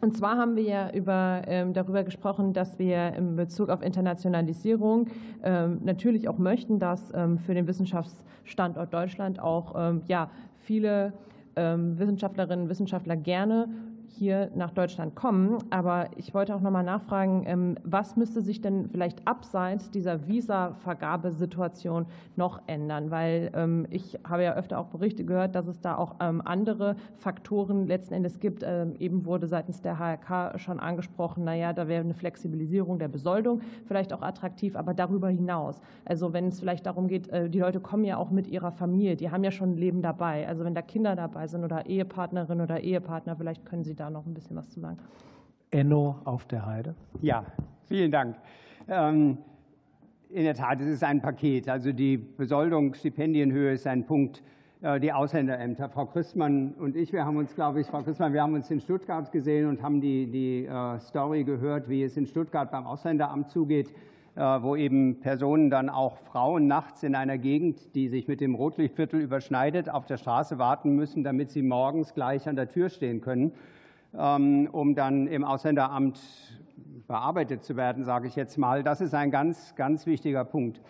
[0.04, 5.06] Und zwar haben wir ja über, ähm, darüber gesprochen, dass wir in Bezug auf Internationalisierung
[5.42, 9.74] ähm, natürlich auch möchten, dass ähm, für den Wissenschaftsstandort Deutschland auch
[10.06, 11.14] ja, viele
[11.56, 13.68] Wissenschaftlerinnen und Wissenschaftler gerne
[14.18, 15.58] hier nach Deutschland kommen.
[15.70, 20.26] Aber ich wollte auch noch mal nachfragen, ähm, was müsste sich denn vielleicht abseits dieser
[20.26, 23.10] Visa-Vergabesituation noch ändern?
[23.10, 26.96] Weil ähm, ich habe ja öfter auch Berichte gehört, dass es da auch ähm, andere
[27.16, 28.64] Faktoren letzten Endes gibt.
[28.98, 34.12] Eben wurde seitens der HRK schon angesprochen, naja, da wäre eine Flexibilisierung der Besoldung vielleicht
[34.12, 35.80] auch attraktiv, aber darüber hinaus.
[36.04, 39.16] Also wenn es vielleicht darum geht, äh, die Leute kommen ja auch mit ihrer Familie,
[39.16, 40.46] die haben ja schon ein Leben dabei.
[40.48, 44.10] Also wenn da Kinder dabei sind oder Ehepartnerin oder Ehepartner, vielleicht können Sie da da
[44.10, 44.98] noch ein bisschen was zu sagen.
[45.70, 46.94] Enno auf der Heide.
[47.22, 47.46] Ja,
[47.86, 48.36] vielen Dank.
[48.86, 49.38] Ähm,
[50.28, 51.70] in der Tat, es ist ein Paket.
[51.70, 54.42] Also die Besoldung, Stipendienhöhe ist ein Punkt.
[54.82, 55.88] Äh, die Ausländerämter.
[55.88, 58.80] Frau Christmann und ich, wir haben uns, glaube ich, Frau Christmann, wir haben uns in
[58.80, 63.48] Stuttgart gesehen und haben die, die uh, Story gehört, wie es in Stuttgart beim Ausländeramt
[63.48, 63.94] zugeht,
[64.36, 68.54] uh, wo eben Personen dann auch Frauen nachts in einer Gegend, die sich mit dem
[68.54, 73.22] Rotlichtviertel überschneidet, auf der Straße warten müssen, damit sie morgens gleich an der Tür stehen
[73.22, 73.52] können.
[74.16, 76.20] Ähm, um dann im Ausländeramt
[77.08, 78.82] bearbeitet zu werden, sage ich jetzt mal.
[78.82, 80.80] Das ist ein ganz, ganz wichtiger Punkt.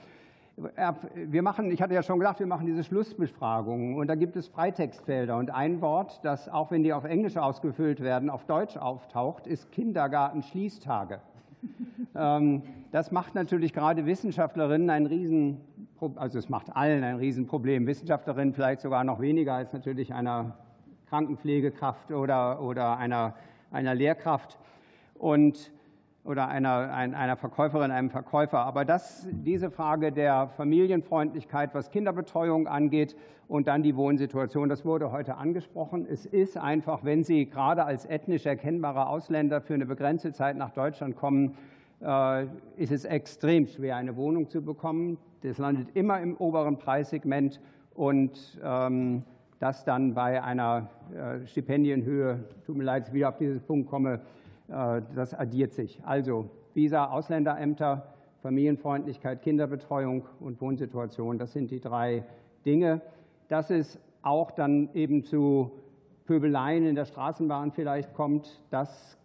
[1.14, 4.46] Wir machen, ich hatte ja schon gesagt, wir machen diese Schlussbefragungen und da gibt es
[4.46, 9.46] Freitextfelder und ein Wort, das auch wenn die auf Englisch ausgefüllt werden, auf Deutsch auftaucht,
[9.46, 11.20] ist Kindergartenschließtage.
[12.16, 15.62] Ähm, das macht natürlich gerade Wissenschaftlerinnen ein Riesen,
[16.14, 17.88] also es macht allen ein Riesenproblem.
[17.88, 20.56] Wissenschaftlerinnen vielleicht sogar noch weniger als natürlich einer
[21.14, 23.34] Krankenpflegekraft oder, oder einer,
[23.70, 24.58] einer Lehrkraft
[25.14, 25.70] und,
[26.24, 28.58] oder einer, einer Verkäuferin, einem Verkäufer.
[28.58, 33.14] Aber das, diese Frage der Familienfreundlichkeit, was Kinderbetreuung angeht
[33.46, 36.04] und dann die Wohnsituation, das wurde heute angesprochen.
[36.10, 40.72] Es ist einfach, wenn Sie gerade als ethnisch erkennbare Ausländer für eine begrenzte Zeit nach
[40.72, 41.56] Deutschland kommen,
[42.02, 42.46] äh,
[42.76, 45.18] ist es extrem schwer, eine Wohnung zu bekommen.
[45.42, 47.60] Das landet immer im oberen Preissegment
[47.94, 49.22] und ähm,
[49.64, 53.88] das dann bei einer äh, Stipendienhöhe, tut mir leid, dass ich wieder auf diesen Punkt
[53.88, 54.20] komme,
[54.68, 55.98] äh, das addiert sich.
[56.04, 58.12] Also Visa, Ausländerämter,
[58.42, 62.24] Familienfreundlichkeit, Kinderbetreuung und Wohnsituation, das sind die drei
[62.66, 63.00] Dinge.
[63.48, 65.70] Dass es auch dann eben zu
[66.26, 69.16] Pöbeleien in der Straßenbahn vielleicht kommt, das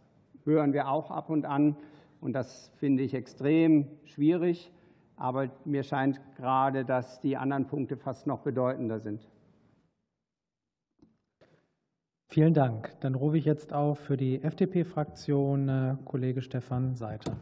[0.45, 1.75] hören wir auch ab und an.
[2.21, 4.71] Und das finde ich extrem schwierig.
[5.17, 9.19] Aber mir scheint gerade, dass die anderen Punkte fast noch bedeutender sind.
[12.31, 12.91] Vielen Dank.
[12.99, 17.35] Dann rufe ich jetzt auf für die FDP-Fraktion äh, Kollege Stefan Seiter.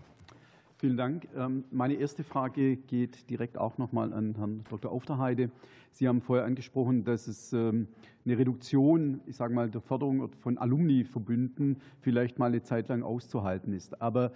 [0.78, 1.28] Vielen Dank.
[1.36, 4.90] Ähm, meine erste Frage geht direkt auch noch mal an Herrn Dr.
[4.90, 5.52] Aufterheide.
[5.92, 7.90] Sie haben vorher angesprochen, dass es ähm,
[8.26, 13.74] eine Reduktion, ich sage mal, der Förderung von Alumni-Verbünden vielleicht mal eine Zeit lang auszuhalten
[13.74, 14.02] ist.
[14.02, 14.32] Aber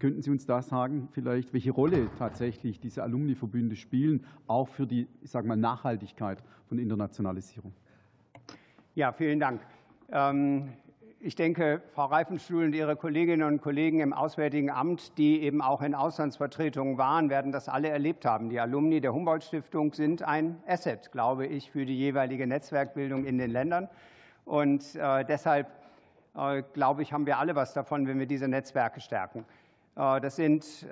[0.00, 5.06] könnten Sie uns da sagen, vielleicht, welche Rolle tatsächlich diese Alumni-Verbünde spielen, auch für die,
[5.22, 7.72] ich sage mal, Nachhaltigkeit von Internationalisierung?
[8.94, 9.62] Ja, vielen Dank.
[10.12, 10.72] Ähm,
[11.26, 15.80] ich denke, Frau Reifenstuhl und Ihre Kolleginnen und Kollegen im Auswärtigen Amt, die eben auch
[15.80, 18.50] in Auslandsvertretungen waren, werden das alle erlebt haben.
[18.50, 23.50] Die Alumni der Humboldt-Stiftung sind ein Asset, glaube ich, für die jeweilige Netzwerkbildung in den
[23.50, 23.88] Ländern.
[24.44, 25.68] Und äh, deshalb,
[26.36, 29.46] äh, glaube ich, haben wir alle was davon, wenn wir diese Netzwerke stärken.
[29.96, 30.86] Äh, das sind,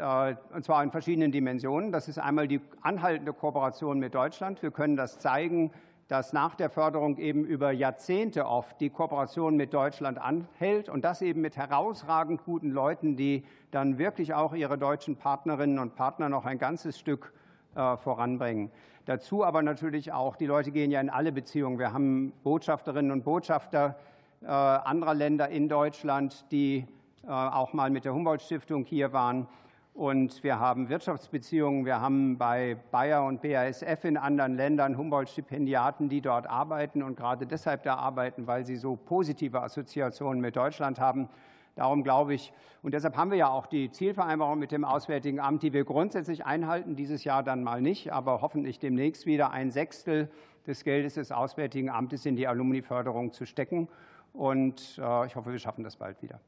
[0.55, 1.93] und zwar in verschiedenen Dimensionen.
[1.93, 4.63] Das ist einmal die anhaltende Kooperation mit Deutschland.
[4.63, 5.73] Wir können das zeigen,
[6.13, 11.23] dass nach der Förderung eben über Jahrzehnte oft die Kooperation mit Deutschland anhält und das
[11.23, 16.45] eben mit herausragend guten Leuten, die dann wirklich auch ihre deutschen Partnerinnen und Partner noch
[16.45, 17.33] ein ganzes Stück
[17.75, 18.71] äh, voranbringen.
[19.07, 21.79] Dazu aber natürlich auch, die Leute gehen ja in alle Beziehungen.
[21.79, 23.97] Wir haben Botschafterinnen und Botschafter
[24.43, 26.85] äh, anderer Länder in Deutschland, die
[27.25, 29.49] äh, auch mal mit der Humboldt-Stiftung hier waren.
[29.95, 31.85] Und wir haben Wirtschaftsbeziehungen.
[31.85, 37.47] Wir haben bei Bayer und BASF in anderen Ländern Humboldt-Stipendiaten, die dort arbeiten und gerade
[37.47, 41.29] deshalb da arbeiten, weil sie so positive Assoziationen mit Deutschland haben.
[41.75, 42.53] Darum glaube ich,
[42.83, 46.45] und deshalb haben wir ja auch die Zielvereinbarung mit dem Auswärtigen Amt, die wir grundsätzlich
[46.45, 50.31] einhalten, dieses Jahr dann mal nicht, aber hoffentlich demnächst wieder ein Sechstel
[50.67, 53.89] des Geldes des Auswärtigen Amtes in die Alumni-Förderung zu stecken.
[54.33, 56.41] Und äh, ich hoffe, wir schaffen das bald wieder.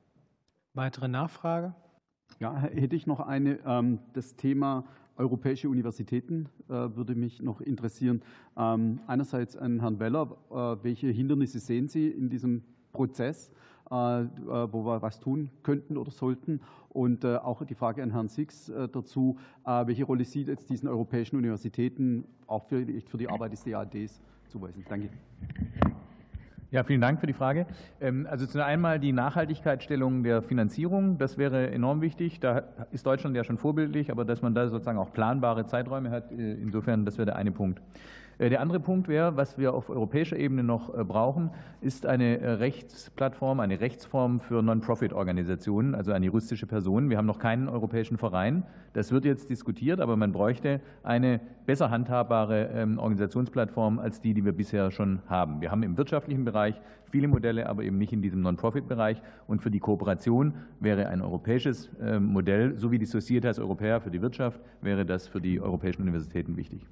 [0.73, 1.75] Weitere Nachfrage?
[2.40, 3.59] Ja, hätte ich noch eine.
[3.65, 4.85] Ähm, das Thema
[5.16, 8.23] europäische Universitäten äh, würde mich noch interessieren.
[8.56, 12.62] Ähm, einerseits an Herrn Weller, äh, welche Hindernisse sehen Sie in diesem
[12.93, 13.51] Prozess,
[13.90, 16.61] äh, wo wir was tun könnten oder sollten?
[16.89, 22.24] Und auch die Frage an Herrn Six dazu, welche Rolle sieht jetzt diesen europäischen Universitäten
[22.47, 24.85] auch für die Arbeit des DADs zuweisen?
[24.89, 25.11] Danke.
[26.74, 27.66] Ja, vielen Dank für die Frage.
[28.01, 31.18] Ähm, also zunächst einmal die Nachhaltigkeitsstellung der Finanzierung.
[31.18, 32.40] Das wäre enorm wichtig.
[32.40, 36.32] Da ist Deutschland ja schon vorbildlich, aber dass man da sozusagen auch planbare Zeiträume hat,
[36.32, 37.80] äh, insofern, das wäre der eine Punkt.
[38.39, 41.51] Äh, der andere Punkt wäre, was wir auf europäischer Ebene noch äh, brauchen,
[41.81, 47.11] ist eine äh, Rechtsplattform, eine Rechtsform für Non-Profit-Organisationen, also eine juristische Person.
[47.11, 48.65] Wir haben noch keinen europäischen Verein.
[48.93, 54.44] Das wird jetzt diskutiert, aber man bräuchte eine besser handhabbare ähm, Organisationsplattform als die, die
[54.44, 55.61] wir bisher schon haben.
[55.61, 56.81] Wir haben im wirtschaftlichen Bereich
[57.11, 59.23] viele Modelle, aber eben nicht in diesem Non-Profit-Bereich.
[59.47, 64.11] Und für die Kooperation wäre ein europäisches ähm, Modell, so wie die Societas Europäer für
[64.11, 66.86] die Wirtschaft, wäre das für die europäischen Universitäten wichtig.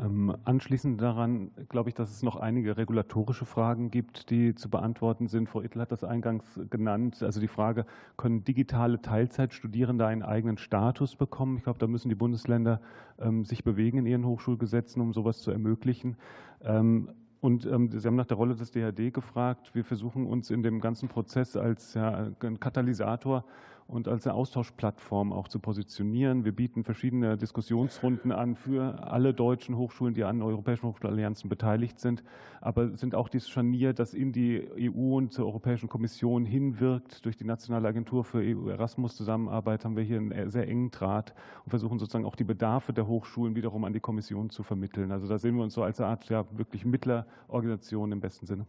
[0.00, 5.26] Ähm, anschließend daran glaube ich, dass es noch einige regulatorische Fragen gibt, die zu beantworten
[5.26, 5.48] sind.
[5.48, 7.22] Frau Ittel hat das eingangs genannt.
[7.22, 7.84] Also die Frage,
[8.16, 11.56] können digitale Teilzeitstudierende einen eigenen Status bekommen?
[11.56, 12.80] Ich glaube, da müssen die Bundesländer
[13.18, 16.16] ähm, sich bewegen in ihren Hochschulgesetzen, um sowas zu ermöglichen.
[16.62, 17.10] Ähm,
[17.40, 19.72] und Sie haben nach der Rolle des DHD gefragt.
[19.72, 23.44] Wir versuchen uns in dem ganzen Prozess als ja, Katalysator
[23.88, 26.44] und als eine Austauschplattform auch zu positionieren.
[26.44, 32.22] Wir bieten verschiedene Diskussionsrunden an für alle deutschen Hochschulen, die an europäischen Hochschulallianzen beteiligt sind,
[32.60, 37.24] aber sind auch dieses Scharnier, das in die EU und zur Europäischen Kommission hinwirkt.
[37.24, 41.34] Durch die Nationale Agentur für EU-Erasmus-Zusammenarbeit haben wir hier einen sehr engen Draht
[41.64, 45.12] und versuchen sozusagen auch die Bedarfe der Hochschulen wiederum an die Kommission zu vermitteln.
[45.12, 48.66] Also da sehen wir uns so als eine Art ja, wirklich Mittlerorganisation im besten Sinne.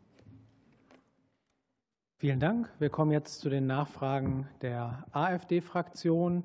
[2.21, 2.69] Vielen Dank.
[2.79, 6.43] Wir kommen jetzt zu den Nachfragen der AfD-Fraktion.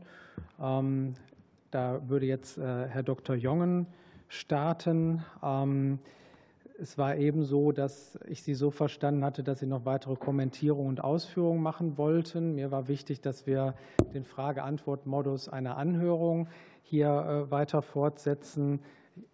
[0.63, 1.15] Ähm,
[1.73, 3.35] da würde jetzt äh, Herr Dr.
[3.35, 3.89] Jongen
[4.29, 5.25] starten.
[5.43, 5.99] Ähm,
[6.79, 10.91] es war eben so, dass ich Sie so verstanden hatte, dass Sie noch weitere Kommentierungen
[10.91, 12.55] und Ausführungen machen wollten.
[12.55, 13.75] Mir war wichtig, dass wir
[14.15, 16.47] den Frage-Antwort-Modus einer Anhörung
[16.85, 18.79] hier äh, weiter fortsetzen.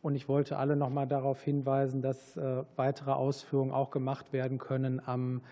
[0.00, 4.56] Und ich wollte alle noch mal darauf hinweisen, dass äh, weitere Ausführungen auch gemacht werden
[4.56, 5.42] können am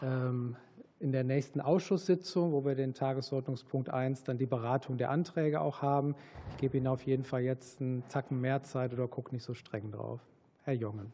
[0.00, 5.82] in der nächsten Ausschusssitzung, wo wir den Tagesordnungspunkt 1 dann die Beratung der Anträge auch
[5.82, 6.14] haben.
[6.50, 9.54] Ich gebe Ihnen auf jeden Fall jetzt einen Zacken mehr Zeit oder gucke nicht so
[9.54, 10.20] streng drauf.
[10.64, 11.12] Herr Jongen.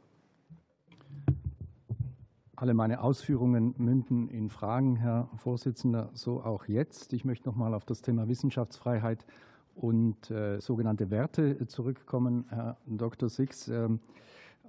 [2.56, 7.12] Alle meine Ausführungen münden in Fragen, Herr Vorsitzender, so auch jetzt.
[7.12, 9.26] Ich möchte noch mal auf das Thema Wissenschaftsfreiheit
[9.74, 12.46] und äh, sogenannte Werte zurückkommen.
[12.48, 13.28] Herr Dr.
[13.28, 13.88] Six, äh,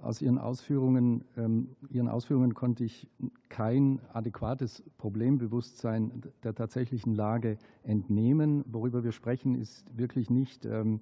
[0.02, 3.08] aus Ihren Ausführungen, ähm, Ihren Ausführungen konnte ich
[3.48, 8.64] kein adäquates Problembewusstsein der tatsächlichen Lage entnehmen.
[8.66, 11.00] Worüber wir sprechen, ist wirklich nicht ähm,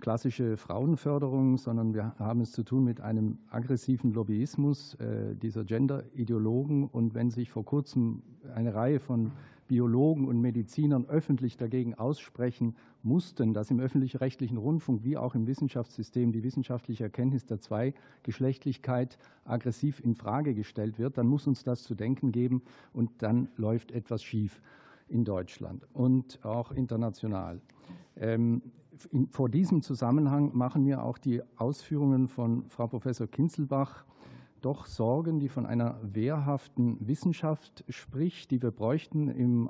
[0.00, 6.84] klassische Frauenförderung, sondern wir haben es zu tun mit einem aggressiven Lobbyismus äh, dieser Gender-Ideologen.
[6.84, 8.22] Und wenn sich vor kurzem
[8.54, 9.30] eine Reihe von
[9.68, 16.32] Biologen und Medizinern öffentlich dagegen aussprechen mussten, dass im öffentlich-rechtlichen Rundfunk wie auch im Wissenschaftssystem
[16.32, 21.94] die wissenschaftliche Erkenntnis der Zweigeschlechtlichkeit aggressiv in Frage gestellt wird, dann muss uns das zu
[21.94, 22.62] denken geben
[22.92, 24.60] und dann läuft etwas schief
[25.08, 27.60] in Deutschland und auch international.
[28.16, 28.62] Ähm,
[29.30, 34.04] vor diesem Zusammenhang machen mir auch die Ausführungen von Frau Professor Kinzelbach
[34.62, 39.68] doch Sorgen, die von einer wehrhaften Wissenschaft spricht, die wir bräuchten in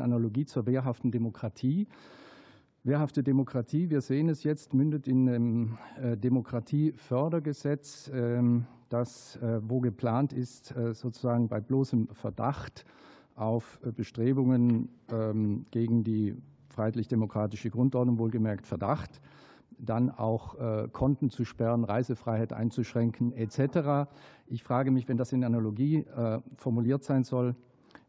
[0.00, 1.88] Analogie zur wehrhaften Demokratie.
[2.84, 9.80] Wehrhafte Demokratie, wir sehen es jetzt, mündet in einem äh, Demokratiefördergesetz, ähm, das, äh, wo
[9.80, 12.86] geplant ist, äh, sozusagen bei bloßem Verdacht
[13.34, 16.34] auf Bestrebungen ähm, gegen die
[16.68, 19.20] freiheitlich-demokratische Grundordnung, wohlgemerkt Verdacht,
[19.78, 24.10] dann auch äh, Konten zu sperren, Reisefreiheit einzuschränken etc.
[24.46, 27.54] Ich frage mich, wenn das in Analogie äh, formuliert sein soll,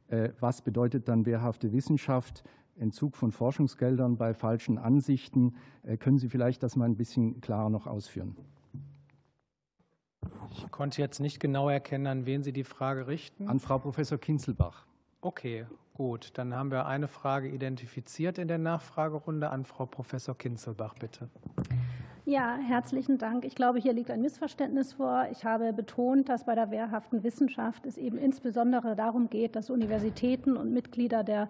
[0.08, 2.44] äh, was bedeutet dann wehrhafte Wissenschaft?
[2.78, 5.56] Entzug von Forschungsgeldern bei falschen Ansichten.
[6.00, 8.38] Können Sie vielleicht das mal ein bisschen klarer noch ausführen?
[10.52, 13.48] Ich konnte jetzt nicht genau erkennen, an wen Sie die Frage richten.
[13.48, 14.86] An Frau Professor Kinzelbach.
[15.22, 15.66] Okay,
[16.00, 16.32] gut.
[16.36, 21.28] Dann haben wir eine Frage identifiziert in der Nachfragerunde an Frau Professor Kinzelbach, bitte.
[22.24, 23.44] Ja, herzlichen Dank.
[23.44, 25.28] Ich glaube, hier liegt ein Missverständnis vor.
[25.30, 30.56] Ich habe betont, dass bei der wehrhaften Wissenschaft es eben insbesondere darum geht, dass Universitäten
[30.56, 31.50] und Mitglieder der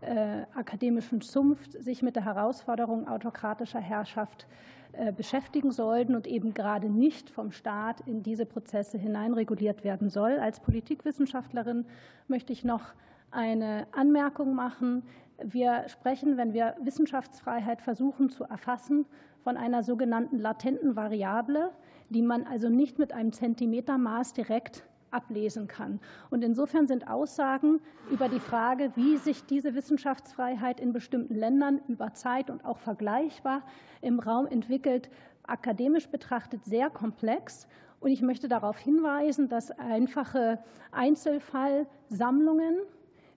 [0.00, 4.46] äh, akademischen Zunft sich mit der Herausforderung autokratischer Herrschaft
[4.92, 10.38] äh, beschäftigen sollten und eben gerade nicht vom Staat in diese Prozesse hineinreguliert werden soll.
[10.38, 11.84] Als Politikwissenschaftlerin
[12.28, 12.94] möchte ich noch
[13.30, 15.02] eine Anmerkung machen.
[15.42, 19.06] Wir sprechen, wenn wir Wissenschaftsfreiheit versuchen zu erfassen,
[19.44, 21.70] von einer sogenannten latenten Variable,
[22.10, 26.00] die man also nicht mit einem Zentimetermaß direkt ablesen kann.
[26.30, 27.80] Und insofern sind Aussagen
[28.10, 33.62] über die Frage, wie sich diese Wissenschaftsfreiheit in bestimmten Ländern über Zeit und auch vergleichbar
[34.02, 35.08] im Raum entwickelt,
[35.46, 37.66] akademisch betrachtet sehr komplex
[38.00, 40.58] Und ich möchte darauf hinweisen, dass einfache
[40.92, 42.76] Einzelfallsammlungen,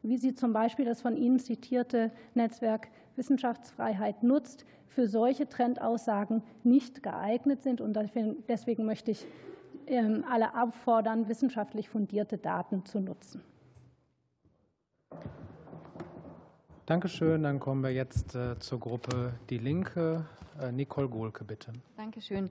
[0.04, 7.02] wie sie zum Beispiel das von Ihnen zitierte Netzwerk Wissenschaftsfreiheit nutzt, für solche Trendaussagen nicht
[7.02, 7.82] geeignet sind.
[7.82, 7.98] Und
[8.48, 9.26] deswegen möchte ich
[9.88, 13.42] ähm, alle auffordern, wissenschaftlich fundierte Daten zu nutzen.
[16.86, 17.44] Dankeschön.
[17.44, 20.26] Dann kommen wir jetzt äh, zur Gruppe Die Linke.
[20.62, 21.72] Äh, Nicole Gohlke, bitte.
[21.96, 22.50] Dankeschön.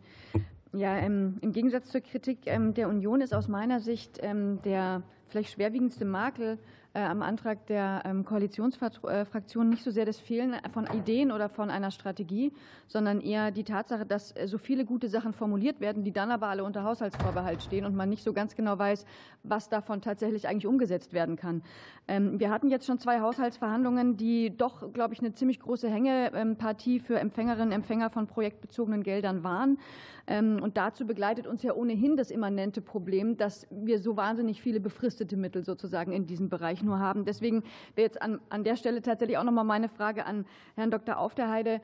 [0.72, 5.52] Ja, ähm, im Gegensatz zur Kritik ähm, der Union ist aus meiner Sicht der vielleicht
[5.52, 6.58] schwerwiegendste Makel
[6.98, 11.90] am Antrag der ähm, Koalitionsfraktion nicht so sehr das Fehlen von Ideen oder von einer
[11.92, 12.52] Strategie,
[12.88, 16.48] sondern eher die Tatsache, dass äh, so viele gute Sachen formuliert werden, die dann aber
[16.48, 19.06] alle unter Haushaltsvorbehalt stehen und man nicht so ganz genau weiß,
[19.44, 21.62] was davon tatsächlich eigentlich umgesetzt werden kann.
[22.08, 26.98] Ähm, wir hatten jetzt schon zwei Haushaltsverhandlungen, die doch, glaube ich, eine ziemlich große Hängepartie
[26.98, 29.78] für Empfängerinnen und Empfänger von projektbezogenen Geldern waren.
[30.30, 34.78] Ähm, und dazu begleitet uns ja ohnehin das immanente Problem, dass wir so wahnsinnig viele
[34.78, 37.24] befristete Mittel sozusagen in diesem Bereich nur haben.
[37.24, 37.64] Deswegen
[37.96, 40.46] wäre jetzt an, an der Stelle tatsächlich auch noch mal meine Frage an
[40.76, 41.18] Herrn Dr.
[41.18, 41.80] Aufderheide.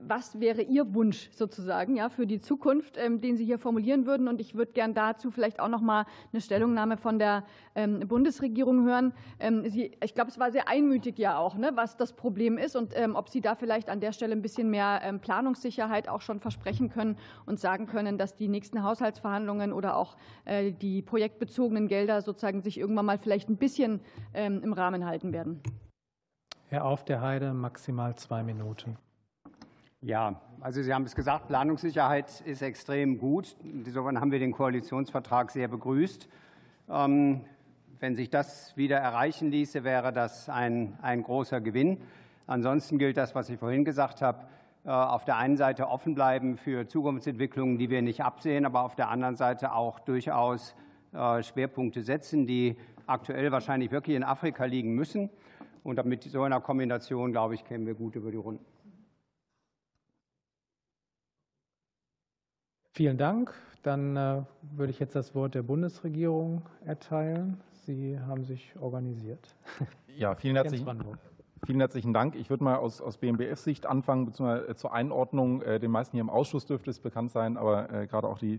[0.00, 4.28] Was wäre Ihr Wunsch sozusagen ja, für die Zukunft, ähm, den Sie hier formulieren würden?
[4.28, 7.44] Und ich würde gern dazu vielleicht auch noch mal eine Stellungnahme von der
[7.74, 9.12] ähm, Bundesregierung hören.
[9.40, 12.76] Ähm, Sie, ich glaube, es war sehr einmütig ja auch, ne, was das Problem ist
[12.76, 16.90] und ob Sie da vielleicht an der Stelle ein bisschen mehr Planungssicherheit auch schon versprechen
[16.90, 17.16] können
[17.46, 22.78] und sagen können, dass die nächsten Haushaltsverhandlungen oder auch äh, die projektbezogenen Gelder sozusagen sich
[22.78, 24.00] irgendwann mal vielleicht ein bisschen
[24.32, 25.60] im Rahmen halten werden.
[26.68, 28.96] Herr Auf der Heide, maximal zwei Minuten.
[30.00, 33.56] Ja, also Sie haben es gesagt, Planungssicherheit ist extrem gut.
[33.64, 36.28] Insofern haben wir den Koalitionsvertrag sehr begrüßt.
[36.88, 37.40] Ähm,
[37.98, 42.00] wenn sich das wieder erreichen ließe, wäre das ein, ein großer Gewinn.
[42.46, 44.46] Ansonsten gilt das, was ich vorhin gesagt habe,
[44.84, 48.94] äh, auf der einen Seite offen bleiben für Zukunftsentwicklungen, die wir nicht absehen, aber auf
[48.94, 50.76] der anderen Seite auch durchaus
[51.12, 52.76] äh, Schwerpunkte setzen, die
[53.08, 55.28] aktuell wahrscheinlich wirklich in Afrika liegen müssen.
[55.82, 58.64] Und mit so einer Kombination, glaube ich, kämen wir gut über die Runden.
[62.98, 63.54] Vielen Dank.
[63.84, 64.42] Dann äh,
[64.72, 67.60] würde ich jetzt das Wort der Bundesregierung erteilen.
[67.86, 69.54] Sie haben sich organisiert.
[70.16, 70.84] Ja, vielen herzlichen,
[71.64, 72.34] vielen herzlichen Dank.
[72.34, 75.62] Ich würde mal aus, aus BMBF-Sicht anfangen, beziehungsweise zur Einordnung.
[75.62, 78.58] Äh, den meisten hier im Ausschuss dürfte es bekannt sein, aber äh, gerade auch die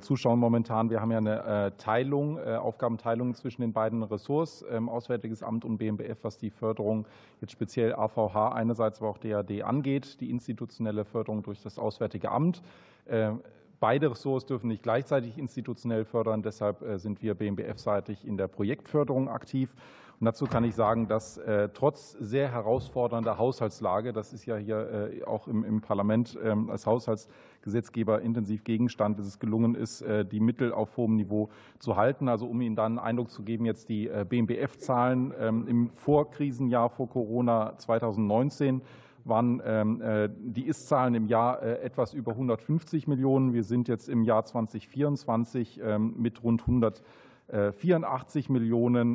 [0.00, 0.90] Zuschauer momentan.
[0.90, 6.24] Wir haben ja eine Teilung, Aufgabenteilung zwischen den beiden Ressorts, ähm, Auswärtiges Amt und BMBF,
[6.24, 7.06] was die Förderung
[7.40, 12.62] jetzt speziell AVH einerseits, aber auch DAD angeht, die institutionelle Förderung durch das Auswärtige Amt.
[13.08, 13.40] Ähm,
[13.82, 16.42] beide Ressorts dürfen nicht gleichzeitig institutionell fördern.
[16.42, 19.74] Deshalb äh, sind wir BMBF-seitig in der Projektförderung aktiv.
[20.20, 25.10] Und dazu kann ich sagen, dass äh, trotz sehr herausfordernder Haushaltslage, das ist ja hier
[25.12, 30.72] äh, auch im, Parlament ähm, als Haushaltsgesetzgeber intensiv Gegenstand, dass es gelungen ist, die Mittel
[30.72, 31.48] auf hohem Niveau
[31.80, 32.28] zu halten.
[32.28, 37.08] Also um Ihnen dann einen Eindruck zu geben, jetzt die BMBF-Zahlen ähm, im Vorkrisenjahr vor
[37.08, 38.82] Corona 2019
[39.24, 43.52] waren ähm, äh, die Ist-Zahlen im Jahr äh, etwas über 150 Millionen.
[43.52, 47.31] Wir sind jetzt im Jahr 2024 ähm, mit rund 184 Millionen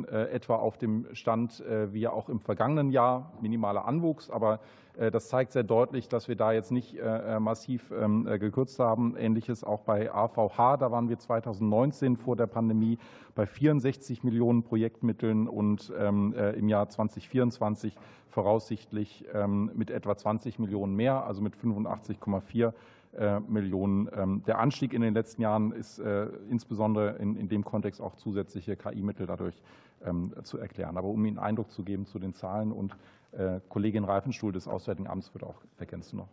[0.04, 3.32] äh, etwa auf dem Stand wie auch im vergangenen Jahr.
[3.40, 4.60] Minimaler Anwuchs, aber
[5.12, 6.98] das zeigt sehr deutlich, dass wir da jetzt nicht
[7.38, 9.16] massiv ähm, gekürzt haben.
[9.16, 10.76] Ähnliches auch bei AVH.
[10.76, 12.98] Da waren wir 2019 vor der Pandemie
[13.36, 17.96] bei 64 Millionen Projektmitteln und im Jahr 2024
[18.28, 22.72] voraussichtlich ähm, mit etwa 20 Millionen mehr, also mit 85,4 äh,
[23.40, 24.08] Millionen.
[24.14, 28.76] Ähm, der Anstieg in den letzten Jahren ist äh, insbesondere in dem Kontext auch zusätzliche
[28.76, 29.60] KI-Mittel dadurch
[30.04, 30.96] ähm, zu erklären.
[30.96, 32.96] Aber um Ihnen Eindruck zu geben zu den Zahlen und
[33.32, 36.28] äh, Kollegin Reifenstuhl des Auswärtigen Amts wird auch ergänzen noch.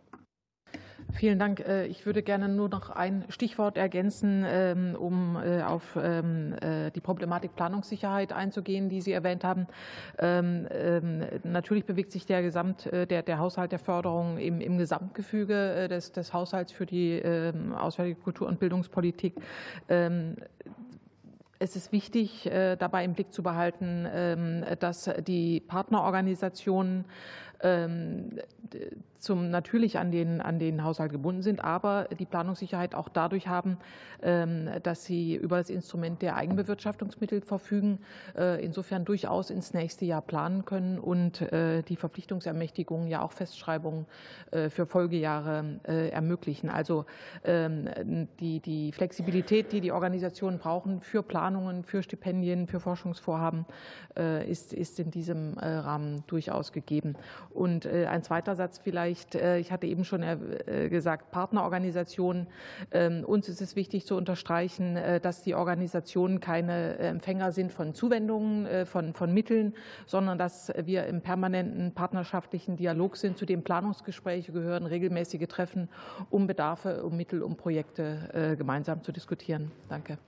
[1.12, 1.60] Vielen Dank.
[1.60, 6.90] Äh, ich würde gerne nur noch ein Stichwort ergänzen, ähm, um äh, auf ähm, äh,
[6.90, 9.66] die Problematik Planungssicherheit einzugehen, die Sie erwähnt haben.
[10.18, 10.66] Ähm,
[11.44, 16.32] natürlich bewegt sich der, Gesamt, der, der Haushalt der Förderung im, im Gesamtgefüge des, des
[16.32, 17.22] Haushalts für die
[17.76, 19.34] Auswärtige Kultur- und Bildungspolitik
[21.58, 27.06] es ist wichtig, dabei im Blick zu behalten, dass die Partnerorganisationen
[29.26, 33.76] zum, natürlich an den, an den Haushalt gebunden sind, aber die Planungssicherheit auch dadurch haben,
[34.22, 37.98] ähm, dass sie über das Instrument der Eigenbewirtschaftungsmittel verfügen,
[38.36, 44.06] äh, insofern durchaus ins nächste Jahr planen können und äh, die Verpflichtungsermächtigungen ja auch Festschreibungen
[44.52, 46.70] äh, für Folgejahre ermöglichen.
[46.70, 47.06] Also
[47.44, 53.66] ähm, die, die Flexibilität, die die Organisationen brauchen für Planungen, für Stipendien, für Forschungsvorhaben,
[54.46, 57.16] ist, ist in diesem Rahmen durchaus gegeben.
[57.50, 60.24] Und ein zweiter Satz vielleicht, ich hatte eben schon
[60.90, 62.46] gesagt, Partnerorganisationen.
[62.90, 68.86] Ähm, uns ist es wichtig zu unterstreichen, dass die Organisationen keine Empfänger sind von Zuwendungen,
[68.86, 69.74] von, von Mitteln,
[70.06, 73.38] sondern dass wir im permanenten partnerschaftlichen Dialog sind.
[73.38, 75.88] Zu den Planungsgesprächen gehören regelmäßige Treffen,
[76.30, 79.70] um Bedarfe, um Mittel, um Projekte gemeinsam zu diskutieren.
[79.88, 80.18] Danke.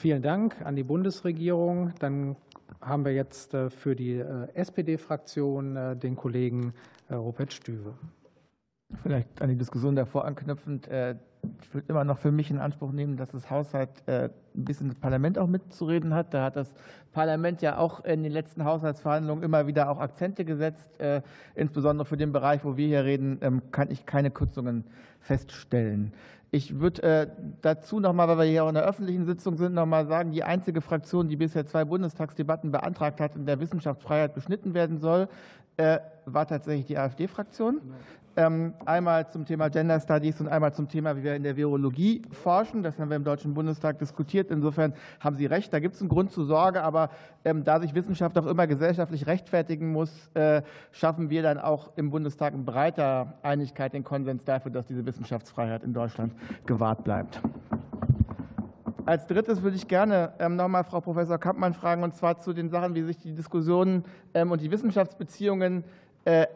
[0.00, 1.92] Vielen Dank an die Bundesregierung.
[1.98, 2.36] Dann
[2.80, 6.72] haben wir jetzt äh, für die äh, SPD-Fraktion äh, den Kollegen
[7.10, 7.94] Rupert Stüwe.
[9.02, 10.86] Vielleicht an die Diskussion davor anknüpfend.
[10.86, 14.96] Ich würde immer noch für mich in Anspruch nehmen, dass das Haushalt ein bisschen das
[14.96, 16.32] Parlament auch mitzureden hat.
[16.32, 16.72] Da hat das
[17.10, 20.88] Parlament ja auch in den letzten Haushaltsverhandlungen immer wieder auch Akzente gesetzt.
[21.56, 24.84] Insbesondere für den Bereich, wo wir hier reden, ähm, kann ich keine Kürzungen
[25.18, 26.12] feststellen.
[26.52, 27.26] Ich würde äh,
[27.62, 30.80] dazu nochmal, weil wir hier auch in der öffentlichen Sitzung sind, nochmal sagen, die einzige
[30.80, 35.28] Fraktion, die bisher zwei Bundestagsdebatten beantragt hat, in der Wissenschaftsfreiheit beschnitten werden soll,
[35.76, 37.80] äh, war tatsächlich die AfD-Fraktion.
[38.40, 42.22] Ähm, einmal zum Thema Gender Studies und einmal zum Thema, wie wir in der Virologie
[42.30, 42.82] forschen.
[42.82, 44.50] Das haben wir im Deutschen Bundestag diskutiert.
[44.50, 46.82] Insofern haben Sie recht, da gibt es einen Grund zur Sorge.
[46.82, 47.10] Aber
[47.44, 52.08] ähm, da sich Wissenschaft auch immer gesellschaftlich rechtfertigen muss, äh, schaffen wir dann auch im
[52.08, 56.32] Bundestag in breiter Einigkeit den Konsens dafür, dass diese Wissenschaftsfreiheit in Deutschland
[56.64, 57.42] gewahrt bleibt.
[59.04, 62.70] Als drittes würde ich gerne ähm, nochmal Frau Professor Kampmann fragen, und zwar zu den
[62.70, 65.84] Sachen, wie sich die Diskussionen und die Wissenschaftsbeziehungen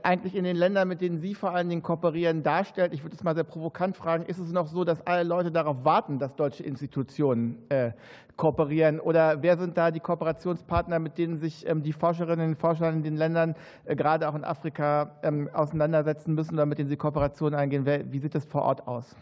[0.03, 2.93] eigentlich in den Ländern, mit denen Sie vor allen Dingen kooperieren, darstellt.
[2.93, 5.85] Ich würde es mal sehr provokant fragen, ist es noch so, dass alle Leute darauf
[5.85, 7.93] warten, dass deutsche Institutionen äh,
[8.36, 9.01] kooperieren?
[9.01, 13.03] Oder wer sind da die Kooperationspartner, mit denen sich ähm, die Forscherinnen und Forscher in
[13.03, 13.55] den Ländern,
[13.85, 17.86] äh, gerade auch in Afrika, ähm, auseinandersetzen müssen oder mit denen sie Kooperationen eingehen?
[17.86, 19.16] Wie sieht das vor Ort aus?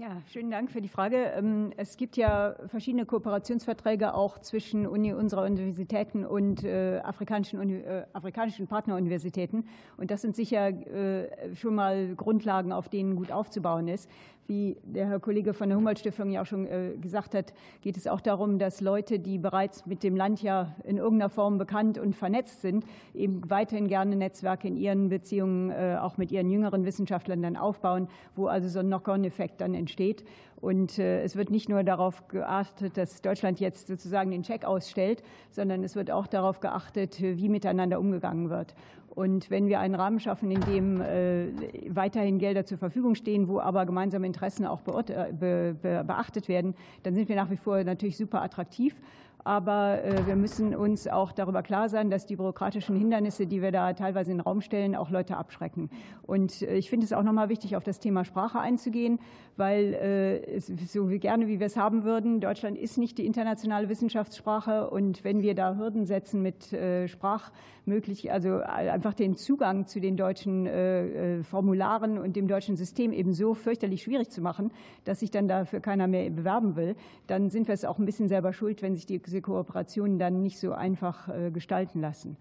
[0.00, 1.30] Ja, schönen Dank für die Frage.
[1.36, 8.06] Ähm, es gibt ja verschiedene Kooperationsverträge auch zwischen Uni, unserer Universitäten und äh, afrikanischen, äh,
[8.14, 9.68] afrikanischen Partneruniversitäten.
[9.98, 14.08] Und das sind sicher äh, schon mal Grundlagen, auf denen gut aufzubauen ist.
[14.46, 17.52] Wie der Herr Kollege von der Humboldt-Stiftung ja auch schon äh, gesagt hat,
[17.82, 21.56] geht es auch darum, dass Leute, die bereits mit dem Land ja in irgendeiner Form
[21.56, 22.84] bekannt und vernetzt sind,
[23.14, 28.08] eben weiterhin gerne Netzwerke in ihren Beziehungen äh, auch mit ihren jüngeren Wissenschaftlern dann aufbauen,
[28.34, 30.24] wo also so ein Knock-on-Effekt dann entsteht.
[30.60, 35.22] Und äh, es wird nicht nur darauf geachtet, dass Deutschland jetzt sozusagen den Check ausstellt,
[35.50, 38.74] sondern es wird auch darauf geachtet, wie miteinander umgegangen wird.
[39.14, 41.48] Und wenn wir einen Rahmen schaffen, in dem äh,
[41.88, 47.28] weiterhin Gelder zur Verfügung stehen, wo aber gemeinsame Interessen auch äh, beachtet werden, dann sind
[47.28, 48.94] wir nach wie vor natürlich super attraktiv.
[49.42, 53.72] Aber äh, wir müssen uns auch darüber klar sein, dass die bürokratischen Hindernisse, die wir
[53.72, 55.88] da teilweise in den Raum stellen, auch Leute abschrecken.
[56.22, 59.18] Und ich finde es auch nochmal wichtig, auf das Thema Sprache einzugehen,
[59.56, 64.90] weil so gerne wie wir es haben würden, Deutschland ist nicht die internationale Wissenschaftssprache.
[64.90, 66.76] Und wenn wir da Hürden setzen mit
[67.06, 67.50] Sprach
[67.90, 73.12] möglich, also einfach den Zugang zu den deutschen äh, äh, Formularen und dem deutschen System
[73.12, 74.70] eben so fürchterlich schwierig zu machen,
[75.04, 76.96] dass sich dann dafür keiner mehr bewerben will,
[77.26, 80.58] dann sind wir es auch ein bisschen selber schuld, wenn sich diese Kooperationen dann nicht
[80.58, 82.38] so einfach äh, gestalten lassen.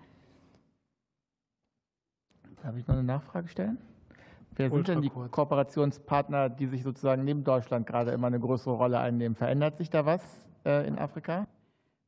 [2.63, 3.77] Darf ich noch eine Nachfrage stellen?
[4.55, 8.99] Wer sind denn die Kooperationspartner, die sich sozusagen neben Deutschland gerade immer eine größere Rolle
[8.99, 9.35] einnehmen?
[9.35, 10.21] Verändert sich da was
[10.65, 11.47] in Afrika?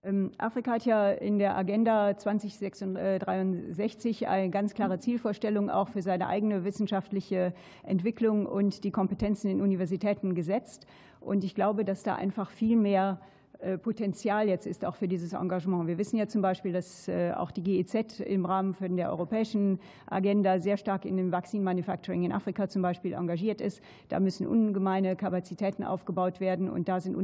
[0.03, 6.27] Ähm, Afrika hat ja in der Agenda 2063 eine ganz klare Zielvorstellung auch für seine
[6.27, 7.53] eigene wissenschaftliche
[7.83, 10.87] Entwicklung und die Kompetenzen in Universitäten gesetzt.
[11.19, 13.40] Und ich glaube, dass da einfach viel mehr äh,
[13.77, 15.87] Potenzial jetzt ist auch für dieses Engagement.
[15.87, 19.79] Wir wissen ja zum Beispiel, dass äh, auch die GEZ im Rahmen von der europäischen
[20.07, 23.81] Agenda sehr stark in dem Vaccine Manufacturing in Afrika zum Beispiel engagiert ist.
[24.09, 27.15] Da müssen ungemeine Kapazitäten aufgebaut werden und da sind,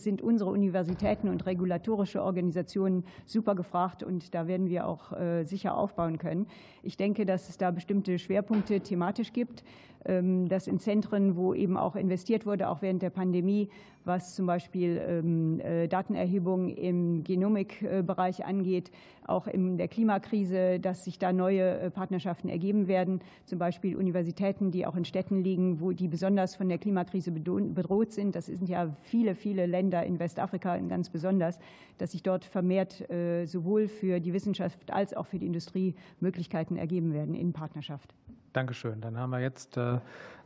[0.00, 5.76] sind unsere Universitäten und regulatorische Organisationen super gefragt und da werden wir auch äh, sicher
[5.76, 6.46] aufbauen können.
[6.82, 9.62] Ich denke, dass es da bestimmte Schwerpunkte thematisch gibt.
[10.06, 13.68] Ähm, das in Zentren, wo eben auch investiert wurde, auch während der Pandemie,
[14.04, 18.90] was zum Beispiel ähm, äh, Datenerhebung im Genomikbereich angeht,
[19.26, 24.70] auch in der Klimakrise, dass sich da neue äh, Partnerschaften ergeben werden, zum Beispiel Universitäten,
[24.70, 28.34] die auch in Städten liegen, wo die besonders von der Klimakrise bedroht sind.
[28.34, 31.58] Das sind ja viele, viele Länder in Westafrika ganz besonders,
[31.98, 36.76] dass sich dort vermehrt äh, sowohl für die Wissenschaft als auch für die Industrie Möglichkeiten
[36.76, 38.14] ergeben werden in Partnerschaft.
[38.52, 39.00] Dankeschön.
[39.00, 39.98] Dann haben wir jetzt äh,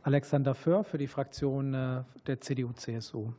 [0.03, 3.33] Alexander Föhr für die Fraktion äh, der CDU-CSU.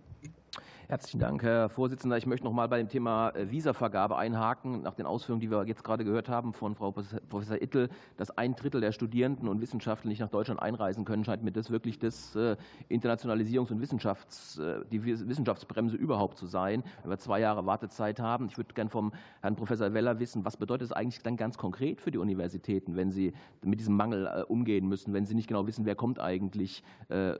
[0.88, 2.16] Herzlichen Dank, Herr Vorsitzender.
[2.16, 4.82] Ich möchte noch mal bei dem Thema äh, Visavergabe einhaken.
[4.82, 8.54] Nach den Ausführungen, die wir jetzt gerade gehört haben von Frau Professor Ittel, dass ein
[8.54, 12.36] Drittel der Studierenden und Wissenschaftler nicht nach Deutschland einreisen können, scheint mir das wirklich das
[12.36, 12.56] äh,
[12.88, 18.46] Internationalisierungs- und Wissenschafts-, äh, die Wissenschaftsbremse überhaupt zu sein, wenn wir zwei Jahre Wartezeit haben.
[18.46, 22.00] Ich würde gerne vom Herrn Professor Weller wissen, was bedeutet es eigentlich dann ganz konkret
[22.00, 23.32] für die Universitäten, wenn sie
[23.64, 26.84] mit diesem Mangel umgehen müssen, wenn sie nicht genau wissen, wer kommt eigentlich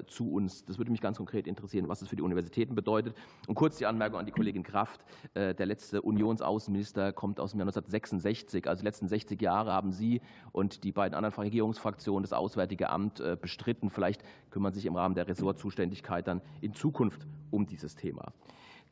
[0.08, 0.64] zu uns.
[0.64, 3.14] Das würde mich ganz konkret interessieren, was es für die Universitäten bedeutet.
[3.46, 5.04] Und kurz die Anmerkung an die Kollegin Kraft.
[5.34, 8.68] Äh, der letzte Unionsaußenminister kommt aus dem Jahr 1966.
[8.68, 10.20] Also die letzten 60 Jahre haben Sie
[10.52, 13.90] und die beiden anderen Regierungsfraktionen das Auswärtige Amt äh, bestritten.
[13.90, 18.32] Vielleicht kümmern Sie sich im Rahmen der Ressortzuständigkeit dann in Zukunft um dieses Thema.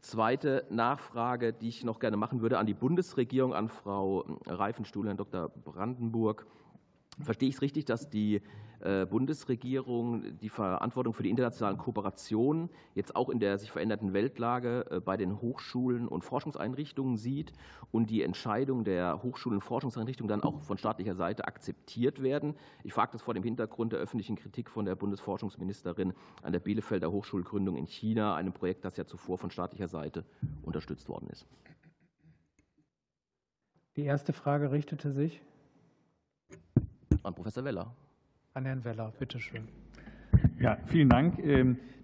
[0.01, 5.17] Zweite Nachfrage, die ich noch gerne machen würde an die Bundesregierung, an Frau Reifenstuhl, Herrn
[5.17, 5.49] Dr.
[5.49, 6.47] Brandenburg.
[7.21, 8.43] Verstehe ich es richtig, dass die
[8.85, 15.01] Bundesregierung die Verantwortung für die internationalen Kooperationen jetzt auch in der sich veränderten Weltlage äh,
[15.01, 17.53] bei den Hochschulen und Forschungseinrichtungen sieht
[17.93, 22.57] und die Entscheidungen der Hochschulen und Forschungseinrichtungen dann auch von staatlicher Seite akzeptiert werden?
[22.83, 26.13] Ich frage das vor dem Hintergrund der öffentlichen Kritik von der Bundesforschungsministerin
[26.43, 30.25] an der Bielefelder Hochschulgründung in China, einem Projekt, das ja zuvor von staatlicher Seite
[30.63, 31.47] unterstützt worden ist.
[33.97, 35.41] Die erste Frage richtete sich
[37.23, 37.95] an Professor Weller.
[38.57, 39.67] An Herrn Weller, bitteschön.
[40.61, 41.41] Ja, vielen Dank.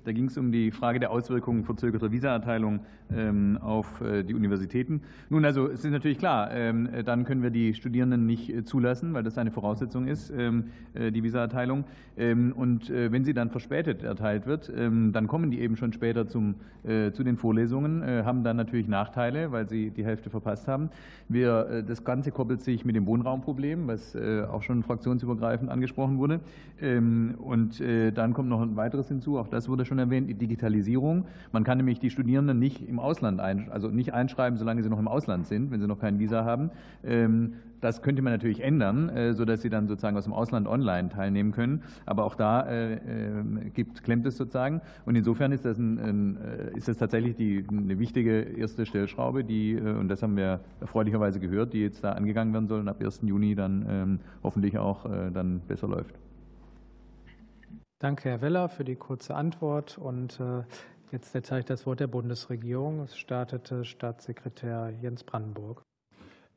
[0.01, 2.81] Ähm, da ging es um die Frage der Auswirkungen verzögerter Visaerteilung
[3.13, 5.03] ähm, auf äh, die Universitäten.
[5.29, 9.15] Nun, also es ist natürlich klar, ähm, dann können wir die Studierenden nicht äh, zulassen,
[9.15, 11.85] weil das eine Voraussetzung ist, äh, die Visaerteilung.
[12.17, 17.25] Und wenn sie dann verspätet erteilt wird, dann kommen die eben schon später zum, zu
[17.25, 20.91] den Vorlesungen, haben dann natürlich Nachteile, weil sie die Hälfte verpasst haben.
[21.29, 26.41] Wir, das Ganze koppelt sich mit dem Wohnraumproblem, was auch schon fraktionsübergreifend angesprochen wurde.
[27.39, 31.27] Und dann kommt noch ein weiteres hinzu, auch das wurde schon erwähnt, die Digitalisierung.
[31.53, 35.01] Man kann nämlich die Studierenden nicht im Ausland ein, also nicht einschreiben, solange sie noch
[35.01, 36.71] im Ausland sind, wenn sie noch kein Visa haben.
[37.05, 41.09] Ähm, das könnte man natürlich ändern, äh, sodass sie dann sozusagen aus dem Ausland online
[41.09, 41.83] teilnehmen können.
[42.07, 44.81] Aber auch da äh, äh, gibt, klemmt es sozusagen.
[45.07, 46.39] Und insofern ist das, ein, ein,
[46.77, 51.73] ist das tatsächlich die, eine wichtige erste Stellschraube, die, und das haben wir erfreulicherweise gehört,
[51.73, 53.23] die jetzt da angegangen werden soll und ab 1.
[53.23, 56.15] Juni dann ähm, hoffentlich auch dann besser läuft.
[58.01, 59.99] Danke, Herr Weller, für die kurze Antwort.
[59.99, 60.63] Und äh,
[61.13, 63.01] jetzt erteile ich das Wort der Bundesregierung.
[63.01, 65.83] Es startete Staatssekretär Jens Brandenburg.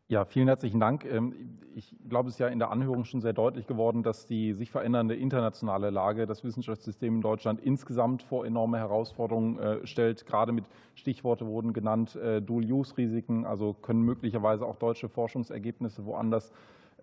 [0.08, 1.04] Ja, vielen herzlichen Dank.
[1.04, 4.54] Ähm, ich glaube, es ist ja in der Anhörung schon sehr deutlich geworden, dass die
[4.54, 10.26] sich verändernde internationale Lage das Wissenschaftssystem in Deutschland insgesamt vor enorme Herausforderungen äh, stellt.
[10.26, 10.64] Gerade mit
[10.96, 16.54] Stichworte wurden genannt, äh, Dual-Use-Risiken, also können möglicherweise auch deutsche Forschungsergebnisse woanders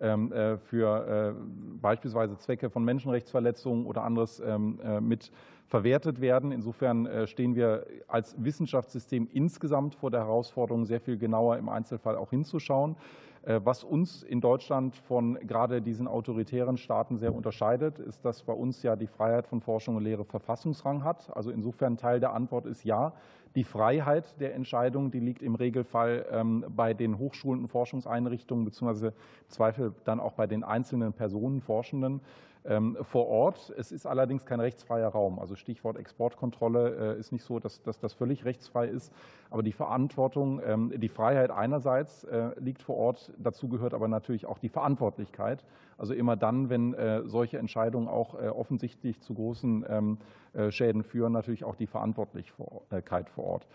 [0.01, 1.41] für äh,
[1.79, 5.31] beispielsweise Zwecke von Menschenrechtsverletzungen oder anderes ähm, äh, mit
[5.67, 6.51] verwertet werden.
[6.51, 12.31] Insofern stehen wir als Wissenschaftssystem insgesamt vor der Herausforderung, sehr viel genauer im Einzelfall auch
[12.31, 12.97] hinzuschauen.
[13.45, 18.83] Was uns in Deutschland von gerade diesen autoritären Staaten sehr unterscheidet, ist, dass bei uns
[18.83, 21.33] ja die Freiheit von Forschung und Lehre Verfassungsrang hat.
[21.37, 23.13] Also insofern Teil der Antwort ist ja.
[23.55, 29.07] Die Freiheit der Entscheidung, die liegt im Regelfall ähm, bei den Hochschulen und Forschungseinrichtungen beziehungsweise
[29.07, 32.21] im Zweifel dann auch bei den einzelnen Personen, Forschenden.
[32.63, 33.73] Ähm, vor Ort.
[33.75, 35.39] Es ist allerdings kein rechtsfreier Raum.
[35.39, 39.11] Also Stichwort Exportkontrolle äh, ist nicht so, dass, dass das völlig rechtsfrei ist.
[39.49, 43.33] Aber die Verantwortung, ähm, die Freiheit einerseits äh, liegt vor Ort.
[43.39, 45.65] Dazu gehört aber natürlich auch die Verantwortlichkeit.
[46.01, 50.17] Also immer dann, wenn äh, solche Entscheidungen auch offensichtlich zu großen ähm,
[50.71, 53.67] Schäden führen, natürlich auch die Verantwortlichkeit vor Ort.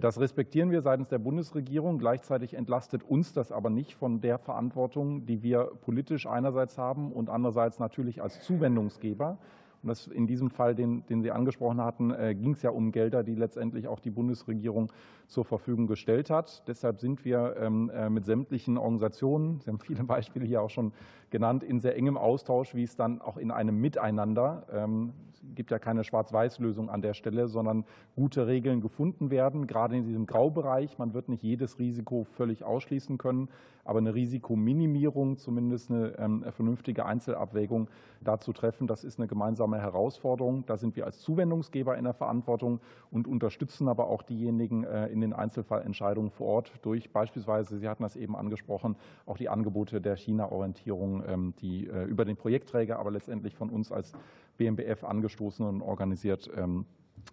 [0.00, 1.98] Das respektieren wir seitens der Bundesregierung.
[1.98, 7.30] Gleichzeitig entlastet uns das aber nicht von der Verantwortung, die wir politisch einerseits haben und
[7.30, 9.38] andererseits natürlich als Zuwendungsgeber.
[9.82, 13.22] Das in diesem Fall, den, den Sie angesprochen hatten, äh, ging es ja um Gelder,
[13.22, 14.92] die letztendlich auch die Bundesregierung
[15.26, 16.66] zur Verfügung gestellt hat.
[16.68, 20.92] Deshalb sind wir ähm, äh, mit sämtlichen Organisationen, Sie haben viele Beispiele hier auch schon
[21.30, 25.12] genannt, in sehr engem Austausch, wie es dann auch in einem Miteinander ähm,
[25.54, 27.84] gibt ja keine Schwarz-Weiß-Lösung an der Stelle, sondern
[28.14, 30.98] gute Regeln gefunden werden, gerade in diesem Graubereich.
[30.98, 33.48] Man wird nicht jedes Risiko völlig ausschließen können,
[33.90, 37.90] aber eine Risikominimierung, zumindest eine ähm, vernünftige Einzelabwägung
[38.20, 40.64] dazu treffen, das ist eine gemeinsame Herausforderung.
[40.66, 42.78] Da sind wir als Zuwendungsgeber in der Verantwortung
[43.10, 48.04] und unterstützen aber auch diejenigen äh, in den Einzelfallentscheidungen vor Ort durch beispielsweise, Sie hatten
[48.04, 48.94] das eben angesprochen,
[49.26, 53.90] auch die Angebote der China-Orientierung, ähm, die äh, über den Projektträger, aber letztendlich von uns
[53.90, 54.12] als
[54.56, 56.86] BMBF angestoßen und organisiert ähm,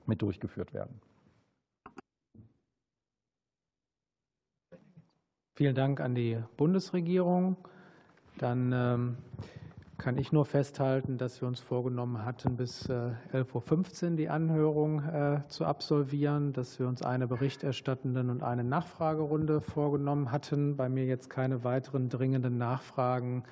[0.08, 1.00] mit durchgeführt werden.
[5.58, 7.58] Vielen Dank an die Bundesregierung.
[8.38, 9.18] Dann ähm,
[9.98, 15.02] kann ich nur festhalten, dass wir uns vorgenommen hatten, bis 11.15 Uhr die Anhörung
[15.48, 20.76] zu absolvieren, dass wir uns eine berichterstattenden und eine Nachfragerunde vorgenommen hatten.
[20.78, 23.44] Bei mir jetzt keine weiteren dringenden Nachfragen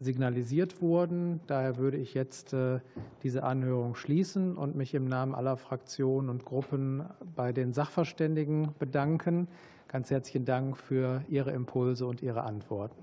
[0.00, 1.40] signalisiert wurden.
[1.46, 2.80] Daher würde ich jetzt äh,
[3.22, 7.04] diese Anhörung schließen und mich im Namen aller Fraktionen und Gruppen
[7.36, 9.48] bei den Sachverständigen bedanken.
[9.90, 13.02] Ganz herzlichen Dank für Ihre Impulse und Ihre Antworten.